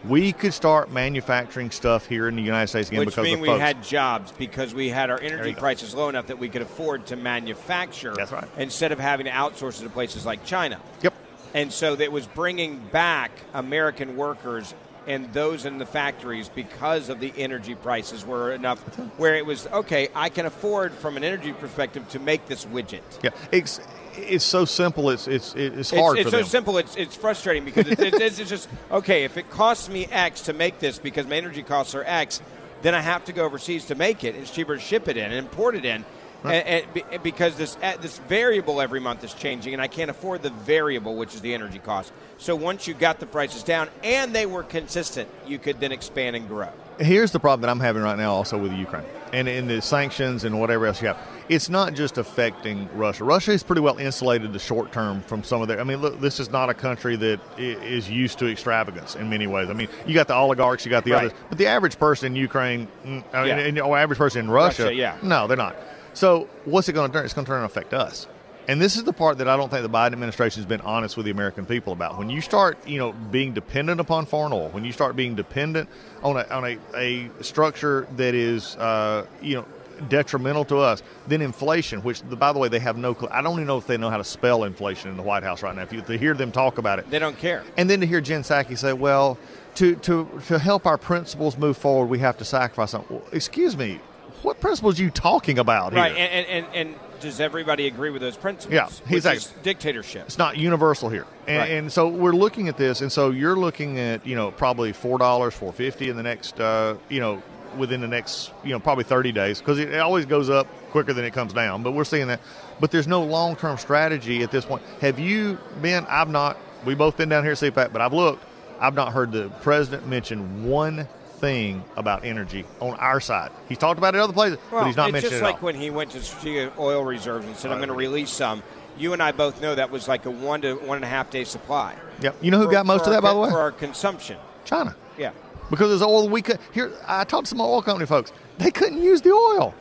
We 0.06 0.32
could 0.32 0.54
start 0.54 0.92
manufacturing 0.92 1.72
stuff 1.72 2.06
here 2.06 2.28
in 2.28 2.36
the 2.36 2.42
United 2.42 2.68
States 2.68 2.88
again 2.88 3.00
Which 3.00 3.08
because 3.08 3.24
mean 3.24 3.40
we 3.40 3.48
folks. 3.48 3.60
had 3.60 3.82
jobs 3.82 4.30
because 4.30 4.72
we 4.72 4.88
had 4.88 5.10
our 5.10 5.20
energy 5.20 5.52
go. 5.52 5.58
prices 5.58 5.94
low 5.94 6.08
enough 6.08 6.28
that 6.28 6.38
we 6.38 6.48
could 6.48 6.62
afford 6.62 7.06
to 7.06 7.16
manufacture. 7.16 8.14
That's 8.14 8.30
right. 8.30 8.46
Instead 8.56 8.92
of 8.92 9.00
having 9.00 9.26
to 9.26 9.32
outsource 9.32 9.80
it 9.80 9.84
to 9.84 9.90
places 9.90 10.24
like 10.24 10.44
China. 10.44 10.80
Yep. 11.02 11.14
And 11.56 11.72
so 11.72 11.96
that 11.96 12.12
was 12.12 12.26
bringing 12.26 12.78
back 12.92 13.30
American 13.54 14.16
workers 14.16 14.74
and 15.06 15.32
those 15.32 15.64
in 15.64 15.78
the 15.78 15.86
factories 15.86 16.50
because 16.50 17.08
of 17.08 17.18
the 17.18 17.32
energy 17.36 17.74
prices 17.74 18.26
were 18.26 18.52
enough 18.52 18.78
where 19.18 19.36
it 19.36 19.46
was 19.46 19.66
okay. 19.68 20.08
I 20.14 20.28
can 20.28 20.44
afford 20.44 20.92
from 20.92 21.16
an 21.16 21.24
energy 21.24 21.52
perspective 21.54 22.06
to 22.10 22.18
make 22.18 22.46
this 22.46 22.66
widget. 22.66 23.00
yeah, 23.22 23.30
it's 23.50 23.80
it's 24.16 24.44
so 24.44 24.66
simple. 24.66 25.08
It's 25.10 25.28
it's 25.28 25.54
it's 25.54 25.76
It's, 25.78 25.90
hard 25.90 26.18
it's 26.18 26.26
for 26.26 26.30
so 26.30 26.36
them. 26.38 26.46
simple. 26.46 26.76
It's 26.78 26.94
it's 26.96 27.16
frustrating 27.16 27.64
because 27.64 27.86
it's, 27.88 28.02
it's, 28.02 28.38
it's 28.38 28.50
just 28.50 28.68
okay. 28.90 29.24
If 29.24 29.38
it 29.38 29.48
costs 29.48 29.88
me 29.88 30.06
X 30.06 30.42
to 30.42 30.52
make 30.52 30.78
this 30.78 30.98
because 30.98 31.26
my 31.26 31.36
energy 31.36 31.62
costs 31.62 31.94
are 31.94 32.04
X, 32.04 32.42
then 32.82 32.94
I 32.94 33.00
have 33.00 33.24
to 33.26 33.32
go 33.32 33.44
overseas 33.46 33.86
to 33.86 33.94
make 33.94 34.24
it. 34.24 34.34
It's 34.34 34.50
cheaper 34.50 34.74
to 34.74 34.80
ship 34.82 35.08
it 35.08 35.16
in 35.16 35.24
and 35.24 35.34
import 35.34 35.74
it 35.74 35.84
in, 35.86 36.04
and, 36.44 36.86
and 37.10 37.22
because 37.22 37.56
this 37.56 37.76
uh, 37.82 37.96
this 38.00 38.18
variable 38.18 38.80
every 38.80 39.00
month 39.00 39.24
is 39.24 39.34
changing, 39.34 39.72
and 39.72 39.82
I 39.82 39.88
can't 39.88 40.10
afford 40.10 40.42
the 40.42 40.50
variable, 40.50 41.16
which 41.16 41.34
is 41.34 41.40
the 41.40 41.54
energy 41.54 41.78
cost. 41.78 42.12
So 42.38 42.54
once 42.54 42.86
you 42.86 42.94
got 42.94 43.18
the 43.20 43.26
prices 43.26 43.62
down 43.62 43.88
and 44.04 44.34
they 44.34 44.46
were 44.46 44.62
consistent, 44.62 45.28
you 45.46 45.58
could 45.58 45.80
then 45.80 45.92
expand 45.92 46.36
and 46.36 46.46
grow. 46.48 46.68
here's 46.98 47.32
the 47.32 47.40
problem 47.40 47.62
that 47.62 47.70
I'm 47.70 47.80
having 47.80 48.02
right 48.02 48.18
now, 48.18 48.32
also 48.32 48.58
with 48.58 48.72
Ukraine 48.72 49.04
and 49.32 49.48
in 49.48 49.66
the 49.66 49.82
sanctions 49.82 50.44
and 50.44 50.60
whatever 50.60 50.86
else 50.86 51.02
you 51.02 51.08
have. 51.08 51.18
It's 51.48 51.68
not 51.68 51.94
just 51.94 52.16
affecting 52.18 52.88
Russia. 52.94 53.24
Russia 53.24 53.52
is 53.52 53.62
pretty 53.62 53.80
well 53.80 53.98
insulated 53.98 54.52
the 54.52 54.58
short 54.58 54.92
term 54.92 55.20
from 55.22 55.44
some 55.44 55.62
of 55.62 55.68
their. 55.68 55.80
I 55.80 55.84
mean, 55.84 56.00
look, 56.00 56.20
this 56.20 56.40
is 56.40 56.50
not 56.50 56.70
a 56.70 56.74
country 56.74 57.16
that 57.16 57.40
is 57.58 58.08
used 58.10 58.38
to 58.40 58.46
extravagance 58.50 59.14
in 59.16 59.28
many 59.30 59.46
ways. 59.46 59.68
I 59.68 59.72
mean, 59.72 59.88
you 60.06 60.14
got 60.14 60.28
the 60.28 60.34
oligarchs, 60.34 60.84
you 60.84 60.90
got 60.90 61.04
the 61.04 61.12
Right. 61.12 61.26
others, 61.26 61.38
but 61.48 61.58
the 61.58 61.66
average 61.66 61.98
person 61.98 62.26
in 62.32 62.36
Ukraine, 62.36 62.88
mm, 63.04 63.22
I 63.32 63.38
mean, 63.44 63.48
Yeah. 63.48 63.64
and, 63.64 63.78
or 63.80 63.98
average 63.98 64.18
person 64.18 64.40
in 64.40 64.50
Russia, 64.50 64.84
Russia, 64.84 64.94
yeah. 64.94 65.16
no, 65.22 65.46
they're 65.46 65.56
not. 65.56 65.76
So 66.16 66.48
what's 66.64 66.88
it 66.88 66.94
going 66.94 67.10
to 67.10 67.16
turn? 67.16 67.26
It's 67.26 67.34
going 67.34 67.44
to 67.44 67.50
turn 67.50 67.58
and 67.62 67.66
affect 67.66 67.92
us. 67.92 68.26
And 68.68 68.80
this 68.80 68.96
is 68.96 69.04
the 69.04 69.12
part 69.12 69.38
that 69.38 69.48
I 69.48 69.56
don't 69.56 69.68
think 69.70 69.82
the 69.82 69.90
Biden 69.90 70.12
administration 70.14 70.60
has 70.62 70.66
been 70.66 70.80
honest 70.80 71.16
with 71.16 71.26
the 71.26 71.30
American 71.30 71.66
people 71.66 71.92
about. 71.92 72.18
When 72.18 72.30
you 72.30 72.40
start, 72.40 72.78
you 72.88 72.98
know, 72.98 73.12
being 73.12 73.52
dependent 73.52 74.00
upon 74.00 74.24
foreign 74.26 74.52
oil, 74.52 74.70
when 74.70 74.84
you 74.84 74.92
start 74.92 75.14
being 75.14 75.34
dependent 75.36 75.88
on 76.22 76.36
a 76.38 76.44
on 76.48 76.64
a, 76.64 76.78
a 76.96 77.30
structure 77.44 78.08
that 78.16 78.34
is, 78.34 78.74
uh, 78.76 79.26
you 79.42 79.56
know, 79.56 79.66
detrimental 80.08 80.64
to 80.64 80.78
us, 80.78 81.02
then 81.28 81.42
inflation, 81.42 82.00
which 82.02 82.22
by 82.28 82.52
the 82.52 82.58
way 82.58 82.68
they 82.68 82.80
have 82.80 82.96
no 82.96 83.14
clue. 83.14 83.28
I 83.30 83.40
don't 83.42 83.52
even 83.54 83.66
know 83.66 83.78
if 83.78 83.86
they 83.86 83.98
know 83.98 84.10
how 84.10 84.16
to 84.18 84.24
spell 84.24 84.64
inflation 84.64 85.10
in 85.10 85.16
the 85.18 85.22
White 85.22 85.42
House 85.44 85.62
right 85.62 85.76
now. 85.76 85.82
If 85.82 85.92
you 85.92 86.00
to 86.00 86.18
hear 86.18 86.32
them 86.34 86.50
talk 86.50 86.78
about 86.78 86.98
it, 86.98 87.08
They 87.10 87.18
don't 87.18 87.38
care. 87.38 87.62
and 87.76 87.88
then 87.88 88.00
to 88.00 88.06
hear 88.06 88.20
Jen 88.22 88.42
Psaki 88.42 88.76
say, 88.76 88.94
well, 88.94 89.38
to, 89.76 89.94
to, 89.96 90.28
to 90.48 90.58
help 90.58 90.86
our 90.86 90.96
principles 90.98 91.56
move 91.58 91.76
forward, 91.76 92.06
we 92.06 92.18
have 92.20 92.38
to 92.38 92.44
sacrifice 92.44 92.90
something. 92.92 93.18
Well, 93.18 93.26
excuse 93.32 93.76
me, 93.76 94.00
what 94.42 94.60
principles 94.60 94.98
are 95.00 95.02
you 95.02 95.10
talking 95.10 95.58
about 95.58 95.92
Right, 95.92 96.14
here? 96.14 96.28
and, 96.32 96.46
and, 96.46 96.66
and, 96.74 96.88
and 96.90 97.20
does 97.20 97.40
everybody 97.40 97.86
agree 97.86 98.10
with 98.10 98.20
those 98.22 98.36
principles? 98.36 98.74
Yeah, 98.74 98.86
Which 99.08 99.24
exactly. 99.24 99.62
dictatorship. 99.62 100.26
It's 100.26 100.38
not 100.38 100.56
universal 100.58 101.08
here. 101.08 101.26
And, 101.46 101.58
Right. 101.58 101.70
and 101.72 101.92
so 101.92 102.08
we're 102.08 102.32
looking 102.32 102.68
at 102.68 102.76
this, 102.76 103.00
and 103.00 103.10
so 103.10 103.30
you're 103.30 103.56
looking 103.56 103.98
at, 103.98 104.26
you 104.26 104.36
know, 104.36 104.50
probably 104.50 104.92
$4, 104.92 105.52
four 105.52 105.72
fifty 105.72 106.08
in 106.10 106.16
the 106.16 106.22
next, 106.22 106.60
uh, 106.60 106.96
you 107.08 107.20
know, 107.20 107.42
within 107.76 108.00
the 108.00 108.08
next, 108.08 108.52
you 108.64 108.70
know, 108.70 108.78
probably 108.80 109.04
30 109.04 109.32
days, 109.32 109.58
because 109.60 109.78
it, 109.78 109.90
it 109.90 109.98
always 109.98 110.26
goes 110.26 110.48
up 110.50 110.66
quicker 110.90 111.12
than 111.12 111.24
it 111.24 111.32
comes 111.32 111.52
down. 111.52 111.82
But 111.82 111.92
we're 111.92 112.04
seeing 112.04 112.28
that. 112.28 112.40
But 112.80 112.90
there's 112.90 113.06
no 113.08 113.22
long 113.22 113.56
term 113.56 113.76
strategy 113.78 114.42
at 114.42 114.50
this 114.50 114.64
point. 114.64 114.82
Have 115.00 115.18
you 115.18 115.58
been? 115.82 116.06
I've 116.06 116.28
not. 116.30 116.56
We've 116.84 116.96
both 116.98 117.16
been 117.16 117.28
down 117.28 117.42
here 117.42 117.52
at 117.52 117.58
CPAC, 117.58 117.92
but 117.92 118.00
I've 118.00 118.12
looked. 118.12 118.44
I've 118.80 118.94
not 118.94 119.12
heard 119.12 119.32
the 119.32 119.48
president 119.62 120.06
mention 120.06 120.68
one 120.68 121.08
thing 121.40 121.84
about 121.96 122.24
energy 122.24 122.64
on 122.80 122.94
our 122.96 123.20
side. 123.20 123.50
He's 123.68 123.78
talked 123.78 123.98
about 123.98 124.14
it 124.14 124.20
other 124.20 124.32
places, 124.32 124.58
Well, 124.70 124.82
but 124.82 124.86
he's 124.86 124.96
not 124.96 125.08
it's 125.08 125.12
mentioned 125.14 125.30
just 125.32 125.42
it 125.42 125.44
like 125.44 125.56
at 125.56 125.62
all. 125.62 125.66
when 125.66 125.74
he 125.74 125.90
went 125.90 126.10
to 126.12 126.22
strategic 126.22 126.78
oil 126.78 127.04
reserves 127.04 127.46
and 127.46 127.56
said, 127.56 127.70
"I'm 127.70 127.78
going 127.78 127.88
to 127.88 127.94
oh, 127.94 127.98
release 127.98 128.30
some." 128.30 128.62
You 128.98 129.12
and 129.12 129.22
I 129.22 129.32
both 129.32 129.60
know 129.60 129.74
that 129.74 129.90
was 129.90 130.08
like 130.08 130.24
a 130.24 130.30
one 130.30 130.62
to 130.62 130.74
one 130.74 130.96
and 130.96 131.04
a 131.04 131.08
half 131.08 131.30
day 131.30 131.44
supply. 131.44 131.94
Yep. 132.22 132.36
You 132.40 132.50
know 132.50 132.58
who 132.58 132.64
For- 132.64 132.70
got 132.72 132.86
most 132.86 133.02
of 133.02 133.08
our 133.08 133.12
that, 133.14 133.22
by 133.22 133.32
the 133.34 133.38
way? 133.38 133.50
For 133.50 133.60
our 133.60 133.72
consumption. 133.72 134.38
China. 134.64 134.96
Yeah. 135.18 135.30
because 135.70 135.92
it's 135.92 136.02
oil 136.02 136.28
we 136.28 136.42
could 136.42 136.58
here 136.72 136.92
i 137.08 137.24
talked 137.24 137.44
to 137.46 137.50
some 137.50 137.60
oil 137.60 137.80
company 137.82 138.06
folks 138.06 138.32
they 138.58 138.70
couldn't 138.70 139.02
use 139.02 139.22
the 139.22 139.30
oil 139.30 139.74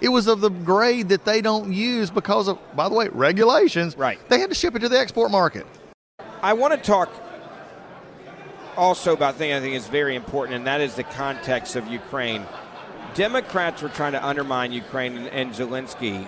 it 0.00 0.08
was 0.08 0.26
of 0.26 0.40
the 0.40 0.50
grade 0.50 1.08
that 1.10 1.24
they 1.24 1.40
don't 1.40 1.72
use 1.72 2.10
because 2.10 2.48
of 2.48 2.58
by 2.76 2.88
the 2.88 2.94
way 2.94 3.08
regulations 3.08 3.96
Right. 3.96 4.18
they 4.28 4.38
had 4.40 4.50
to 4.50 4.54
ship 4.54 4.74
it 4.74 4.80
to 4.80 4.88
the 4.88 4.98
export 4.98 5.30
market 5.30 5.66
I 6.42 6.52
want 6.54 6.74
to 6.74 6.78
talk 6.80 7.10
also 8.76 9.12
about 9.12 9.36
thing 9.36 9.52
I 9.52 9.60
think 9.60 9.74
is 9.74 9.86
very 9.86 10.14
important, 10.16 10.56
and 10.56 10.66
that 10.66 10.80
is 10.80 10.94
the 10.94 11.04
context 11.04 11.76
of 11.76 11.86
Ukraine. 11.88 12.46
Democrats 13.14 13.82
were 13.82 13.88
trying 13.88 14.12
to 14.12 14.24
undermine 14.24 14.72
Ukraine 14.72 15.16
and, 15.16 15.26
and 15.28 15.52
Zelensky. 15.52 16.26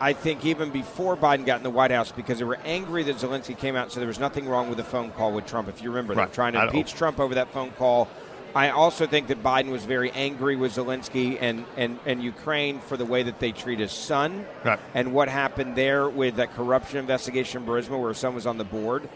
I 0.00 0.12
think 0.12 0.44
even 0.44 0.70
before 0.70 1.16
Biden 1.16 1.44
got 1.44 1.56
in 1.58 1.64
the 1.64 1.70
White 1.70 1.90
House 1.90 2.12
because 2.12 2.38
they 2.38 2.44
were 2.44 2.58
angry 2.64 3.02
that 3.04 3.16
Zelensky 3.16 3.56
came 3.58 3.74
out 3.74 3.84
and 3.84 3.92
said 3.92 4.00
there 4.00 4.06
was 4.06 4.20
nothing 4.20 4.48
wrong 4.48 4.68
with 4.68 4.78
the 4.78 4.84
phone 4.84 5.10
call 5.10 5.32
with 5.32 5.46
Trump. 5.46 5.68
If 5.68 5.82
you 5.82 5.90
remember, 5.90 6.14
Right. 6.14 6.28
were 6.28 6.34
trying 6.34 6.52
to 6.52 6.62
impeach 6.64 6.94
Trump 6.94 7.18
over 7.18 7.34
that 7.34 7.52
phone 7.52 7.70
call. 7.72 8.08
I 8.54 8.70
also 8.70 9.06
think 9.06 9.26
that 9.28 9.42
Biden 9.42 9.70
was 9.70 9.84
very 9.84 10.10
angry 10.12 10.56
with 10.56 10.74
Zelensky 10.74 11.36
and, 11.40 11.64
and, 11.76 11.98
and 12.06 12.22
Ukraine 12.22 12.80
for 12.80 12.96
the 12.96 13.04
way 13.04 13.22
that 13.24 13.40
they 13.40 13.52
treat 13.52 13.78
his 13.78 13.92
son 13.92 14.46
Right. 14.64 14.78
and 14.94 15.12
what 15.12 15.28
happened 15.28 15.76
there 15.76 16.08
with 16.08 16.36
that 16.36 16.54
corruption 16.54 16.98
investigation 16.98 17.62
in 17.62 17.68
Burisma 17.68 17.98
where 18.00 18.08
his 18.08 18.18
son 18.18 18.34
was 18.34 18.46
on 18.46 18.56
the 18.56 18.64
board. 18.64 19.08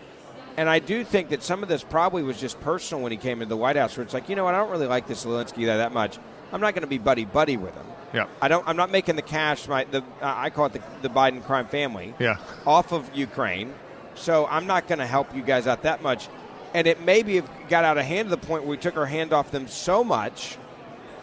And 0.57 0.69
I 0.69 0.79
do 0.81 1.03
think 1.05 1.31
that 1.31 1.43
some 1.43 1.63
of 1.63 1.69
this 1.69 1.83
probably 1.83 2.23
was 2.23 2.39
just 2.39 2.61
personal 2.61 3.03
when 3.03 3.13
he 3.13 3.19
came 3.19 3.41
into 3.41 3.47
the 3.51 3.57
White 3.57 3.77
House, 3.77 3.97
where 3.97 4.05
it's 4.05 4.13
like, 4.15 4.29
you 4.29 4.37
know 4.37 4.45
what, 4.45 4.55
I 4.55 4.59
don't 4.59 4.71
really 4.71 4.87
like 4.87 5.07
this 5.07 5.25
Zelensky 5.25 5.65
guy 5.67 5.79
that 5.79 5.93
much. 5.93 6.19
I'm 6.53 6.61
not 6.61 6.75
going 6.75 6.83
to 6.83 6.89
be 6.89 6.99
buddy 6.99 7.25
buddy 7.25 7.57
with 7.57 7.75
him. 7.75 7.87
yeah 8.13 8.27
I 8.43 8.49
don't. 8.49 8.67
I'm 8.69 8.77
not 8.77 8.91
making 8.91 9.17
the 9.17 9.23
cash. 9.23 9.67
My 9.67 9.85
the 9.85 10.05
I 10.21 10.51
call 10.51 10.67
it 10.67 10.75
the, 10.75 10.83
the 11.01 11.09
Biden 11.09 11.43
crime 11.43 11.67
family 11.67 12.15
yeah 12.19 12.37
off 12.67 12.93
of 12.93 13.11
Ukraine. 13.17 13.73
So 14.15 14.47
I'm 14.47 14.67
not 14.67 14.87
going 14.87 14.99
to 14.99 15.07
help 15.07 15.35
you 15.35 15.41
guys 15.43 15.67
out 15.67 15.83
that 15.85 16.03
much. 16.03 16.29
And 16.75 16.87
it 16.87 17.01
maybe 17.01 17.37
have 17.37 17.51
got 17.71 17.85
out 17.85 17.97
of 17.97 18.05
hand 18.05 18.29
to 18.29 18.37
the 18.37 18.47
point 18.47 18.65
where 18.65 18.73
we 18.73 18.77
took 18.77 18.99
our 18.99 19.07
hand 19.07 19.33
off 19.33 19.51
them 19.51 19.67
so 19.69 20.05
much 20.05 20.59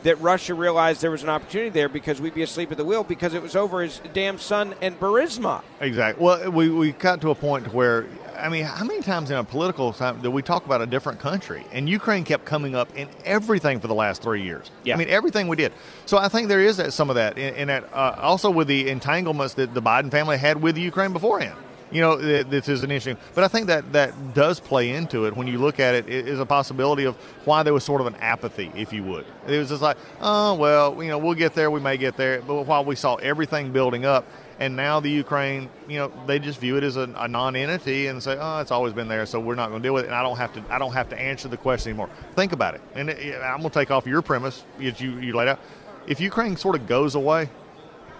that 0.01 0.19
Russia 0.21 0.55
realized 0.55 1.01
there 1.01 1.11
was 1.11 1.21
an 1.23 1.29
opportunity 1.29 1.69
there 1.69 1.89
because 1.89 2.19
we'd 2.21 2.33
be 2.33 2.41
asleep 2.41 2.71
at 2.71 2.77
the 2.77 2.85
wheel 2.85 3.03
because 3.03 3.33
it 3.35 3.41
was 3.43 3.55
over 3.55 3.81
his 3.81 4.01
damn 4.13 4.39
son 4.39 4.73
and 4.81 4.99
Burisma. 4.99 5.61
exactly 5.81 6.23
well 6.23 6.49
we, 6.49 6.69
we 6.69 6.91
got 6.93 7.19
to 7.21 7.29
a 7.31 7.35
point 7.35 7.71
where 7.73 8.07
i 8.39 8.49
mean 8.49 8.63
how 8.63 8.83
many 8.83 9.01
times 9.01 9.29
in 9.31 9.37
a 9.37 9.43
political 9.43 9.93
time 9.93 10.21
do 10.21 10.31
we 10.31 10.41
talk 10.41 10.65
about 10.65 10.81
a 10.81 10.85
different 10.85 11.19
country? 11.19 11.65
And 11.71 11.87
ukraine 11.89 12.23
kept 12.23 12.45
coming 12.45 12.75
up 12.75 12.95
in 12.95 13.07
everything 13.25 13.79
for 13.79 13.87
the 13.87 13.95
last 13.95 14.21
three 14.21 14.43
years. 14.43 14.71
Yeah. 14.83 14.95
i 14.95 14.97
mean 14.97 15.09
everything 15.09 15.47
we 15.47 15.55
did. 15.55 15.73
So 16.05 16.17
i 16.17 16.27
think 16.27 16.47
there 16.47 16.61
is 16.61 16.77
that, 16.77 16.93
some 16.93 17.09
of 17.09 17.15
that 17.15 17.37
in 17.37 17.67
that 17.67 17.85
uh, 17.93 18.15
also 18.17 18.49
with 18.49 18.67
the 18.67 18.89
entanglements 18.89 19.53
that 19.55 19.73
the 19.73 19.81
biden 19.81 20.11
family 20.11 20.37
had 20.37 20.61
with 20.61 20.77
ukraine 20.77 21.13
beforehand 21.13 21.57
you 21.91 22.01
know 22.01 22.19
th- 22.19 22.47
this 22.47 22.67
is 22.67 22.83
an 22.83 22.91
issue. 22.91 23.15
but 23.33 23.43
i 23.43 23.47
think 23.47 23.67
that 23.67 23.91
that 23.93 24.33
does 24.33 24.59
play 24.59 24.91
into 24.91 25.25
it 25.25 25.35
when 25.35 25.47
you 25.47 25.57
look 25.57 25.79
at 25.79 25.95
it 25.95 26.07
it 26.09 26.27
is 26.27 26.39
a 26.39 26.45
possibility 26.45 27.05
of 27.05 27.15
why 27.45 27.63
there 27.63 27.73
was 27.73 27.83
sort 27.83 28.01
of 28.01 28.07
an 28.07 28.15
apathy 28.15 28.71
if 28.75 28.93
you 28.93 29.03
would 29.03 29.25
it 29.47 29.57
was 29.57 29.69
just 29.69 29.81
like 29.81 29.97
oh 30.21 30.53
well 30.55 31.01
you 31.01 31.09
know 31.09 31.17
we'll 31.17 31.33
get 31.33 31.53
there 31.53 31.71
we 31.71 31.79
may 31.79 31.97
get 31.97 32.15
there 32.17 32.41
but 32.41 32.63
while 32.63 32.85
we 32.85 32.95
saw 32.95 33.15
everything 33.15 33.71
building 33.71 34.05
up 34.05 34.25
and 34.59 34.75
now 34.75 34.99
the 34.99 35.09
Ukraine, 35.09 35.69
you 35.87 35.99
know, 35.99 36.11
they 36.27 36.37
just 36.37 36.59
view 36.59 36.75
it 36.75 36.83
as 36.83 36.97
a, 36.97 37.09
a 37.15 37.29
non-entity 37.29 38.07
and 38.07 38.21
say, 38.21 38.37
"Oh, 38.37 38.59
it's 38.59 38.71
always 38.71 38.91
been 38.91 39.07
there, 39.07 39.25
so 39.25 39.39
we're 39.39 39.55
not 39.55 39.69
going 39.69 39.81
to 39.81 39.85
deal 39.87 39.93
with 39.93 40.03
it." 40.03 40.07
And 40.07 40.15
I 40.15 40.21
don't 40.21 40.35
have 40.35 40.53
to, 40.53 40.63
I 40.69 40.77
don't 40.77 40.91
have 40.91 41.07
to 41.09 41.19
answer 41.19 41.47
the 41.47 41.55
question 41.55 41.91
anymore. 41.91 42.09
Think 42.35 42.51
about 42.51 42.75
it, 42.75 42.81
and 42.93 43.09
it, 43.09 43.41
I'm 43.41 43.59
going 43.59 43.69
to 43.69 43.79
take 43.79 43.89
off 43.89 44.05
your 44.05 44.21
premise 44.21 44.65
that 44.77 44.99
you 44.99 45.17
you 45.19 45.33
laid 45.33 45.47
out. 45.47 45.61
If 46.07 46.19
Ukraine 46.19 46.57
sort 46.57 46.75
of 46.75 46.87
goes 46.87 47.15
away, 47.15 47.49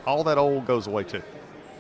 all 0.06 0.24
that 0.24 0.38
old 0.38 0.66
goes 0.66 0.88
away 0.88 1.04
too. 1.04 1.22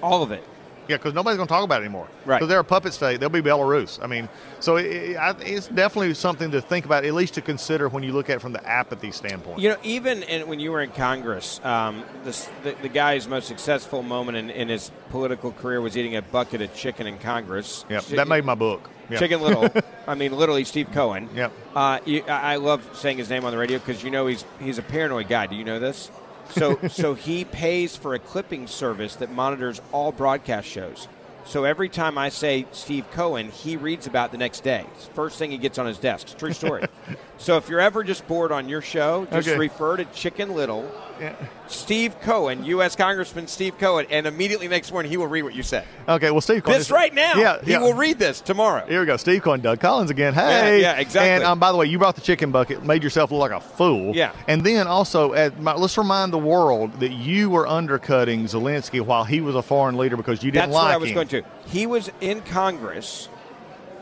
All 0.04 0.24
of 0.24 0.32
it. 0.32 0.44
Yeah, 0.90 0.98
because 0.98 1.14
nobody's 1.14 1.38
going 1.38 1.48
to 1.48 1.54
talk 1.54 1.64
about 1.64 1.82
it 1.82 1.86
anymore. 1.86 2.08
Right. 2.26 2.38
Because 2.38 2.50
they're 2.50 2.60
a 2.60 2.64
puppet 2.64 2.94
state. 2.94 3.20
They'll 3.20 3.30
be 3.30 3.42
Belarus. 3.42 4.04
I 4.04 4.08
mean, 4.08 4.28
so 4.60 4.78
it, 4.78 4.88
it, 4.88 5.18
it's 5.42 5.68
definitely 5.68 6.16
something 6.16 6.50
to 6.50 6.62
think 6.62 6.86
about, 6.86 7.06
at 7.06 7.14
least 7.14 7.36
to 7.36 7.42
consider 7.42 7.88
when 7.90 8.02
you 8.02 8.12
look 8.12 8.30
at 8.30 8.38
it 8.38 8.40
from 8.40 8.54
the 8.54 8.68
apathy 8.68 9.12
standpoint. 9.12 9.60
You 9.60 9.70
know, 9.70 9.78
even 9.84 10.24
in, 10.24 10.48
when 10.48 10.60
you 10.60 10.72
were 10.72 10.82
in 10.82 10.90
Congress, 10.90 11.64
um, 11.64 12.04
this, 12.24 12.50
the, 12.64 12.76
the 12.82 12.90
guy's 12.90 13.28
most 13.28 13.48
successful 13.48 14.02
moment 14.02 14.38
in, 14.38 14.50
in 14.50 14.68
his 14.68 14.90
political 15.12 15.52
career 15.52 15.80
was 15.80 15.96
eating 15.96 16.16
a 16.16 16.24
bucket 16.24 16.62
of 16.62 16.74
chicken 16.74 17.06
in 17.06 17.20
Congress. 17.20 17.86
Yep, 17.88 18.06
Chi- 18.10 18.16
that 18.16 18.28
made 18.28 18.44
my 18.44 18.56
book. 18.56 18.90
Yep. 19.12 19.20
Chicken 19.20 19.42
Little. 19.42 19.70
I 20.08 20.16
mean, 20.16 20.36
literally 20.36 20.64
Steve 20.64 20.92
Cohen. 20.92 21.30
Yep. 21.36 21.52
Uh, 21.76 22.00
you, 22.06 22.24
I 22.24 22.56
love 22.56 22.98
saying 22.98 23.20
his 23.20 23.30
name 23.30 23.46
on 23.46 23.52
the 23.52 23.58
radio 23.58 23.78
because 23.78 24.04
you 24.04 24.10
know 24.10 24.26
he's 24.26 24.44
he's 24.60 24.80
a 24.80 24.84
paranoid 24.84 25.28
guy. 25.28 25.46
Do 25.46 25.56
you 25.56 25.64
know 25.64 25.80
this? 25.80 26.10
So 26.52 26.80
so 26.88 27.14
he 27.14 27.46
pays 27.46 27.96
for 27.96 28.14
a 28.16 28.20
clipping 28.20 28.68
service 28.68 29.16
that 29.18 29.32
monitors 29.32 29.82
all 29.92 30.12
broadcast 30.12 30.68
shows. 30.68 31.08
So 31.46 31.64
every 31.64 31.90
time 31.90 32.18
I 32.18 32.30
say 32.30 32.66
Steve 32.72 33.10
Cohen, 33.12 33.50
he 33.50 33.76
reads 33.76 34.06
about 34.06 34.32
the 34.32 34.38
next 34.38 34.60
day. 34.64 34.86
It's 34.96 35.08
the 35.08 35.14
first 35.14 35.40
thing 35.40 35.50
he 35.52 35.58
gets 35.58 35.80
on 35.80 35.88
his 35.88 35.98
desk. 35.98 36.28
It's 36.28 36.34
a 36.34 36.38
true 36.38 36.54
story. 36.54 36.86
so 37.40 37.58
if 37.58 37.70
you're 37.70 37.80
ever 37.80 38.04
just 38.04 38.28
bored 38.28 38.52
on 38.52 38.70
your 38.70 38.82
show, 38.82 39.26
just 39.32 39.48
Okay. 39.48 39.58
refer 39.58 39.98
to 39.98 40.06
Chicken 40.06 40.54
Little. 40.54 40.90
Yeah. 41.20 41.36
Steve 41.70 42.20
Cohen, 42.22 42.66
U.S. 42.66 42.96
Congressman 42.96 43.48
Steve 43.48 43.78
Cohen, 43.78 44.08
and 44.10 44.26
immediately 44.26 44.68
next 44.68 44.92
morning 44.92 45.12
he 45.12 45.18
will 45.18 45.28
read 45.28 45.44
what 45.44 45.54
you 45.54 45.62
said. 45.62 45.86
Okay, 46.08 46.32
well, 46.32 46.42
Steve 46.42 46.64
Cohen. 46.64 46.78
This 46.80 46.90
right 46.90 47.14
now, 47.14 47.36
Yeah, 47.36 47.62
he 47.64 47.72
yeah. 47.72 47.80
will 47.80 47.94
read 47.94 48.18
this 48.18 48.42
tomorrow. 48.42 48.86
Here 48.88 49.00
we 49.00 49.06
go. 49.06 49.18
Steve 49.18 49.44
Cohen, 49.44 49.62
Doug 49.62 49.80
Collins 49.80 50.10
again. 50.10 50.34
Hey. 50.34 50.82
Yeah, 50.82 50.94
yeah, 50.96 51.00
exactly. 51.00 51.30
And 51.30 51.44
um, 51.44 51.60
by 51.60 51.72
the 51.72 51.78
way, 51.78 51.86
you 51.86 52.00
brought 52.00 52.16
the 52.16 52.22
chicken 52.22 52.52
bucket, 52.52 52.84
made 52.84 53.04
yourself 53.04 53.32
look 53.32 53.40
like 53.40 53.52
a 53.52 53.60
fool. 53.62 54.16
Yeah. 54.16 54.32
And 54.48 54.64
then 54.64 54.88
also, 54.88 55.34
at 55.34 55.60
my, 55.60 55.76
let's 55.76 55.98
remind 55.98 56.34
the 56.34 56.40
world 56.40 57.00
that 57.02 57.12
you 57.12 57.52
were 57.52 57.68
undercutting 57.68 58.46
Zelensky 58.46 59.00
while 59.02 59.24
he 59.24 59.40
was 59.40 59.54
a 59.56 59.62
foreign 59.62 59.96
leader 59.98 60.18
because 60.18 60.42
you 60.44 60.50
didn't 60.52 60.72
That's 60.72 60.74
like 60.76 60.86
what 60.86 60.94
I 60.94 60.98
was 60.98 61.10
him. 61.10 61.16
going 61.16 61.28
to. 61.30 61.44
He 61.68 61.86
was 61.86 62.10
in 62.20 62.42
Congress. 62.42 63.30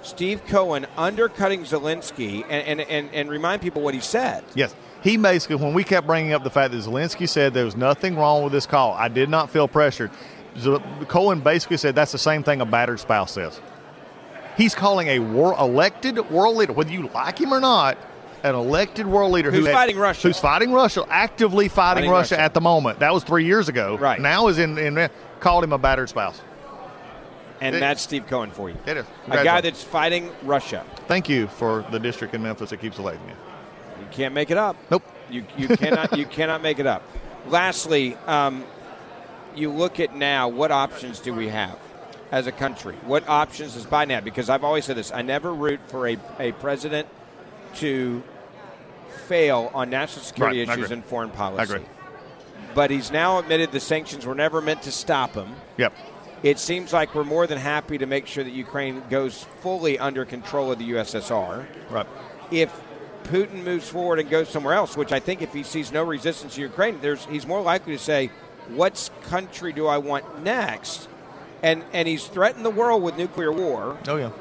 Steve 0.04 0.46
Cohen 0.48 0.88
undercutting 0.96 1.64
Zelensky 1.64 2.44
and, 2.44 2.80
and, 2.80 2.82
and, 2.82 3.10
and 3.14 3.30
remind 3.30 3.62
people 3.62 3.82
what 3.82 3.94
he 3.94 4.00
said. 4.00 4.42
Yes. 4.56 4.74
He 5.04 5.16
basically, 5.18 5.58
when 5.58 5.74
we 5.74 5.84
kept 5.84 6.08
bringing 6.08 6.34
up 6.34 6.44
the 6.44 6.50
fact 6.50 6.72
that 6.74 6.78
Zelensky 6.84 7.30
said 7.30 7.54
there 7.54 7.66
was 7.66 7.76
nothing 7.78 8.18
wrong 8.18 8.44
with 8.44 8.52
this 8.54 8.66
call, 8.66 8.94
I 8.94 9.08
did 9.08 9.30
not 9.30 9.50
feel 9.50 9.68
pressured. 9.68 10.12
Cohen 11.08 11.40
basically 11.42 11.78
said 11.78 11.96
that's 11.96 12.12
the 12.12 12.18
same 12.18 12.44
thing 12.44 12.62
a 12.62 12.66
battered 12.66 13.00
spouse 13.00 13.32
says. 13.32 13.62
He's 14.58 14.74
calling 14.74 15.08
a 15.10 15.20
wor- 15.20 15.54
elected 15.60 16.18
world 16.32 16.58
leader, 16.58 16.74
whether 16.74 16.92
you 16.92 17.10
like 17.14 17.40
him 17.40 17.54
or 17.54 17.60
not, 17.60 17.96
an 18.44 18.56
elected 18.56 19.06
world 19.06 19.32
leader 19.32 19.52
Who's 19.52 19.60
who 19.62 19.66
had- 19.68 19.74
fighting 19.76 19.98
Russia. 20.00 20.28
who's 20.28 20.40
fighting 20.40 20.72
Russia, 20.72 21.06
actively 21.10 21.68
fighting, 21.68 22.02
Fighting 22.02 22.12
Russia, 22.12 22.36
Russia. 22.36 22.42
at 22.44 22.54
the 22.56 22.62
moment. 22.62 23.00
That 23.00 23.14
was 23.14 23.24
three 23.24 23.46
years 23.46 23.70
ago. 23.70 23.98
Right. 23.98 24.20
Now 24.20 24.48
is 24.48 24.58
in, 24.58 24.78
in 24.80 25.10
called 25.40 25.64
him 25.64 25.74
a 25.74 25.78
battered 25.78 26.10
spouse. 26.10 26.42
And 27.62 27.76
It- 27.76 27.80
that's 27.80 28.02
Steve 28.02 28.26
Cohen 28.28 28.50
for 28.52 28.70
you. 28.70 28.78
It 28.88 28.98
is. 28.98 29.06
A 29.30 29.44
guy 29.44 29.62
that's 29.62 29.84
fighting 29.84 30.32
Russia. 30.44 30.84
Thank 31.08 31.30
you 31.30 31.48
for 31.48 31.86
the 31.92 32.00
district 32.00 32.34
in 32.34 32.42
Memphis 32.42 32.72
that 32.72 32.78
keeps 32.82 32.98
electing 32.98 33.28
you. 33.30 33.36
You 34.00 34.08
can't 34.12 34.34
make 34.34 34.52
it 34.52 34.58
up. 34.58 34.76
Nope. 34.90 35.04
You 35.30 35.46
you 35.58 35.68
cannot 35.70 36.18
you 36.18 36.26
cannot 36.26 36.62
make 36.62 36.80
it 36.80 36.88
up. 36.88 37.04
Lastly, 37.48 38.16
um, 38.26 38.64
you 39.56 39.72
look 39.72 40.00
at 40.00 40.16
now. 40.16 40.48
What 40.48 40.72
options 40.72 41.20
do 41.20 41.34
we 41.34 41.50
have 41.50 41.78
as 42.32 42.48
a 42.48 42.52
country? 42.52 42.96
What 43.06 43.28
options 43.28 43.74
does 43.74 43.86
Biden 43.86 44.12
have? 44.12 44.24
Because 44.24 44.50
I've 44.50 44.64
always 44.64 44.86
said 44.86 44.96
this. 44.98 45.12
I 45.12 45.22
never 45.22 45.54
root 45.54 45.80
for 45.88 46.08
a, 46.08 46.18
a 46.40 46.52
president 46.54 47.08
to 47.76 48.24
fail 49.28 49.72
on 49.74 49.90
national 49.90 50.24
security 50.24 50.66
Right, 50.66 50.78
issues 50.78 50.92
and 50.92 51.04
foreign 51.04 51.30
policy. 51.30 51.84
But 52.74 52.92
he's 52.92 53.12
now 53.12 53.40
admitted 53.40 53.72
the 53.72 53.80
sanctions 53.80 54.26
were 54.26 54.36
never 54.36 54.62
meant 54.62 54.84
to 54.84 54.92
stop 54.92 55.34
him. 55.34 55.56
Yep. 55.78 55.94
It 56.44 56.60
seems 56.60 56.94
like 56.94 57.16
we're 57.16 57.24
more 57.24 57.48
than 57.48 57.58
happy 57.58 57.98
to 57.98 58.06
make 58.06 58.28
sure 58.28 58.44
that 58.44 58.54
Ukraine 58.54 59.02
goes 59.10 59.46
fully 59.62 59.98
under 59.98 60.26
control 60.26 60.72
of 60.72 60.78
the 60.78 60.92
USSR. 60.92 61.66
Right. 61.90 62.06
If 62.52 62.72
Putin 63.28 63.64
moves 63.64 63.90
forward 63.90 64.20
and 64.20 64.30
goes 64.30 64.50
somewhere 64.50 64.74
else, 64.74 64.98
which 64.98 65.12
I 65.12 65.20
think 65.20 65.42
if 65.42 65.54
he 65.54 65.64
sees 65.64 65.92
no 65.92 66.04
resistance 66.04 66.56
to 66.56 66.62
Ukraine, 66.62 67.00
there's 67.02 67.26
he's 67.26 67.46
more 67.46 67.62
likely 67.62 67.94
to 67.98 68.04
say, 68.04 68.32
"What 68.70 69.10
country 69.24 69.74
do 69.74 69.88
I 69.88 69.98
want 69.98 70.44
next?" 70.44 71.08
And 71.62 71.84
and 71.94 72.08
he's 72.08 72.26
threatened 72.28 72.66
the 72.66 72.70
world 72.70 73.04
with 73.04 73.18
nuclear 73.18 73.52
war. 73.52 73.98
Oh 74.08 74.18
yeah. 74.18 74.32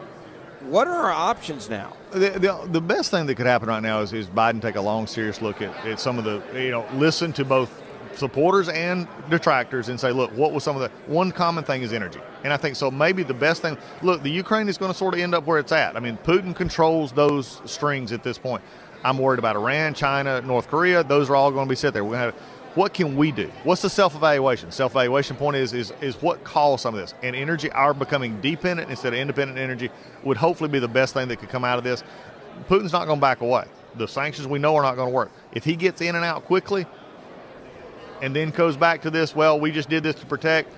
What 0.60 0.88
are 0.88 0.94
our 0.94 1.12
options 1.12 1.68
now? 1.70 1.92
The, 2.10 2.30
the, 2.30 2.68
the 2.68 2.80
best 2.80 3.10
thing 3.12 3.26
that 3.26 3.36
could 3.36 3.46
happen 3.46 3.68
right 3.68 3.82
now 3.82 4.00
is, 4.00 4.12
is 4.12 4.26
Biden 4.26 4.60
take 4.60 4.74
a 4.74 4.80
long, 4.80 5.06
serious 5.06 5.40
look 5.40 5.62
at, 5.62 5.72
at 5.86 6.00
some 6.00 6.18
of 6.18 6.24
the, 6.24 6.42
you 6.60 6.70
know, 6.72 6.84
listen 6.94 7.32
to 7.34 7.44
both 7.44 7.82
supporters 8.16 8.68
and 8.68 9.06
detractors 9.30 9.88
and 9.88 9.98
say, 9.98 10.10
look, 10.10 10.30
what 10.32 10.52
was 10.52 10.64
some 10.64 10.76
of 10.76 10.82
the 10.82 10.88
one 11.10 11.30
common 11.30 11.64
thing 11.64 11.82
is 11.82 11.92
energy. 11.92 12.20
And 12.44 12.52
I 12.52 12.56
think 12.56 12.76
so 12.76 12.90
maybe 12.90 13.22
the 13.22 13.34
best 13.34 13.62
thing, 13.62 13.76
look, 14.02 14.22
the 14.22 14.30
Ukraine 14.30 14.68
is 14.68 14.78
going 14.78 14.90
to 14.90 14.96
sort 14.96 15.14
of 15.14 15.20
end 15.20 15.34
up 15.34 15.46
where 15.46 15.58
it's 15.58 15.72
at. 15.72 15.96
I 15.96 16.00
mean, 16.00 16.16
Putin 16.18 16.54
controls 16.54 17.12
those 17.12 17.60
strings 17.64 18.12
at 18.12 18.22
this 18.22 18.38
point. 18.38 18.62
I'm 19.04 19.18
worried 19.18 19.38
about 19.38 19.56
Iran, 19.56 19.94
China, 19.94 20.40
North 20.40 20.68
Korea. 20.68 21.04
Those 21.04 21.30
are 21.30 21.36
all 21.36 21.50
going 21.50 21.66
to 21.66 21.70
be 21.70 21.76
set 21.76 21.92
there. 21.92 22.04
We're 22.04 22.16
going 22.16 22.32
to 22.32 22.38
have, 22.38 22.42
what 22.76 22.92
can 22.92 23.16
we 23.16 23.32
do? 23.32 23.50
What's 23.64 23.82
the 23.82 23.88
self-evaluation? 23.88 24.70
Self-evaluation 24.70 25.36
point 25.36 25.56
is 25.56 25.72
is 25.72 25.92
is 26.02 26.16
what 26.20 26.44
caused 26.44 26.82
some 26.82 26.94
of 26.94 27.00
this. 27.00 27.14
And 27.22 27.34
energy, 27.34 27.70
our 27.70 27.94
becoming 27.94 28.40
dependent 28.40 28.90
instead 28.90 29.14
of 29.14 29.18
independent 29.18 29.58
energy, 29.58 29.90
would 30.24 30.36
hopefully 30.36 30.68
be 30.68 30.78
the 30.78 30.88
best 30.88 31.14
thing 31.14 31.28
that 31.28 31.36
could 31.36 31.48
come 31.48 31.64
out 31.64 31.78
of 31.78 31.84
this. 31.84 32.04
Putin's 32.68 32.92
not 32.92 33.06
going 33.06 33.18
to 33.18 33.20
back 33.20 33.40
away. 33.40 33.64
The 33.94 34.06
sanctions 34.06 34.46
we 34.46 34.58
know 34.58 34.76
are 34.76 34.82
not 34.82 34.96
going 34.96 35.08
to 35.08 35.14
work. 35.14 35.30
If 35.52 35.64
he 35.64 35.74
gets 35.74 36.02
in 36.02 36.16
and 36.16 36.24
out 36.24 36.44
quickly, 36.44 36.84
and 38.22 38.34
then 38.34 38.50
goes 38.50 38.76
back 38.76 39.02
to 39.02 39.10
this, 39.10 39.34
well, 39.34 39.58
we 39.58 39.70
just 39.70 39.88
did 39.88 40.02
this 40.02 40.14
to 40.16 40.26
protect, 40.26 40.72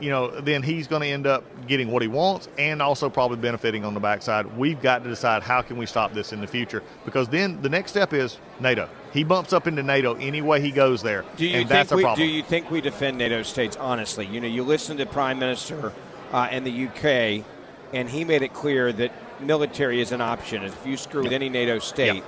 you 0.00 0.10
know, 0.10 0.40
then 0.40 0.62
he's 0.62 0.86
going 0.86 1.02
to 1.02 1.08
end 1.08 1.26
up 1.26 1.44
getting 1.66 1.90
what 1.90 2.02
he 2.02 2.08
wants 2.08 2.48
and 2.58 2.82
also 2.82 3.08
probably 3.08 3.36
benefiting 3.36 3.84
on 3.84 3.94
the 3.94 4.00
backside. 4.00 4.56
We've 4.58 4.80
got 4.80 5.04
to 5.04 5.08
decide 5.08 5.42
how 5.42 5.62
can 5.62 5.76
we 5.76 5.86
stop 5.86 6.12
this 6.12 6.32
in 6.32 6.40
the 6.40 6.46
future 6.46 6.82
because 7.04 7.28
then 7.28 7.62
the 7.62 7.68
next 7.68 7.92
step 7.92 8.12
is 8.12 8.38
NATO. 8.60 8.88
He 9.12 9.24
bumps 9.24 9.52
up 9.52 9.66
into 9.66 9.82
NATO 9.82 10.14
any 10.14 10.42
way 10.42 10.60
he 10.60 10.72
goes 10.72 11.02
there, 11.02 11.24
Do 11.36 11.46
you 11.46 11.58
and 11.58 11.68
think 11.68 11.68
that's 11.68 11.92
a 11.92 11.96
we, 11.96 12.02
problem. 12.02 12.26
do 12.26 12.32
you 12.32 12.42
think 12.42 12.70
we 12.70 12.80
defend 12.80 13.16
NATO 13.18 13.42
states 13.42 13.76
honestly? 13.76 14.26
You 14.26 14.40
know, 14.40 14.48
you 14.48 14.64
listen 14.64 14.96
to 14.96 15.06
Prime 15.06 15.38
Minister 15.38 15.92
uh, 16.32 16.48
in 16.50 16.64
the 16.64 16.86
UK, 16.88 17.44
and 17.92 18.10
he 18.10 18.24
made 18.24 18.42
it 18.42 18.52
clear 18.52 18.92
that 18.92 19.12
military 19.40 20.00
is 20.00 20.10
an 20.10 20.20
option. 20.20 20.64
If 20.64 20.84
you 20.84 20.96
screw 20.96 21.22
with 21.22 21.32
any 21.32 21.48
NATO 21.48 21.78
state, 21.78 22.24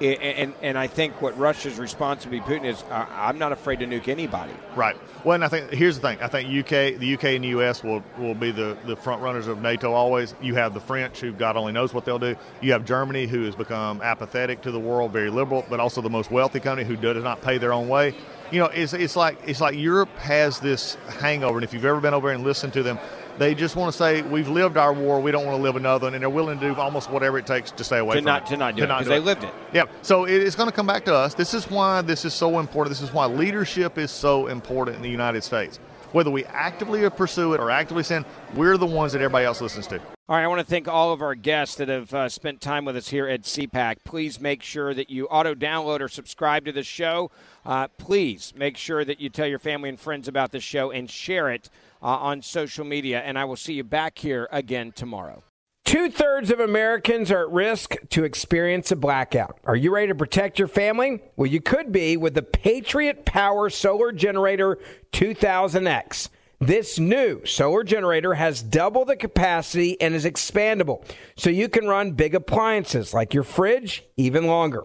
And 0.00 0.54
and 0.60 0.76
I 0.76 0.88
think 0.88 1.22
what 1.22 1.38
Russia's 1.38 1.78
response 1.78 2.24
to 2.24 2.28
be 2.28 2.40
Putin 2.40 2.64
is, 2.64 2.82
uh, 2.90 3.06
I'm 3.10 3.38
not 3.38 3.52
afraid 3.52 3.78
to 3.78 3.86
nuke 3.86 4.08
anybody. 4.08 4.52
Right. 4.74 4.96
Well, 5.22 5.36
and 5.36 5.44
I 5.44 5.48
think 5.48 5.70
here's 5.70 6.00
the 6.00 6.08
thing. 6.08 6.18
I 6.20 6.26
think 6.26 6.48
UK, 6.48 6.98
the 6.98 7.14
UK 7.14 7.24
and 7.24 7.44
the 7.44 7.48
US 7.48 7.84
will 7.84 8.02
will 8.18 8.34
be 8.34 8.50
the, 8.50 8.76
the 8.86 8.96
front 8.96 9.22
runners 9.22 9.46
of 9.46 9.62
NATO 9.62 9.92
always. 9.92 10.34
You 10.42 10.56
have 10.56 10.74
the 10.74 10.80
French, 10.80 11.20
who 11.20 11.32
God 11.32 11.56
only 11.56 11.72
knows 11.72 11.94
what 11.94 12.04
they'll 12.04 12.18
do. 12.18 12.34
You 12.60 12.72
have 12.72 12.84
Germany, 12.84 13.26
who 13.26 13.44
has 13.44 13.54
become 13.54 14.02
apathetic 14.02 14.62
to 14.62 14.72
the 14.72 14.80
world, 14.80 15.12
very 15.12 15.30
liberal, 15.30 15.64
but 15.70 15.78
also 15.78 16.00
the 16.00 16.10
most 16.10 16.30
wealthy 16.30 16.58
country 16.58 16.84
who 16.84 16.96
does 16.96 17.22
not 17.22 17.40
pay 17.40 17.58
their 17.58 17.72
own 17.72 17.88
way. 17.88 18.16
You 18.50 18.60
know, 18.60 18.66
it's 18.66 18.94
it's 18.94 19.14
like 19.14 19.38
it's 19.46 19.60
like 19.60 19.76
Europe 19.76 20.10
has 20.18 20.58
this 20.58 20.96
hangover, 21.20 21.58
and 21.58 21.64
if 21.64 21.72
you've 21.72 21.84
ever 21.84 22.00
been 22.00 22.14
over 22.14 22.30
and 22.30 22.42
listened 22.42 22.72
to 22.72 22.82
them. 22.82 22.98
They 23.38 23.54
just 23.54 23.74
want 23.76 23.92
to 23.92 23.98
say 23.98 24.22
we've 24.22 24.48
lived 24.48 24.76
our 24.76 24.92
war. 24.92 25.20
We 25.20 25.30
don't 25.32 25.44
want 25.44 25.56
to 25.58 25.62
live 25.62 25.76
another, 25.76 26.06
one," 26.06 26.14
and 26.14 26.22
they're 26.22 26.30
willing 26.30 26.58
to 26.60 26.74
do 26.74 26.80
almost 26.80 27.10
whatever 27.10 27.38
it 27.38 27.46
takes 27.46 27.70
to 27.72 27.82
stay 27.84 27.98
away 27.98 28.14
To 28.14 28.18
from 28.20 28.26
not- 28.26 28.42
it. 28.42 28.48
to 28.50 28.56
not 28.56 28.76
do 28.76 28.84
it, 28.84 28.88
'cause 28.88 29.06
they 29.06 29.18
lived 29.18 29.44
it. 29.44 29.50
Yeah. 29.72 29.84
So 30.02 30.24
it- 30.24 30.32
it's 30.42 30.54
going 30.56 30.68
to 30.68 30.74
come 30.74 30.86
back 30.86 31.04
to 31.06 31.14
us. 31.14 31.34
This 31.34 31.52
is 31.54 31.68
why 31.70 32.00
this 32.02 32.24
is 32.24 32.32
so 32.32 32.58
important. 32.60 32.96
This 32.96 33.02
is 33.02 33.12
why 33.12 33.26
leadership 33.26 33.98
is 33.98 34.10
so 34.10 34.46
important 34.46 34.96
in 34.96 35.02
the 35.02 35.10
United 35.10 35.42
States. 35.42 35.78
Whether 36.12 36.30
we 36.30 36.44
actively 36.44 37.08
pursue 37.10 37.54
it 37.54 37.60
or 37.60 37.70
actively 37.72 38.04
send, 38.04 38.24
we're 38.54 38.76
the 38.76 38.86
ones 38.86 39.12
that 39.14 39.18
everybody 39.18 39.46
else 39.46 39.60
listens 39.60 39.88
to. 39.88 40.00
All 40.26 40.36
right, 40.36 40.44
I 40.44 40.46
want 40.46 40.60
to 40.60 40.64
thank 40.66 40.86
all 40.88 41.12
of 41.12 41.20
our 41.20 41.34
guests 41.34 41.74
that 41.74 41.88
have 41.88 42.14
uh, 42.14 42.28
spent 42.30 42.60
time 42.62 42.86
with 42.86 42.96
us 42.96 43.08
here 43.08 43.28
at 43.28 43.42
CPAC. 43.44 43.96
Please 44.04 44.40
make 44.40 44.62
sure 44.62 44.94
that 44.94 45.10
you 45.10 45.26
auto 45.26 45.54
download 45.54 46.00
or 46.00 46.08
subscribe 46.08 46.64
to 46.64 46.72
the 46.72 46.82
show. 46.84 47.30
Uh, 47.66 47.88
please 47.98 48.54
make 48.56 48.76
sure 48.78 49.04
that 49.04 49.20
you 49.20 49.28
tell 49.28 49.46
your 49.46 49.58
family 49.58 49.88
and 49.90 50.00
friends 50.00 50.26
about 50.28 50.50
the 50.52 50.60
show 50.60 50.90
and 50.90 51.10
share 51.10 51.50
it 51.50 51.68
uh, 52.04 52.18
on 52.18 52.42
social 52.42 52.84
media. 52.84 53.20
And 53.20 53.38
I 53.38 53.46
will 53.46 53.56
see 53.56 53.72
you 53.72 53.84
back 53.84 54.18
here 54.18 54.46
again 54.52 54.92
tomorrow. 54.92 55.42
Two 55.84 56.10
thirds 56.10 56.50
of 56.50 56.60
Americans 56.60 57.30
are 57.30 57.42
at 57.42 57.50
risk 57.50 57.96
to 58.10 58.24
experience 58.24 58.90
a 58.90 58.96
blackout. 58.96 59.58
Are 59.64 59.76
you 59.76 59.94
ready 59.94 60.08
to 60.08 60.14
protect 60.14 60.58
your 60.58 60.68
family? 60.68 61.20
Well, 61.36 61.46
you 61.46 61.60
could 61.60 61.92
be 61.92 62.16
with 62.16 62.34
the 62.34 62.42
Patriot 62.42 63.24
Power 63.24 63.68
Solar 63.68 64.10
Generator 64.10 64.78
2000X. 65.12 66.30
This 66.58 66.98
new 66.98 67.44
solar 67.44 67.84
generator 67.84 68.32
has 68.34 68.62
double 68.62 69.04
the 69.04 69.16
capacity 69.16 70.00
and 70.00 70.14
is 70.14 70.24
expandable, 70.24 71.04
so 71.36 71.50
you 71.50 71.68
can 71.68 71.86
run 71.86 72.12
big 72.12 72.34
appliances 72.34 73.12
like 73.12 73.34
your 73.34 73.42
fridge 73.42 74.04
even 74.16 74.46
longer. 74.46 74.84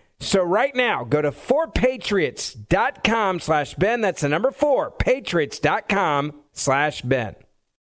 So 0.21 0.43
right 0.43 0.75
now, 0.75 1.03
go 1.03 1.21
to 1.21 1.31
4patriots.com 1.31 3.39
slash 3.39 3.73
Ben. 3.73 4.01
That's 4.01 4.21
the 4.21 4.29
number 4.29 4.51
four, 4.51 4.91
patriots.com 4.91 6.33
slash 6.53 7.01
Ben. 7.01 7.35